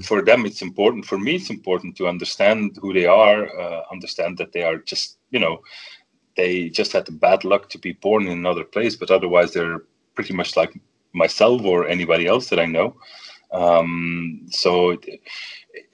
for 0.04 0.22
them 0.22 0.46
it's 0.46 0.62
important 0.62 1.06
for 1.06 1.18
me 1.18 1.36
it's 1.36 1.50
important 1.50 1.96
to 1.96 2.08
understand 2.08 2.78
who 2.82 2.94
they 2.94 3.06
are 3.06 3.48
uh, 3.60 3.82
understand 3.92 4.38
that 4.38 4.52
they 4.52 4.64
are 4.64 4.78
just 4.78 5.18
you 5.32 5.40
know 5.40 5.62
they 6.36 6.70
just 6.70 6.94
had 6.94 7.06
the 7.06 7.12
bad 7.12 7.44
luck 7.44 7.70
to 7.70 7.80
be 7.80 7.94
born 7.94 8.26
in 8.26 8.32
another 8.32 8.64
place 8.64 8.96
but 8.96 9.12
otherwise 9.12 9.54
they're 9.54 9.84
pretty 10.16 10.34
much 10.34 10.56
like 10.58 10.74
myself 11.14 11.62
or 11.64 11.88
anybody 11.88 12.28
else 12.28 12.50
that 12.50 12.60
i 12.60 12.66
know 12.66 12.96
Um, 13.52 14.42
so 14.50 14.92
it, 14.92 15.22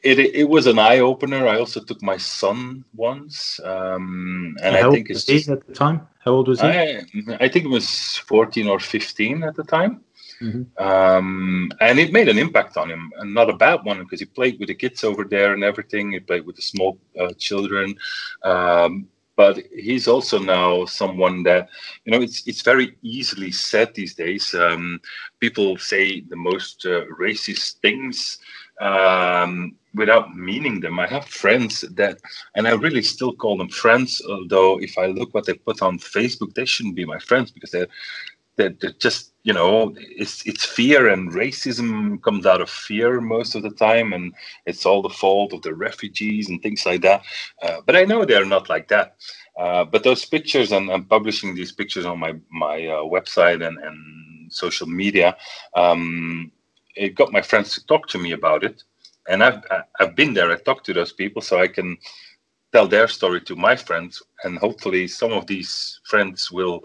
it, 0.04 0.20
it 0.20 0.50
was 0.50 0.68
an 0.68 0.80
eye 0.80 1.00
opener. 1.00 1.48
I 1.48 1.60
also 1.60 1.80
took 1.84 2.02
my 2.02 2.18
son 2.18 2.84
once, 2.96 3.60
um, 3.64 4.56
and 4.64 4.76
How 4.76 4.90
I 4.90 4.92
think 4.92 5.10
old 5.10 5.18
it's 5.18 5.28
he 5.28 5.38
just, 5.38 5.50
at 5.50 5.66
the 5.68 5.74
time? 5.74 6.08
How 6.20 6.32
old 6.32 6.48
was 6.48 6.62
he? 6.62 6.68
I, 6.68 7.04
I 7.40 7.48
think 7.50 7.66
it 7.66 7.70
was 7.70 8.18
14 8.18 8.68
or 8.68 8.80
15 8.80 9.44
at 9.44 9.56
the 9.56 9.64
time. 9.64 10.02
Mhm. 10.42 10.68
Um, 10.82 11.72
and 11.80 12.00
it 12.00 12.12
made 12.12 12.28
an 12.30 12.38
impact 12.38 12.78
on 12.78 12.90
him, 12.90 13.12
and 13.20 13.34
not 13.34 13.50
a 13.50 13.54
bad 13.56 13.84
one 13.84 14.00
because 14.00 14.20
he 14.20 14.26
played 14.26 14.60
with 14.60 14.68
the 14.68 14.76
kids 14.76 15.04
over 15.04 15.24
there 15.24 15.54
and 15.54 15.64
everything. 15.64 16.12
He 16.12 16.20
played 16.20 16.46
with 16.46 16.56
the 16.56 16.62
small 16.62 17.00
uh, 17.20 17.34
children, 17.38 17.96
um, 18.44 19.08
but 19.36 19.60
he's 19.76 20.08
also 20.08 20.40
now 20.40 20.86
someone 20.86 21.44
that 21.44 21.70
you 22.06 22.12
know. 22.12 22.22
It's 22.22 22.46
it's 22.48 22.62
very 22.62 22.98
easily 23.02 23.52
said 23.52 23.94
these 23.94 24.16
days. 24.16 24.54
Um, 24.54 25.00
people 25.40 25.78
say 25.78 26.22
the 26.22 26.36
most 26.36 26.86
uh, 26.86 27.06
racist 27.20 27.80
things 27.82 28.38
um, 28.82 29.76
without 29.96 30.36
meaning 30.36 30.80
them. 30.82 31.00
I 31.00 31.08
have 31.08 31.26
friends 31.26 31.82
that, 31.96 32.18
and 32.56 32.68
I 32.68 32.72
really 32.72 33.02
still 33.04 33.34
call 33.34 33.58
them 33.58 33.70
friends. 33.70 34.22
Although 34.28 34.80
if 34.82 34.98
I 34.98 35.08
look 35.08 35.34
what 35.34 35.46
they 35.46 35.54
put 35.54 35.82
on 35.82 36.00
Facebook, 36.00 36.54
they 36.54 36.66
shouldn't 36.66 36.96
be 36.96 37.06
my 37.06 37.20
friends 37.20 37.52
because 37.52 37.72
they're 37.72 37.88
they're, 38.56 38.76
they're 38.82 38.94
just 39.00 39.33
you 39.44 39.52
know 39.54 39.94
it's 39.98 40.46
it's 40.46 40.66
fear 40.66 41.10
and 41.10 41.32
racism 41.32 42.22
comes 42.24 42.46
out 42.46 42.62
of 42.62 42.70
fear 42.70 43.20
most 43.20 43.56
of 43.56 43.62
the 43.64 43.72
time, 43.72 44.14
and 44.14 44.34
it's 44.66 44.86
all 44.86 45.02
the 45.02 45.10
fault 45.10 45.54
of 45.54 45.62
the 45.62 45.74
refugees 45.74 46.50
and 46.50 46.62
things 46.62 46.86
like 46.86 47.02
that. 47.02 47.24
Uh, 47.62 47.82
but 47.86 47.96
I 47.96 48.04
know 48.04 48.24
they're 48.24 48.46
not 48.46 48.70
like 48.70 48.88
that. 48.88 49.16
Uh, 49.60 49.84
but 49.86 50.04
those 50.04 50.26
pictures 50.26 50.72
and, 50.72 50.90
publishing 51.10 51.54
these 51.54 51.74
pictures 51.74 52.06
on 52.06 52.20
my 52.20 52.34
my 52.52 52.88
uh, 52.88 53.04
website 53.04 53.66
and, 53.66 53.78
and 53.78 54.52
social 54.52 54.88
media, 54.88 55.36
um, 55.76 56.52
it 56.96 57.16
got 57.16 57.34
my 57.34 57.42
friends 57.42 57.74
to 57.74 57.86
talk 57.86 58.08
to 58.08 58.18
me 58.18 58.32
about 58.32 58.64
it, 58.64 58.84
and 59.28 59.44
I've 59.44 59.62
I've 60.00 60.16
been 60.16 60.34
there. 60.34 60.52
I 60.52 60.56
talked 60.56 60.86
to 60.86 60.94
those 60.94 61.12
people, 61.12 61.42
so 61.42 61.60
I 61.60 61.68
can 61.68 61.98
tell 62.72 62.88
their 62.88 63.08
story 63.10 63.42
to 63.42 63.56
my 63.58 63.76
friends, 63.76 64.24
and 64.46 64.58
hopefully 64.58 65.08
some 65.08 65.34
of 65.34 65.48
these 65.48 66.00
friends 66.06 66.50
will 66.50 66.82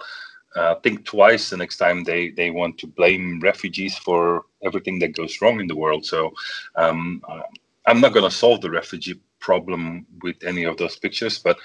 uh, 0.57 0.75
think 0.77 1.05
twice 1.05 1.51
the 1.51 1.57
next 1.57 1.77
time 1.77 2.05
they 2.05 2.31
they 2.31 2.51
want 2.51 2.79
to 2.79 2.87
blame 2.87 3.41
refugees 3.41 3.97
for 3.97 4.45
everything 4.65 4.99
that 4.99 5.17
goes 5.17 5.41
wrong 5.41 5.61
in 5.61 5.67
the 5.67 5.77
world. 5.77 6.05
So 6.05 6.33
um, 6.77 7.23
uh, 7.29 7.43
I'm 7.87 8.01
not 8.01 8.13
going 8.13 8.29
to 8.29 8.37
solve 8.37 8.61
the 8.61 8.71
refugee 8.71 9.21
problem 9.41 10.07
with 10.23 10.37
any 10.45 10.65
of 10.65 10.77
those 10.77 10.97
pictures, 10.97 11.39
but 11.39 11.59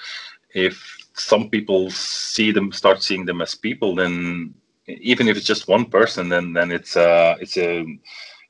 if 0.54 0.98
some 1.14 1.50
people 1.50 1.90
see 1.90 2.52
them, 2.52 2.72
start 2.72 3.02
seeing 3.02 3.26
them 3.26 3.42
as 3.42 3.56
people, 3.56 3.96
then 3.96 4.54
even 4.88 5.28
if 5.28 5.38
it's 5.38 5.46
just 5.46 5.68
one 5.68 5.86
person, 5.86 6.30
then 6.30 6.54
then 6.54 6.72
it's 6.72 6.96
a 6.96 7.36
it's 7.40 7.58
a 7.58 7.86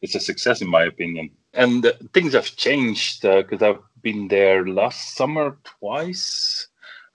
it's 0.02 0.15
a 0.15 0.19
success 0.19 0.62
in 0.62 0.67
my 0.67 0.84
opinion. 0.84 1.30
And 1.54 1.86
uh, 1.86 1.93
things 2.13 2.34
have 2.34 2.56
changed 2.56 3.22
because 3.22 3.62
I've 3.62 3.82
been 4.02 4.28
there 4.28 4.65
last 4.67 5.15
summer 5.15 5.58
twice, 5.63 6.67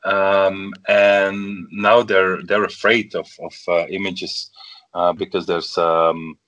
um, 0.04 0.72
and 0.88 1.66
now 1.70 2.02
they're 2.02 2.42
they're 2.42 2.64
afraid 2.64 3.14
of 3.14 3.28
of 3.40 3.54
uh, 3.68 3.86
images 3.88 4.50
uh, 4.94 5.12
because 5.12 5.46
there's 5.46 5.76
um, 5.78 6.38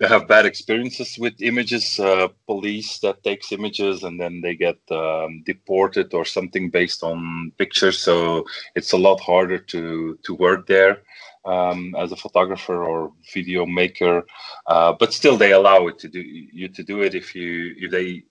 they 0.00 0.08
have 0.08 0.26
bad 0.26 0.46
experiences 0.46 1.18
with 1.18 1.42
images. 1.42 2.00
Uh, 2.00 2.28
police 2.46 2.98
that 3.00 3.22
takes 3.22 3.52
images 3.52 4.02
and 4.02 4.18
then 4.18 4.40
they 4.40 4.54
get 4.54 4.78
um, 4.90 5.42
deported 5.44 6.14
or 6.14 6.24
something 6.24 6.70
based 6.70 7.02
on 7.02 7.52
pictures. 7.58 7.98
So 7.98 8.46
it's 8.74 8.92
a 8.92 8.98
lot 8.98 9.20
harder 9.20 9.58
to 9.58 10.18
to 10.22 10.34
work 10.34 10.66
there 10.66 11.02
um, 11.44 11.94
as 11.98 12.12
a 12.12 12.16
photographer 12.16 12.82
or 12.84 13.12
video 13.34 13.66
maker. 13.66 14.24
Uh, 14.66 14.94
but 14.98 15.12
still, 15.12 15.36
they 15.36 15.52
allow 15.52 15.86
it 15.88 15.98
to 15.98 16.08
do 16.08 16.20
you 16.20 16.68
to 16.68 16.82
do 16.82 17.02
it 17.02 17.14
if 17.14 17.34
you 17.34 17.74
if 17.76 17.90
they 17.90 18.24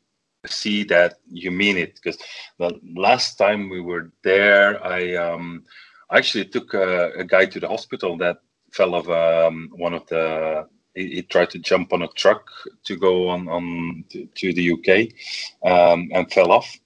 see 0.47 0.84
that 0.86 1.19
you 1.30 1.52
mean 1.52 1.78
it. 1.78 1.95
Because 1.95 2.17
the 2.58 2.80
last 2.95 3.38
time 3.38 3.69
we 3.69 3.82
were 3.82 4.12
there, 4.23 4.84
I 4.86 5.15
um, 5.15 5.63
actually 6.12 6.45
took 6.45 6.73
a, 6.73 7.12
a 7.17 7.23
guy 7.23 7.45
to 7.45 7.60
the 7.60 7.67
hospital 7.67 8.17
that 8.17 8.38
fell 8.71 8.95
off 8.95 9.10
um, 9.10 9.69
one 9.73 9.93
of 9.93 10.06
the 10.08 10.67
he, 10.95 11.15
he 11.15 11.21
tried 11.21 11.49
to 11.52 11.60
jump 11.60 11.93
on 11.93 12.04
a 12.04 12.08
truck 12.10 12.47
to 12.86 12.95
go 12.95 13.30
on 13.30 13.47
on 13.47 14.04
to, 14.10 14.28
to 14.36 14.54
the 14.54 14.71
UK 14.73 15.71
um, 15.71 16.10
and 16.13 16.32
fell 16.32 16.52
off. 16.52 16.78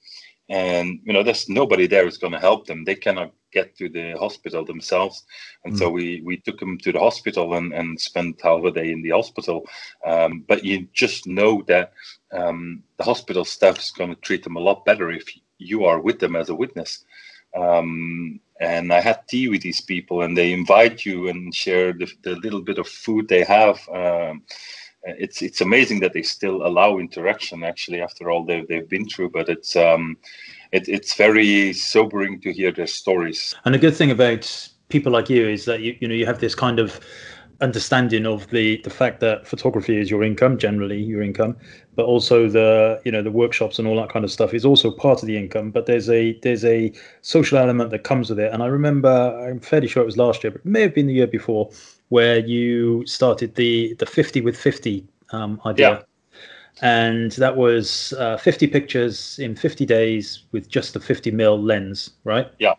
And 0.49 0.99
you 1.03 1.13
know, 1.13 1.23
there's 1.23 1.49
nobody 1.49 1.87
there 1.87 2.03
who's 2.03 2.17
going 2.17 2.33
to 2.33 2.39
help 2.39 2.67
them. 2.67 2.83
They 2.83 2.95
cannot 2.95 3.33
get 3.53 3.77
to 3.77 3.89
the 3.89 4.13
hospital 4.13 4.65
themselves, 4.65 5.23
and 5.63 5.77
so 5.77 5.89
we 5.89 6.21
we 6.25 6.37
took 6.37 6.61
him 6.61 6.77
to 6.79 6.91
the 6.91 6.99
hospital 6.99 7.53
and 7.53 7.73
and 7.73 7.99
spent 7.99 8.41
half 8.41 8.63
a 8.63 8.71
day 8.71 8.91
in 8.91 9.01
the 9.01 9.11
hospital. 9.11 9.65
Um, 10.05 10.43
but 10.47 10.63
you 10.63 10.87
just 10.93 11.27
know 11.27 11.63
that 11.67 11.93
um, 12.31 12.83
the 12.97 13.03
hospital 13.03 13.45
staff 13.45 13.77
is 13.79 13.91
going 13.91 14.13
to 14.13 14.21
treat 14.21 14.43
them 14.43 14.57
a 14.57 14.65
lot 14.69 14.85
better 14.85 15.11
if 15.11 15.27
you 15.57 15.85
are 15.85 15.99
with 15.99 16.19
them 16.19 16.35
as 16.35 16.49
a 16.49 16.55
witness. 16.55 17.05
Um, 17.55 18.39
and 18.59 18.93
I 18.93 18.99
had 19.01 19.27
tea 19.27 19.49
with 19.49 19.61
these 19.61 19.81
people, 19.81 20.21
and 20.21 20.37
they 20.37 20.53
invite 20.53 21.05
you 21.05 21.27
and 21.27 21.53
share 21.53 21.93
the, 21.93 22.11
the 22.23 22.35
little 22.35 22.61
bit 22.61 22.77
of 22.77 22.87
food 22.87 23.27
they 23.27 23.43
have. 23.43 23.77
Um, 23.89 24.43
it's 25.03 25.41
it's 25.41 25.61
amazing 25.61 25.99
that 25.99 26.13
they 26.13 26.21
still 26.21 26.65
allow 26.65 26.97
interaction. 26.97 27.63
Actually, 27.63 28.01
after 28.01 28.31
all 28.31 28.45
they've 28.45 28.67
they've 28.67 28.87
been 28.87 29.07
through, 29.07 29.31
but 29.31 29.49
it's 29.49 29.75
um, 29.75 30.17
it, 30.73 30.89
it's 30.89 31.15
very 31.15 31.71
sobering 31.71 32.41
to 32.41 32.51
hear 32.51 32.71
their 32.71 32.87
stories. 32.87 33.55
And 33.63 33.73
the 33.73 33.79
good 33.79 33.95
thing 33.95 34.11
about 34.11 34.69
people 34.89 35.11
like 35.11 35.29
you 35.29 35.47
is 35.47 35.65
that 35.65 35.79
you 35.81 35.95
you 36.01 36.07
know 36.07 36.15
you 36.15 36.25
have 36.25 36.39
this 36.39 36.55
kind 36.55 36.79
of 36.79 36.99
understanding 37.61 38.25
of 38.25 38.47
the 38.49 38.81
the 38.83 38.89
fact 38.89 39.19
that 39.21 39.47
photography 39.47 39.97
is 39.97 40.09
your 40.09 40.23
income 40.23 40.57
generally 40.57 41.01
your 41.01 41.21
income 41.21 41.55
but 41.95 42.03
also 42.03 42.49
the 42.49 42.99
you 43.05 43.11
know 43.11 43.21
the 43.21 43.31
workshops 43.31 43.79
and 43.79 43.87
all 43.87 43.95
that 43.95 44.09
kind 44.09 44.25
of 44.25 44.31
stuff 44.31 44.53
is 44.53 44.65
also 44.65 44.91
part 44.91 45.21
of 45.21 45.27
the 45.27 45.37
income 45.37 45.71
but 45.71 45.85
there's 45.85 46.09
a 46.09 46.37
there's 46.41 46.65
a 46.65 46.91
social 47.21 47.57
element 47.57 47.89
that 47.91 48.03
comes 48.03 48.29
with 48.29 48.39
it 48.39 48.51
and 48.51 48.61
i 48.61 48.65
remember 48.65 49.13
i'm 49.47 49.59
fairly 49.59 49.87
sure 49.87 50.03
it 50.03 50.05
was 50.05 50.17
last 50.17 50.43
year 50.43 50.51
but 50.51 50.59
it 50.59 50.65
may 50.65 50.81
have 50.81 50.93
been 50.93 51.07
the 51.07 51.13
year 51.13 51.27
before 51.27 51.69
where 52.09 52.39
you 52.39 53.05
started 53.05 53.55
the 53.55 53.93
the 53.99 54.05
50 54.05 54.41
with 54.41 54.57
50 54.57 55.05
um, 55.31 55.61
idea 55.65 55.89
Yeah. 55.91 56.01
And 56.81 57.31
that 57.33 57.55
was 57.55 58.13
uh, 58.13 58.37
50 58.37 58.67
pictures 58.67 59.39
in 59.39 59.55
50 59.55 59.85
days 59.85 60.43
with 60.51 60.69
just 60.69 60.93
the 60.93 60.99
50 60.99 61.31
mil 61.31 61.61
lens 61.61 62.11
right? 62.23 62.51
Yeah. 62.59 62.73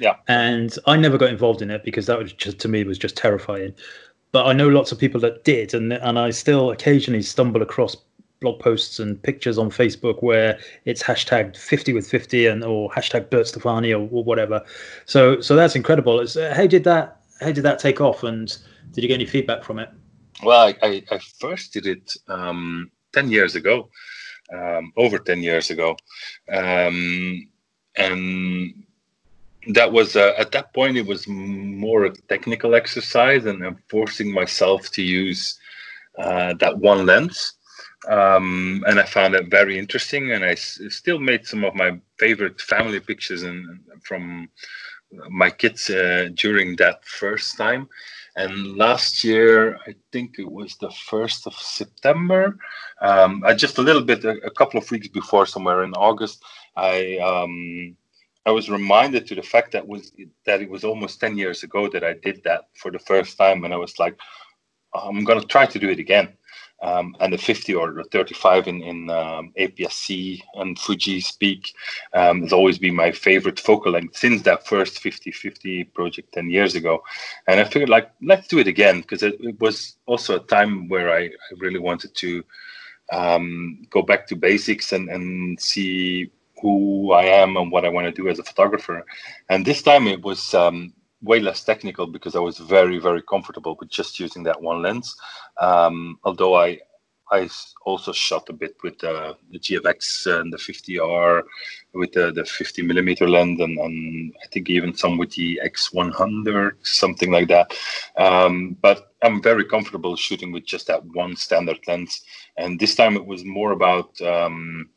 Yeah. 0.00 0.16
and 0.26 0.76
i 0.86 0.96
never 0.96 1.16
got 1.16 1.30
involved 1.30 1.62
in 1.62 1.70
it 1.70 1.84
because 1.84 2.06
that 2.06 2.18
was 2.18 2.32
just 2.32 2.58
to 2.60 2.68
me 2.68 2.82
was 2.84 2.98
just 2.98 3.16
terrifying. 3.16 3.74
But 4.32 4.46
i 4.46 4.52
know 4.52 4.68
lots 4.68 4.92
of 4.92 4.98
people 4.98 5.20
that 5.20 5.44
did 5.44 5.74
and 5.74 5.92
and 5.92 6.18
i 6.18 6.30
still 6.30 6.70
occasionally 6.72 7.22
stumble 7.22 7.62
across 7.62 7.96
blog 8.40 8.60
posts 8.60 8.98
and 8.98 9.22
pictures 9.22 9.56
on 9.56 9.70
facebook 9.70 10.22
where 10.22 10.58
it's 10.84 11.02
hashtagged 11.02 11.56
50 11.56 11.92
with 11.92 12.06
50 12.08 12.46
and 12.46 12.64
or 12.64 12.90
hashtag 12.90 13.30
Bert 13.30 13.46
Stephani 13.46 13.92
or, 13.92 14.08
or 14.10 14.24
whatever. 14.24 14.62
So 15.06 15.40
so 15.40 15.56
that's 15.56 15.76
incredible. 15.76 16.20
It's, 16.20 16.36
uh, 16.36 16.52
how 16.56 16.66
did 16.66 16.84
that 16.84 17.20
how 17.40 17.52
did 17.52 17.62
that 17.62 17.78
take 17.78 18.00
off 18.00 18.22
and 18.22 18.56
did 18.92 19.02
you 19.02 19.08
get 19.08 19.14
any 19.14 19.26
feedback 19.26 19.64
from 19.64 19.78
it? 19.78 19.90
Well, 20.42 20.60
I, 20.60 20.74
I, 20.82 21.02
I 21.10 21.18
first 21.38 21.72
did 21.72 21.86
it 21.86 22.16
um, 22.28 22.90
10 23.14 23.30
years 23.30 23.54
ago, 23.54 23.88
um, 24.52 24.92
over 24.96 25.18
10 25.18 25.42
years 25.42 25.70
ago. 25.70 25.96
Um, 26.52 27.48
and 27.96 28.84
that 29.68 29.90
was, 29.92 30.16
uh, 30.16 30.34
at 30.36 30.52
that 30.52 30.74
point, 30.74 30.96
it 30.96 31.06
was 31.06 31.26
more 31.28 32.04
a 32.04 32.12
technical 32.28 32.74
exercise 32.74 33.46
and 33.46 33.64
I'm 33.64 33.78
forcing 33.88 34.32
myself 34.32 34.90
to 34.92 35.02
use 35.02 35.58
uh, 36.18 36.54
that 36.60 36.78
one 36.78 37.06
lens. 37.06 37.54
Um, 38.08 38.84
and 38.86 39.00
I 39.00 39.04
found 39.04 39.34
it 39.34 39.48
very 39.48 39.78
interesting. 39.78 40.32
And 40.32 40.44
I 40.44 40.52
s- 40.52 40.80
still 40.90 41.18
made 41.18 41.46
some 41.46 41.64
of 41.64 41.74
my 41.74 41.98
favorite 42.18 42.60
family 42.60 43.00
pictures 43.00 43.42
and 43.42 43.80
from 44.02 44.50
my 45.28 45.50
kids 45.50 45.90
uh, 45.90 46.28
during 46.34 46.76
that 46.76 47.04
first 47.04 47.56
time. 47.56 47.88
And 48.36 48.76
last 48.76 49.22
year, 49.22 49.76
I 49.86 49.94
think 50.10 50.38
it 50.38 50.50
was 50.50 50.76
the 50.76 50.90
first 50.90 51.46
of 51.46 51.54
September. 51.54 52.58
Um, 53.00 53.42
I 53.46 53.54
just 53.54 53.78
a 53.78 53.82
little 53.82 54.02
bit, 54.02 54.24
a, 54.24 54.32
a 54.44 54.50
couple 54.50 54.78
of 54.78 54.90
weeks 54.90 55.08
before, 55.08 55.46
somewhere 55.46 55.84
in 55.84 55.94
August, 55.94 56.42
I 56.76 57.18
um, 57.18 57.96
I 58.46 58.50
was 58.50 58.68
reminded 58.68 59.26
to 59.28 59.34
the 59.34 59.42
fact 59.42 59.72
that 59.72 59.86
was 59.86 60.12
that 60.46 60.60
it 60.60 60.68
was 60.68 60.84
almost 60.84 61.20
ten 61.20 61.38
years 61.38 61.62
ago 61.62 61.88
that 61.88 62.04
I 62.04 62.14
did 62.14 62.42
that 62.44 62.68
for 62.74 62.90
the 62.90 62.98
first 62.98 63.38
time, 63.38 63.64
and 63.64 63.72
I 63.72 63.76
was 63.76 63.98
like, 63.98 64.18
I'm 64.94 65.24
gonna 65.24 65.44
try 65.44 65.66
to 65.66 65.78
do 65.78 65.88
it 65.88 66.00
again. 66.00 66.28
Um, 66.84 67.16
and 67.20 67.32
the 67.32 67.38
50 67.38 67.74
or 67.74 67.94
the 67.94 68.04
35 68.04 68.68
in 68.68 68.82
in 68.82 69.08
um, 69.08 69.52
APS-C 69.58 70.42
and 70.54 70.78
Fuji 70.78 71.18
Speak 71.20 71.72
um, 72.12 72.42
has 72.42 72.52
always 72.52 72.78
been 72.78 72.94
my 72.94 73.10
favorite 73.10 73.58
focal 73.58 73.92
length 73.92 74.18
since 74.18 74.42
that 74.42 74.66
first 74.66 75.02
50-50 75.02 75.94
project 75.94 76.34
10 76.34 76.50
years 76.50 76.74
ago. 76.74 77.02
And 77.48 77.58
I 77.58 77.64
figured, 77.64 77.88
like, 77.88 78.10
let's 78.22 78.48
do 78.48 78.58
it 78.58 78.68
again 78.68 79.00
because 79.00 79.22
it, 79.22 79.36
it 79.40 79.58
was 79.60 79.96
also 80.04 80.36
a 80.36 80.46
time 80.46 80.88
where 80.88 81.10
I, 81.10 81.24
I 81.24 81.54
really 81.56 81.80
wanted 81.80 82.14
to 82.16 82.44
um, 83.10 83.86
go 83.88 84.02
back 84.02 84.26
to 84.26 84.36
basics 84.36 84.92
and, 84.92 85.08
and 85.08 85.58
see 85.58 86.30
who 86.60 87.12
I 87.12 87.24
am 87.24 87.56
and 87.56 87.72
what 87.72 87.84
I 87.84 87.88
want 87.88 88.06
to 88.06 88.22
do 88.22 88.28
as 88.28 88.38
a 88.38 88.44
photographer. 88.44 89.06
And 89.48 89.64
this 89.64 89.82
time 89.82 90.06
it 90.06 90.22
was 90.22 90.52
um, 90.52 90.92
way 91.24 91.40
less 91.40 91.64
technical 91.64 92.06
because 92.06 92.36
I 92.36 92.40
was 92.40 92.58
very, 92.58 92.98
very 92.98 93.22
comfortable 93.22 93.76
with 93.80 93.88
just 93.88 94.20
using 94.20 94.42
that 94.44 94.60
one 94.60 94.82
lens. 94.82 95.16
Um, 95.60 96.18
although 96.24 96.54
I, 96.54 96.80
I 97.30 97.48
also 97.84 98.12
shot 98.12 98.48
a 98.50 98.52
bit 98.52 98.76
with 98.82 99.02
uh, 99.02 99.34
the 99.50 99.58
GFX 99.58 100.26
and 100.40 100.52
the 100.52 100.58
50R 100.58 101.42
with 101.94 102.12
the, 102.12 102.30
the 102.32 102.44
50 102.44 102.82
millimeter 102.82 103.26
lens, 103.28 103.60
and, 103.60 103.78
and 103.78 104.34
I 104.42 104.46
think 104.48 104.68
even 104.68 104.94
some 104.94 105.16
with 105.16 105.32
the 105.32 105.60
X100, 105.64 106.72
something 106.82 107.32
like 107.32 107.48
that. 107.48 107.74
Um, 108.16 108.76
but 108.82 109.14
I'm 109.22 109.42
very 109.42 109.64
comfortable 109.64 110.16
shooting 110.16 110.52
with 110.52 110.66
just 110.66 110.86
that 110.88 111.04
one 111.06 111.34
standard 111.36 111.78
lens. 111.86 112.22
And 112.58 112.78
this 112.78 112.94
time 112.94 113.16
it 113.16 113.26
was 113.26 113.44
more 113.44 113.72
about. 113.72 114.20
Um, 114.20 114.90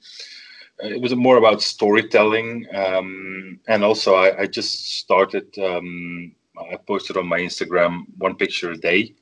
it 0.80 1.01
was 1.01 1.15
more 1.15 1.38
about 1.38 1.61
storytelling, 1.61 2.67
um, 2.73 3.59
and 3.67 3.84
also 3.84 4.15
I, 4.15 4.41
I 4.41 4.47
just 4.47 4.97
started. 4.97 5.57
Um, 5.57 6.34
I 6.71 6.75
posted 6.75 7.17
on 7.17 7.28
my 7.28 7.39
Instagram 7.39 8.05
one 8.17 8.36
picture 8.36 8.71
a 8.71 8.78
day, 8.78 9.13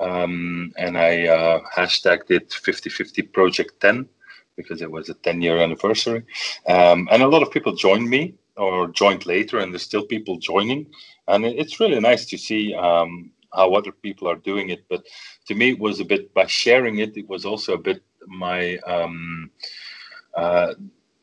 um, 0.00 0.72
and 0.76 0.96
I 0.96 1.26
uh, 1.26 1.60
hashtagged 1.74 2.30
it 2.30 2.52
5050 2.52 3.22
Project 3.22 3.80
10 3.80 4.08
because 4.56 4.80
it 4.80 4.90
was 4.90 5.08
a 5.08 5.14
10 5.14 5.42
year 5.42 5.58
anniversary. 5.58 6.22
Um, 6.68 7.08
and 7.10 7.22
a 7.22 7.28
lot 7.28 7.42
of 7.42 7.50
people 7.50 7.74
joined 7.74 8.08
me 8.08 8.34
or 8.56 8.88
joined 8.88 9.26
later, 9.26 9.58
and 9.58 9.72
there's 9.72 9.82
still 9.82 10.04
people 10.04 10.36
joining. 10.38 10.86
And 11.26 11.44
it's 11.44 11.80
really 11.80 11.98
nice 11.98 12.26
to 12.26 12.38
see 12.38 12.74
um, 12.74 13.32
how 13.52 13.72
other 13.74 13.90
people 13.90 14.28
are 14.28 14.36
doing 14.36 14.70
it. 14.70 14.84
But 14.88 15.04
to 15.46 15.54
me, 15.54 15.70
it 15.70 15.80
was 15.80 15.98
a 15.98 16.04
bit 16.04 16.32
by 16.34 16.46
sharing 16.46 16.98
it, 16.98 17.16
it 17.16 17.28
was 17.28 17.44
also 17.44 17.74
a 17.74 17.78
bit 17.78 18.02
my. 18.26 18.78
Um, 18.78 19.50
uh, 20.36 20.74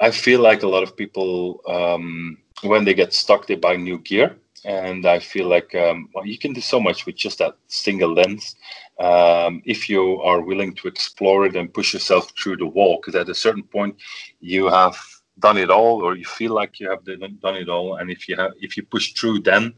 I 0.02 0.12
feel 0.12 0.42
like 0.42 0.64
a 0.64 0.68
lot 0.68 0.84
of 0.84 0.98
people, 0.98 1.62
um, 1.68 2.38
when 2.64 2.84
they 2.84 2.94
get 2.94 3.14
stuck, 3.14 3.48
they 3.48 3.56
buy 3.56 3.76
new 3.76 4.00
gear 4.00 4.36
and 4.66 5.06
I 5.06 5.20
feel 5.20 5.48
like 5.48 5.74
um, 5.76 6.10
well, 6.14 6.26
you 6.26 6.38
can 6.38 6.54
do 6.54 6.62
so 6.62 6.80
much 6.80 7.06
with 7.06 7.16
just 7.16 7.40
that 7.40 7.56
single 7.68 8.14
lens 8.14 8.56
um, 9.00 9.62
if 9.66 9.90
you 9.90 10.22
are 10.22 10.42
willing 10.42 10.74
to 10.76 10.88
explore 10.88 11.46
it 11.46 11.56
and 11.56 11.74
push 11.74 11.94
yourself 11.94 12.32
through 12.38 12.58
the 12.58 12.66
wall. 12.66 12.98
Because 12.98 13.16
at 13.16 13.30
a 13.30 13.36
certain 13.36 13.64
point, 13.64 13.96
you 14.40 14.68
have 14.68 14.98
done 15.40 15.58
it 15.58 15.72
all, 15.72 16.04
or 16.04 16.16
you 16.16 16.26
feel 16.26 16.54
like 16.54 16.80
you 16.80 16.90
have 16.90 17.04
done 17.06 17.56
it 17.56 17.70
all, 17.70 17.96
and 17.96 18.12
if 18.12 18.28
you 18.30 18.36
have, 18.36 18.52
if 18.60 18.78
you 18.78 18.84
push 18.84 19.14
through, 19.14 19.40
then 19.40 19.74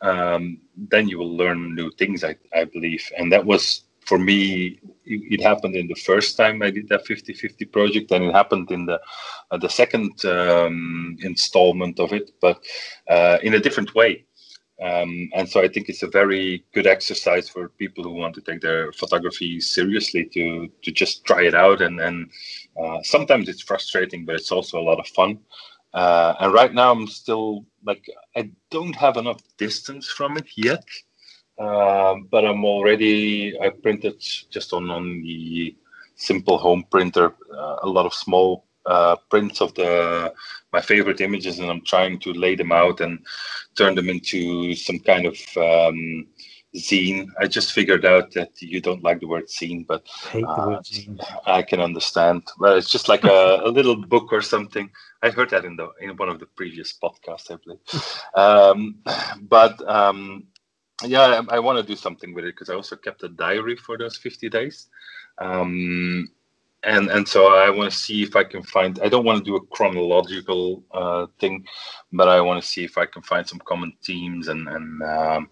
um, 0.00 0.58
then 0.76 1.08
you 1.08 1.18
will 1.18 1.34
learn 1.36 1.74
new 1.74 1.90
things. 1.92 2.22
I, 2.22 2.36
I 2.54 2.64
believe, 2.64 3.10
and 3.16 3.32
that 3.32 3.44
was 3.44 3.84
for 4.08 4.18
me 4.18 4.80
it, 5.04 5.42
happened 5.42 5.74
in 5.76 5.86
the 5.86 6.02
first 6.08 6.36
time 6.36 6.62
I 6.62 6.70
did 6.70 6.88
that 6.88 7.06
50-50 7.06 7.72
project, 7.72 8.10
and 8.10 8.24
it 8.24 8.34
happened 8.34 8.70
in 8.70 8.86
the 8.86 9.00
uh, 9.50 9.58
the 9.58 9.68
second 9.68 10.12
um, 10.24 11.16
installment 11.20 12.00
of 12.00 12.12
it, 12.12 12.30
but 12.40 12.58
uh, 13.08 13.38
in 13.42 13.54
a 13.54 13.60
different 13.60 13.94
way. 13.94 14.24
Um, 14.80 15.28
and 15.34 15.48
so 15.48 15.60
I 15.60 15.68
think 15.68 15.88
it's 15.88 16.04
a 16.04 16.18
very 16.20 16.64
good 16.72 16.86
exercise 16.86 17.48
for 17.48 17.68
people 17.82 18.04
who 18.04 18.12
want 18.12 18.34
to 18.36 18.40
take 18.40 18.60
their 18.60 18.92
photography 18.92 19.60
seriously 19.60 20.24
to 20.34 20.68
to 20.84 20.90
just 20.92 21.24
try 21.24 21.42
it 21.50 21.54
out. 21.54 21.80
And 21.82 22.00
and 22.00 22.30
uh, 22.80 22.98
sometimes 23.02 23.48
it's 23.48 23.68
frustrating, 23.70 24.24
but 24.24 24.36
it's 24.36 24.52
also 24.52 24.78
a 24.78 24.88
lot 24.90 25.00
of 25.00 25.08
fun. 25.08 25.38
Uh, 25.94 26.34
and 26.40 26.52
right 26.52 26.74
now 26.74 26.92
I'm 26.92 27.08
still 27.08 27.64
like 27.84 28.04
I 28.36 28.50
don't 28.70 28.96
have 28.96 29.16
enough 29.16 29.40
distance 29.56 30.06
from 30.18 30.36
it 30.36 30.48
yet 30.56 30.84
um, 31.58 32.28
but 32.30 32.44
I'm 32.44 32.64
already 32.64 33.58
I 33.60 33.70
printed 33.70 34.20
just 34.50 34.72
on 34.72 34.90
on 34.90 35.22
the 35.22 35.74
simple 36.16 36.58
home 36.58 36.84
printer 36.90 37.34
uh, 37.52 37.76
a 37.82 37.88
lot 37.88 38.06
of 38.06 38.14
small 38.14 38.64
uh, 38.86 39.16
prints 39.30 39.60
of 39.60 39.74
the 39.74 40.32
my 40.72 40.80
favorite 40.80 41.20
images, 41.20 41.58
and 41.58 41.70
I'm 41.70 41.84
trying 41.84 42.18
to 42.20 42.32
lay 42.32 42.54
them 42.54 42.72
out 42.72 43.00
and 43.00 43.18
turn 43.74 43.94
them 43.94 44.08
into 44.08 44.74
some 44.74 44.98
kind 44.98 45.26
of 45.26 45.36
um, 45.56 46.26
zine. 46.74 47.28
I 47.40 47.46
just 47.46 47.72
figured 47.72 48.04
out 48.04 48.32
that 48.32 48.50
you 48.60 48.80
don't 48.80 49.02
like 49.02 49.20
the 49.20 49.26
word 49.26 49.48
zine, 49.48 49.86
but 49.86 50.06
uh, 50.34 50.80
I 51.46 51.62
can 51.62 51.80
understand. 51.80 52.42
Well, 52.58 52.76
it's 52.76 52.90
just 52.90 53.08
like 53.08 53.24
a, 53.24 53.60
a, 53.64 53.70
little 53.70 53.96
book 53.96 54.32
or 54.32 54.42
something. 54.42 54.90
I 55.22 55.30
heard 55.30 55.50
that 55.50 55.64
in 55.64 55.76
the 55.76 55.90
in 56.00 56.16
one 56.16 56.28
of 56.28 56.38
the 56.38 56.46
previous 56.46 56.92
podcasts, 56.92 57.50
I 57.50 57.56
believe. 57.64 57.80
Um, 58.34 58.96
but 59.48 59.86
um, 59.88 60.44
yeah, 61.04 61.42
I, 61.50 61.56
I 61.56 61.58
want 61.58 61.78
to 61.78 61.84
do 61.84 61.96
something 61.96 62.34
with 62.34 62.44
it 62.44 62.54
because 62.54 62.70
I 62.70 62.74
also 62.74 62.96
kept 62.96 63.22
a 63.22 63.28
diary 63.28 63.76
for 63.76 63.96
those 63.96 64.16
50 64.16 64.48
days. 64.48 64.88
Um, 65.38 66.28
and 66.84 67.10
and 67.10 67.26
so 67.26 67.54
I 67.54 67.70
want 67.70 67.90
to 67.90 67.96
see 67.96 68.22
if 68.22 68.36
I 68.36 68.44
can 68.44 68.62
find. 68.62 69.00
I 69.02 69.08
don't 69.08 69.24
want 69.24 69.38
to 69.38 69.44
do 69.44 69.56
a 69.56 69.66
chronological 69.66 70.84
uh, 70.92 71.26
thing, 71.40 71.66
but 72.12 72.28
I 72.28 72.40
want 72.40 72.62
to 72.62 72.68
see 72.68 72.84
if 72.84 72.96
I 72.96 73.06
can 73.06 73.22
find 73.22 73.46
some 73.46 73.58
common 73.58 73.92
themes 74.04 74.46
and 74.46 74.68
and 74.68 75.02
um, 75.02 75.50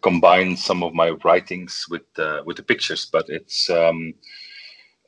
combine 0.00 0.56
some 0.56 0.82
of 0.82 0.94
my 0.94 1.10
writings 1.24 1.84
with 1.90 2.06
uh, 2.18 2.42
with 2.46 2.56
the 2.56 2.62
pictures. 2.62 3.04
But 3.04 3.28
it's 3.28 3.68
um, 3.68 4.14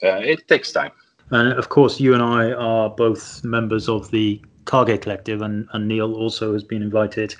uh, 0.03 0.21
it 0.21 0.47
takes 0.49 0.71
time. 0.71 0.93
And 1.31 1.53
of 1.55 1.71
course, 1.71 1.99
you 1.99 2.12
and 2.12 2.23
I 2.23 2.53
are 2.53 2.91
both 2.91 3.43
members 3.43 3.89
of 3.89 4.11
the 4.11 4.43
Kage 4.66 5.01
Collective, 5.01 5.41
and, 5.43 5.66
and 5.73 5.89
Neil 5.89 6.14
also 6.14 6.53
has 6.53 6.62
been 6.62 6.83
invited. 6.83 7.35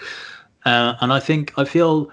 Uh, 0.69 0.97
and 1.01 1.15
I 1.15 1.19
think 1.19 1.55
I 1.57 1.65
feel 1.65 2.11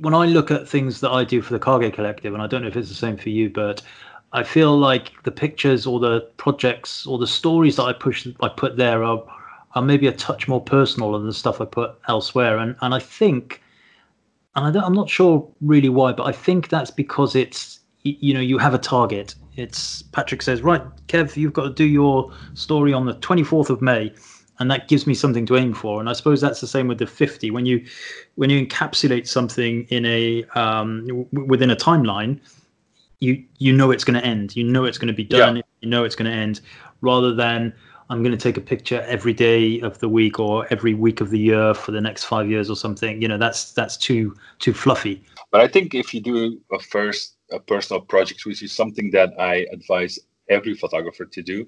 when 0.00 0.12
I 0.12 0.26
look 0.26 0.50
at 0.50 0.68
things 0.68 1.00
that 1.02 1.10
I 1.12 1.22
do 1.22 1.40
for 1.40 1.56
the 1.56 1.60
Kage 1.60 1.94
Collective, 1.94 2.34
and 2.34 2.42
I 2.42 2.48
don't 2.48 2.62
know 2.62 2.68
if 2.68 2.76
it's 2.76 2.88
the 2.88 2.96
same 2.96 3.16
for 3.16 3.28
you, 3.28 3.48
but 3.48 3.80
I 4.32 4.42
feel 4.42 4.76
like 4.76 5.12
the 5.22 5.30
pictures 5.30 5.86
or 5.86 6.00
the 6.00 6.22
projects 6.36 7.06
or 7.06 7.16
the 7.16 7.28
stories 7.28 7.76
that 7.76 7.84
I 7.84 7.92
push 7.92 8.26
I 8.40 8.48
put 8.48 8.76
there 8.76 9.04
are 9.04 9.22
are 9.76 9.82
maybe 9.82 10.08
a 10.08 10.12
touch 10.12 10.48
more 10.48 10.60
personal 10.60 11.12
than 11.12 11.26
the 11.26 11.32
stuff 11.32 11.60
I 11.60 11.64
put 11.64 11.92
elsewhere. 12.08 12.58
And 12.58 12.74
and 12.80 12.92
I 12.92 12.98
think, 12.98 13.62
and 14.56 14.76
I 14.76 14.84
am 14.84 14.92
not 14.92 15.08
sure 15.08 15.48
really 15.60 15.90
why, 15.90 16.12
but 16.12 16.24
I 16.24 16.32
think 16.32 16.70
that's 16.70 16.90
because 16.90 17.36
it's 17.36 17.78
you 18.02 18.34
know 18.34 18.40
you 18.40 18.58
have 18.58 18.74
a 18.74 18.78
target. 18.78 19.36
It's 19.54 20.02
Patrick 20.02 20.42
says 20.42 20.62
right, 20.62 20.82
Kev, 21.06 21.36
you've 21.36 21.52
got 21.52 21.68
to 21.68 21.72
do 21.72 21.86
your 21.86 22.32
story 22.54 22.92
on 22.92 23.06
the 23.06 23.14
24th 23.14 23.70
of 23.70 23.80
May 23.80 24.12
and 24.58 24.70
that 24.70 24.88
gives 24.88 25.06
me 25.06 25.14
something 25.14 25.46
to 25.46 25.56
aim 25.56 25.72
for. 25.72 26.00
And 26.00 26.08
i 26.08 26.12
suppose 26.12 26.40
that's 26.40 26.60
the 26.60 26.66
same 26.66 26.88
with 26.88 26.98
the 26.98 27.06
50 27.06 27.50
when 27.50 27.66
you 27.66 27.84
when 28.36 28.50
you 28.50 28.64
encapsulate 28.66 29.26
something 29.26 29.84
in 29.90 30.04
a 30.06 30.44
um, 30.54 31.06
w- 31.06 31.28
within 31.46 31.70
a 31.70 31.76
timeline 31.76 32.40
you 33.20 33.44
you 33.58 33.72
know 33.72 33.90
it's 33.90 34.04
going 34.04 34.18
to 34.18 34.24
end. 34.24 34.54
You 34.54 34.64
know 34.64 34.84
it's 34.84 34.98
going 34.98 35.08
to 35.08 35.14
be 35.14 35.24
done. 35.24 35.56
Yeah. 35.56 35.62
you 35.80 35.88
know 35.88 36.04
it's 36.04 36.14
going 36.14 36.30
to 36.30 36.36
end. 36.36 36.60
Rather 37.00 37.34
than 37.34 37.72
i'm 38.10 38.22
going 38.22 38.36
to 38.36 38.42
take 38.42 38.56
a 38.56 38.60
picture 38.60 39.02
every 39.06 39.32
day 39.32 39.80
of 39.80 39.98
the 39.98 40.08
week 40.08 40.40
or 40.40 40.66
every 40.70 40.94
week 40.94 41.20
of 41.20 41.30
the 41.30 41.38
year 41.38 41.74
for 41.74 41.92
the 41.92 42.00
next 42.00 42.24
five 42.24 42.48
years 42.48 42.70
or 42.70 42.76
something 42.76 43.20
you 43.20 43.28
know 43.28 43.38
that's 43.38 43.72
that's 43.72 43.96
too 43.96 44.34
too 44.58 44.72
fluffy. 44.72 45.22
But 45.50 45.60
i 45.60 45.68
think 45.68 45.94
if 45.94 46.12
you 46.14 46.20
do 46.20 46.60
a 46.72 46.78
first 46.78 47.36
a 47.50 47.60
personal 47.60 48.00
project 48.00 48.44
which 48.44 48.62
is 48.62 48.72
something 48.72 49.10
that 49.12 49.30
i 49.38 49.66
advise 49.72 50.18
every 50.48 50.74
photographer 50.74 51.24
to 51.24 51.42
do. 51.42 51.66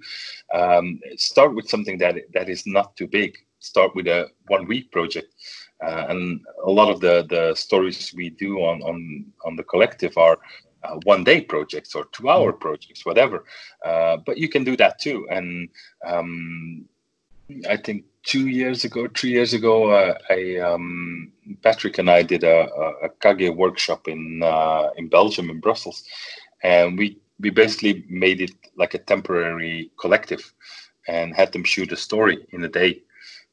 Um, 0.52 1.00
start 1.16 1.54
with 1.54 1.68
something 1.68 1.98
that 1.98 2.16
that 2.32 2.48
is 2.48 2.66
not 2.66 2.96
too 2.96 3.06
big. 3.06 3.36
Start 3.58 3.94
with 3.94 4.06
a 4.06 4.28
one 4.48 4.66
week 4.66 4.90
project. 4.90 5.28
Uh, 5.84 6.06
and 6.08 6.40
a 6.64 6.70
lot 6.70 6.90
of 6.90 7.00
the, 7.00 7.26
the 7.30 7.54
stories 7.54 8.12
we 8.14 8.30
do 8.30 8.58
on, 8.58 8.82
on, 8.82 9.24
on 9.46 9.56
the 9.56 9.62
collective 9.62 10.16
are 10.18 10.38
uh, 10.82 10.96
one 11.04 11.24
day 11.24 11.40
projects 11.40 11.94
or 11.94 12.04
two 12.12 12.28
hour 12.28 12.52
mm. 12.52 12.60
projects, 12.60 13.04
whatever. 13.06 13.44
Uh, 13.84 14.18
but 14.26 14.36
you 14.36 14.48
can 14.48 14.64
do 14.64 14.76
that 14.76 14.98
too. 14.98 15.26
And 15.30 15.68
um, 16.06 16.86
I 17.68 17.76
think 17.76 18.04
two 18.22 18.48
years 18.48 18.84
ago, 18.84 19.08
three 19.16 19.30
years 19.30 19.54
ago, 19.54 19.90
uh, 19.90 20.14
I 20.28 20.56
um, 20.56 21.32
Patrick 21.62 21.98
and 21.98 22.10
I 22.10 22.22
did 22.22 22.44
a, 22.44 22.68
a, 22.72 23.06
a 23.06 23.08
Kage 23.20 23.50
workshop 23.54 24.08
in 24.08 24.42
uh, 24.42 24.90
in 24.96 25.08
Belgium 25.08 25.50
in 25.50 25.60
Brussels, 25.60 26.04
and 26.62 26.98
we 26.98 27.18
we 27.40 27.50
basically 27.50 28.04
made 28.08 28.40
it 28.40 28.52
like 28.76 28.94
a 28.94 28.98
temporary 28.98 29.90
collective 29.98 30.52
and 31.08 31.34
had 31.34 31.52
them 31.52 31.64
shoot 31.64 31.92
a 31.92 31.96
story 31.96 32.46
in 32.52 32.64
a 32.64 32.68
day. 32.68 33.02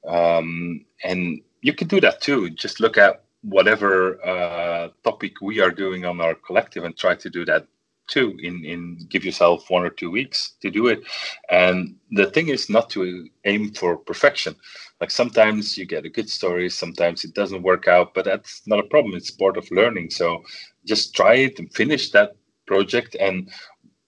Um, 0.08 0.86
and 1.04 1.42
you 1.62 1.74
can 1.74 1.88
do 1.88 2.00
that 2.02 2.22
too. 2.22 2.50
Just 2.52 2.80
look 2.80 2.98
at 2.98 3.24
whatever 3.42 4.24
uh, 4.26 4.90
topic 5.04 5.42
we 5.42 5.60
are 5.60 5.72
doing 5.72 6.06
on 6.06 6.22
our 6.22 6.36
collective 6.36 6.84
and 6.84 6.98
try 6.98 7.16
to 7.16 7.30
do 7.30 7.46
that 7.46 7.68
too 8.08 8.38
in 8.42 8.64
in 8.64 8.98
give 9.10 9.26
yourself 9.26 9.70
one 9.70 9.84
or 9.84 9.90
two 9.90 10.10
weeks 10.10 10.54
to 10.62 10.72
do 10.72 10.88
it 10.88 11.02
and 11.50 11.96
the 12.12 12.26
thing 12.32 12.48
is 12.48 12.70
not 12.70 12.90
to 12.90 13.28
aim 13.46 13.74
for 13.74 13.98
perfection 13.98 14.56
like 15.02 15.12
sometimes 15.12 15.78
you 15.78 15.86
get 15.86 16.06
a 16.06 16.10
good 16.10 16.30
story 16.30 16.70
sometimes 16.70 17.26
it 17.26 17.34
doesn't 17.34 17.64
work 17.64 17.88
out 17.88 18.14
but 18.14 18.26
that's 18.26 18.62
not 18.66 18.80
a 18.80 18.84
problem 18.84 19.14
it's 19.14 19.32
part 19.32 19.58
of 19.58 19.70
learning 19.72 20.10
so 20.10 20.42
just 20.86 21.14
try 21.16 21.36
it 21.36 21.60
and 21.60 21.74
finish 21.74 22.12
that 22.12 22.32
project 22.66 23.16
and 23.20 23.50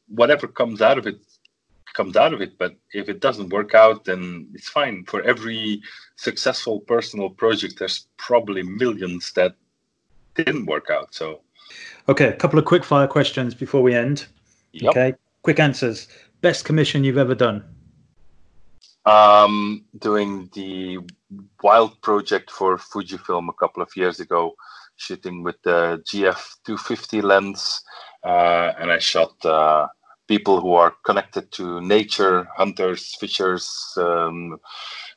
whatever 0.09 0.47
comes 0.47 0.81
out 0.81 0.97
of 0.97 1.07
it 1.07 1.19
comes 1.93 2.15
out 2.15 2.33
of 2.33 2.41
it. 2.41 2.57
But 2.57 2.75
if 2.93 3.09
it 3.09 3.19
doesn't 3.19 3.49
work 3.49 3.73
out 3.73 4.05
then 4.05 4.47
it's 4.53 4.69
fine. 4.69 5.05
For 5.05 5.21
every 5.23 5.81
successful 6.15 6.79
personal 6.81 7.29
project 7.29 7.79
there's 7.79 8.07
probably 8.17 8.63
millions 8.63 9.31
that 9.33 9.55
didn't 10.35 10.65
work 10.65 10.89
out. 10.91 11.13
So 11.13 11.41
okay 12.07 12.27
a 12.27 12.33
couple 12.33 12.59
of 12.59 12.65
quick 12.65 12.83
fire 12.83 13.07
questions 13.07 13.53
before 13.53 13.81
we 13.81 13.93
end. 13.93 14.27
Yep. 14.73 14.89
okay 14.91 15.13
quick 15.43 15.59
answers. 15.59 16.07
Best 16.41 16.65
commission 16.65 17.03
you've 17.03 17.17
ever 17.17 17.35
done? 17.35 17.63
Um 19.05 19.85
doing 19.97 20.49
the 20.53 20.99
wild 21.61 22.01
project 22.01 22.51
for 22.51 22.77
fujifilm 22.77 23.49
a 23.49 23.53
couple 23.53 23.83
of 23.83 23.95
years 23.95 24.19
ago 24.19 24.55
shooting 24.95 25.43
with 25.43 25.55
the 25.61 26.01
gf 26.05 26.57
250 26.65 27.21
lens 27.21 27.81
uh, 28.23 28.73
and 28.79 28.91
I 28.91 28.99
shot 28.99 29.33
uh, 29.45 29.87
people 30.29 30.61
who 30.61 30.73
are 30.73 30.93
connected 31.03 31.51
to 31.51 31.81
nature, 31.81 32.47
hunters, 32.55 33.15
fishers, 33.19 33.65
um, 33.97 34.57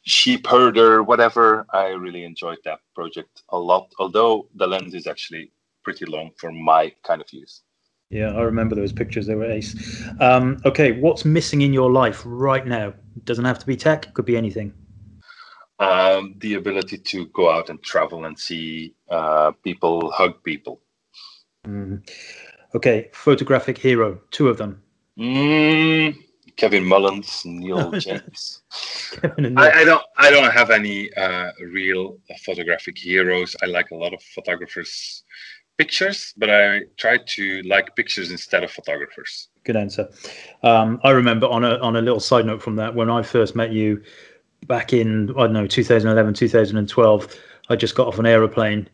sheep 0.05 0.47
herder, 0.47 1.03
whatever. 1.03 1.67
I 1.73 1.89
really 1.89 2.25
enjoyed 2.25 2.59
that 2.65 2.81
project 2.95 3.43
a 3.51 3.59
lot, 3.59 3.93
although 3.99 4.49
the 4.57 4.67
lens 4.67 4.95
is 4.95 5.07
actually 5.07 5.53
pretty 5.85 6.07
long 6.07 6.31
for 6.39 6.51
my 6.51 6.93
kind 7.05 7.21
of 7.21 7.29
use. 7.31 7.63
Yeah, 8.09 8.31
I 8.33 8.41
remember 8.43 8.75
those 8.75 8.93
pictures. 8.93 9.27
They 9.27 9.35
were 9.35 9.51
ace. 9.51 10.03
Um, 10.19 10.59
okay, 10.65 10.93
what's 10.93 11.25
missing 11.25 11.61
in 11.61 11.73
your 11.73 11.91
life 11.91 12.23
right 12.25 12.67
now? 12.67 12.95
Doesn't 13.25 13.45
have 13.45 13.59
to 13.59 13.67
be 13.67 13.77
tech. 13.77 14.13
Could 14.15 14.27
be 14.27 14.37
anything. 14.37 14.73
Um, 15.79 16.35
the 16.39 16.55
ability 16.55 16.99
to 16.99 17.27
go 17.27 17.51
out 17.51 17.69
and 17.69 17.83
travel 17.83 18.25
and 18.25 18.39
see 18.39 18.95
uh, 19.11 19.53
people, 19.63 20.11
hug 20.11 20.43
people. 20.43 20.81
Mm. 21.67 22.09
Okay, 22.75 23.11
photographic 23.13 23.77
hero. 23.77 24.21
Two 24.31 24.49
of 24.49 24.57
them. 24.57 24.83
Mm, 25.23 26.17
Kevin 26.57 26.85
Mullins, 26.85 27.43
Neil 27.45 27.93
James. 28.01 28.63
I, 29.23 29.71
I, 29.71 29.85
don't. 29.85 30.03
I 30.19 30.31
don't 30.31 30.53
have 30.53 30.71
any 30.71 31.15
uh, 31.15 31.53
real 31.61 32.19
photographic 32.45 32.99
heroes. 32.99 33.55
I 33.63 33.67
like 33.67 33.93
a 33.93 33.95
lot 33.95 34.15
of 34.15 34.21
photographers' 34.23 35.23
pictures, 35.79 36.35
but 36.37 36.51
I 36.51 36.81
try 36.97 37.19
to 37.19 37.63
like 37.63 37.95
pictures 37.95 38.33
instead 38.33 38.65
of 38.65 38.73
photographers. 38.73 39.49
Good 39.63 39.77
answer. 39.77 40.09
Um, 40.65 41.01
I 41.05 41.11
remember 41.11 41.47
on 41.47 41.63
a 41.63 41.79
on 41.79 41.95
a 41.95 42.03
little 42.03 42.21
side 42.21 42.47
note 42.47 42.61
from 42.61 42.75
that 42.77 42.93
when 42.93 43.09
I 43.09 43.23
first 43.23 43.55
met 43.55 43.71
you 43.71 44.03
back 44.67 44.93
in 44.93 45.31
I 45.31 45.45
don't 45.45 45.53
know 45.53 45.67
2011 45.69 46.35
2012. 46.35 47.37
I 47.69 47.77
just 47.77 47.95
got 47.95 48.09
off 48.09 48.19
an 48.19 48.27
aeroplane 48.27 48.89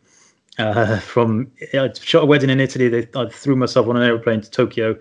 uh, 0.59 0.99
from 1.13 1.51
I 1.73 1.89
shot 1.99 2.23
a 2.23 2.25
wedding 2.27 2.51
in 2.51 2.59
Italy. 2.59 2.87
They, 2.87 3.07
I 3.15 3.27
threw 3.29 3.55
myself 3.55 3.87
on 3.87 3.97
an 3.97 4.03
aeroplane 4.03 4.41
to 4.41 4.51
Tokyo, 4.51 4.95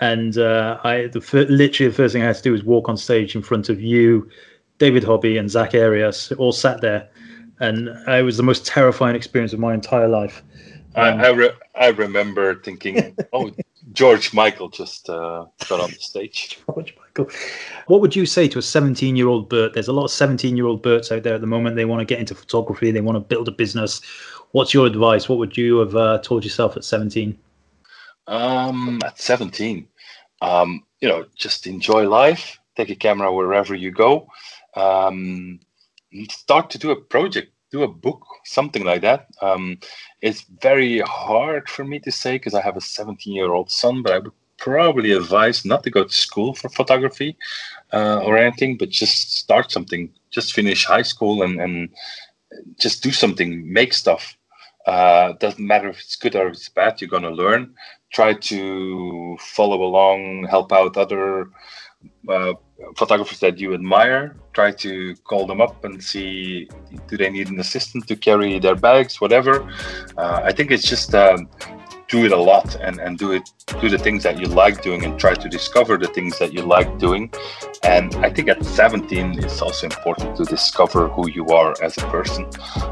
and 0.00 0.38
uh, 0.38 0.78
I 0.84 1.08
the 1.08 1.46
literally 1.48 1.90
the 1.90 1.96
first 1.96 2.12
thing 2.12 2.22
I 2.22 2.26
had 2.26 2.36
to 2.36 2.42
do 2.42 2.52
was 2.52 2.64
walk 2.64 2.88
on 2.88 2.96
stage 2.96 3.34
in 3.34 3.42
front 3.42 3.68
of 3.68 3.80
you, 3.80 4.28
David 4.78 5.04
Hobby, 5.04 5.36
and 5.36 5.50
Zack 5.50 5.74
Arias, 5.74 6.32
all 6.32 6.52
sat 6.52 6.80
there, 6.80 7.08
and 7.60 7.88
it 8.08 8.24
was 8.24 8.36
the 8.36 8.42
most 8.42 8.66
terrifying 8.66 9.16
experience 9.16 9.52
of 9.52 9.58
my 9.58 9.74
entire 9.74 10.08
life. 10.08 10.42
Um, 10.94 11.20
I 11.20 11.26
I, 11.26 11.30
re- 11.30 11.50
I, 11.74 11.88
remember 11.88 12.54
thinking, 12.56 13.16
oh, 13.32 13.52
George 13.92 14.32
Michael 14.32 14.68
just 14.68 15.08
uh, 15.08 15.46
got 15.68 15.80
on 15.80 15.90
the 15.90 15.96
stage. 15.96 16.58
George 16.66 16.96
Michael. 16.98 17.30
What 17.86 18.00
would 18.00 18.16
you 18.16 18.26
say 18.26 18.48
to 18.48 18.58
a 18.58 18.62
17 18.62 19.16
year 19.16 19.28
old 19.28 19.48
Bert? 19.48 19.74
There's 19.74 19.88
a 19.88 19.92
lot 19.92 20.04
of 20.04 20.10
17 20.10 20.56
year 20.56 20.66
old 20.66 20.82
Berts 20.82 21.12
out 21.12 21.22
there 21.22 21.34
at 21.34 21.40
the 21.40 21.46
moment. 21.46 21.76
They 21.76 21.84
want 21.84 22.00
to 22.00 22.04
get 22.04 22.20
into 22.20 22.34
photography. 22.34 22.90
They 22.90 23.00
want 23.00 23.16
to 23.16 23.20
build 23.20 23.48
a 23.48 23.52
business. 23.52 24.00
What's 24.52 24.72
your 24.72 24.86
advice? 24.86 25.28
What 25.28 25.38
would 25.38 25.56
you 25.56 25.78
have 25.78 25.94
uh, 25.94 26.18
told 26.22 26.44
yourself 26.44 26.76
at 26.76 26.84
17? 26.84 27.38
Um, 28.28 29.00
at 29.04 29.18
17, 29.18 29.88
um, 30.42 30.84
you 31.00 31.08
know, 31.08 31.24
just 31.34 31.66
enjoy 31.66 32.06
life. 32.08 32.58
Take 32.76 32.90
a 32.90 32.94
camera 32.94 33.32
wherever 33.32 33.74
you 33.74 33.90
go. 33.90 34.28
Um, 34.76 35.60
start 36.30 36.68
to 36.70 36.78
do 36.78 36.90
a 36.90 37.00
project, 37.00 37.52
do 37.72 37.82
a 37.82 37.88
book, 37.88 38.22
something 38.44 38.84
like 38.84 39.00
that. 39.00 39.28
Um, 39.40 39.78
it's 40.20 40.42
very 40.62 41.00
hard 41.00 41.68
for 41.70 41.84
me 41.84 41.98
to 42.00 42.12
say 42.12 42.36
because 42.36 42.54
I 42.54 42.60
have 42.60 42.76
a 42.76 42.82
17 42.82 43.34
year 43.34 43.50
old 43.50 43.70
son, 43.70 44.02
but 44.02 44.12
I 44.12 44.18
would 44.18 44.32
probably 44.58 45.12
advise 45.12 45.64
not 45.64 45.82
to 45.84 45.90
go 45.90 46.04
to 46.04 46.12
school 46.12 46.54
for 46.54 46.68
photography 46.68 47.36
uh, 47.94 48.20
or 48.24 48.36
anything, 48.36 48.76
but 48.76 48.90
just 48.90 49.32
start 49.36 49.72
something. 49.72 50.10
Just 50.30 50.52
finish 50.52 50.84
high 50.84 51.02
school 51.02 51.42
and, 51.42 51.58
and 51.60 51.88
just 52.78 53.02
do 53.02 53.10
something, 53.10 53.72
make 53.72 53.94
stuff. 53.94 54.36
Uh, 54.86 55.32
doesn't 55.34 55.66
matter 55.66 55.88
if 55.88 56.00
it's 56.00 56.16
good 56.16 56.34
or 56.34 56.48
if 56.48 56.54
it's 56.54 56.68
bad, 56.68 57.00
you're 57.00 57.10
going 57.10 57.22
to 57.22 57.30
learn. 57.30 57.74
Try 58.12 58.34
to 58.34 59.36
follow 59.40 59.82
along, 59.82 60.46
help 60.48 60.72
out 60.72 60.96
other 60.96 61.50
uh, 62.28 62.54
photographers 62.96 63.40
that 63.40 63.58
you 63.58 63.74
admire. 63.74 64.36
Try 64.52 64.70
to 64.72 65.14
call 65.24 65.46
them 65.46 65.60
up 65.60 65.84
and 65.84 66.02
see 66.02 66.68
do 67.08 67.16
they 67.16 67.30
need 67.30 67.48
an 67.48 67.60
assistant 67.60 68.06
to 68.08 68.16
carry 68.16 68.58
their 68.58 68.76
bags, 68.76 69.20
whatever. 69.20 69.70
Uh, 70.16 70.40
I 70.42 70.52
think 70.52 70.70
it's 70.70 70.88
just 70.88 71.14
um, 71.14 71.48
do 72.08 72.24
it 72.24 72.32
a 72.32 72.36
lot 72.36 72.74
and, 72.76 72.98
and 73.00 73.18
do 73.18 73.32
it 73.32 73.50
do 73.80 73.88
the 73.88 73.98
things 73.98 74.22
that 74.22 74.38
you 74.38 74.46
like 74.46 74.82
doing 74.82 75.04
and 75.04 75.20
try 75.20 75.34
to 75.34 75.48
discover 75.48 75.98
the 75.98 76.08
things 76.08 76.38
that 76.38 76.52
you 76.52 76.62
like 76.62 76.98
doing. 76.98 77.30
And 77.82 78.14
i 78.16 78.30
think 78.30 78.48
at 78.48 78.64
17 78.64 79.38
it's 79.38 79.62
also 79.62 79.86
important 79.86 80.36
to 80.36 80.44
discover 80.44 81.08
who 81.08 81.30
you 81.30 81.46
are 81.48 81.74
as 81.82 81.96
a 81.98 82.00
person 82.08 82.48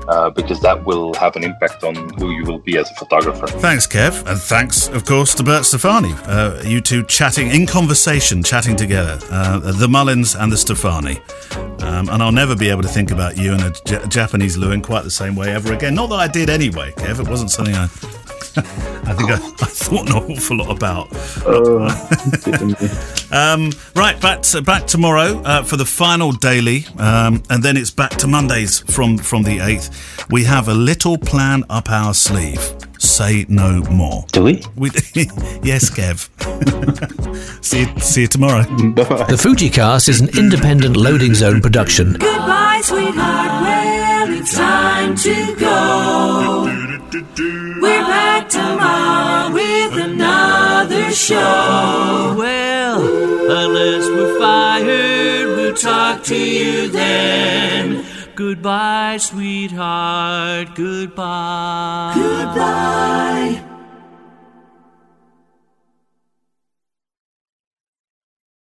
uh, 0.09 0.31
because 0.31 0.61
that 0.61 0.85
will 0.85 1.15
have 1.15 1.35
an 1.37 1.45
impact 1.45 1.83
on 1.83 1.95
who 2.19 2.31
you 2.31 2.45
will 2.45 2.59
be 2.59 2.77
as 2.79 2.91
a 2.91 2.95
photographer. 2.95 3.47
Thanks 3.47 3.87
kev. 3.87 4.25
And 4.27 4.41
thanks 4.41 4.89
of 4.89 5.05
course 5.05 5.35
to 5.37 5.43
Bert 5.43 5.65
Stephani. 5.65 6.13
Uh, 6.27 6.63
you 6.63 6.81
two 6.81 7.03
chatting 7.05 7.49
in 7.49 7.67
conversation 7.67 8.43
chatting 8.43 8.77
together. 8.77 9.19
Uh, 9.31 9.59
the 9.73 9.89
mullins 9.89 10.35
and 10.35 10.53
the 10.53 10.57
Stephani. 10.57 11.19
Um, 11.83 12.09
and 12.09 12.23
I'll 12.23 12.33
never 12.33 12.57
be 12.57 12.69
able 12.69 12.83
to 12.83 12.89
think 12.89 13.11
about 13.11 13.37
you 13.37 13.53
and 13.53 13.63
a 13.63 13.73
J- 13.85 14.07
Japanese 14.09 14.57
Lou 14.57 14.73
in 14.73 14.83
quite 14.83 15.05
the 15.05 15.11
same 15.11 15.37
way 15.37 15.51
ever 15.51 15.73
again. 15.73 15.95
Not 15.95 16.09
that 16.09 16.17
I 16.17 16.29
did 16.29 16.51
anyway, 16.51 16.93
Kev. 16.93 17.21
It 17.21 17.29
wasn't 17.29 17.51
something 17.51 17.75
I 17.75 17.89
I 18.57 19.15
think 19.15 19.31
I, 19.31 19.35
I, 19.37 19.39
thought 19.39 20.09
an 20.09 20.17
awful 20.17 20.57
lot 20.57 20.71
about. 20.77 21.09
Uh, 21.47 21.91
um, 23.33 23.71
right, 23.95 24.21
back 24.21 24.43
to, 24.43 24.63
back 24.63 24.87
tomorrow 24.87 25.41
uh, 25.45 25.63
for 25.63 25.77
the 25.77 25.85
final 25.85 26.33
daily, 26.33 26.87
um, 26.99 27.43
and 27.51 27.63
then 27.63 27.77
it's 27.77 27.91
back 27.91 28.11
to 28.13 28.27
Mondays 28.27 28.81
from 28.81 29.19
from 29.19 29.43
the 29.43 29.59
eighth. 29.61 30.27
We 30.31 30.45
have 30.45 30.69
a 30.69 30.75
little 30.75 31.19
plan 31.19 31.65
up 31.71 31.91
our 31.91 32.15
sleeve. 32.15 32.75
Say 33.07 33.47
no 33.49 33.83
more. 33.85 34.25
Do 34.33 34.43
we? 34.45 34.63
we 34.75 34.91
yes, 35.63 35.89
Kev. 35.91 36.29
see, 37.65 37.81
you, 37.81 38.01
see 38.01 38.21
you 38.23 38.27
tomorrow. 38.27 38.65
Bye. 38.65 39.25
The 39.25 39.37
FujiCast 39.37 40.09
is 40.09 40.21
an 40.21 40.29
independent 40.37 40.97
loading 40.97 41.33
zone 41.33 41.61
production. 41.63 42.13
Goodbye, 42.15 42.81
sweetheart. 42.83 43.63
Well, 43.63 44.33
it's 44.33 44.55
time 44.55 45.15
to 45.17 45.55
go. 45.57 46.65
We're 47.81 48.03
back 48.03 48.49
tomorrow 48.49 49.55
with 49.55 50.05
another 50.05 51.11
show. 51.13 52.35
Well, 52.37 53.01
unless 53.01 54.07
we're 54.09 54.39
fired, 54.39 55.47
we'll 55.57 55.75
talk 55.75 56.23
to 56.25 56.37
you 56.37 56.89
then. 56.89 58.05
Goodbye, 58.37 59.17
sweetheart. 59.17 60.75
Goodbye. 60.75 62.13
Goodbye. 62.15 63.76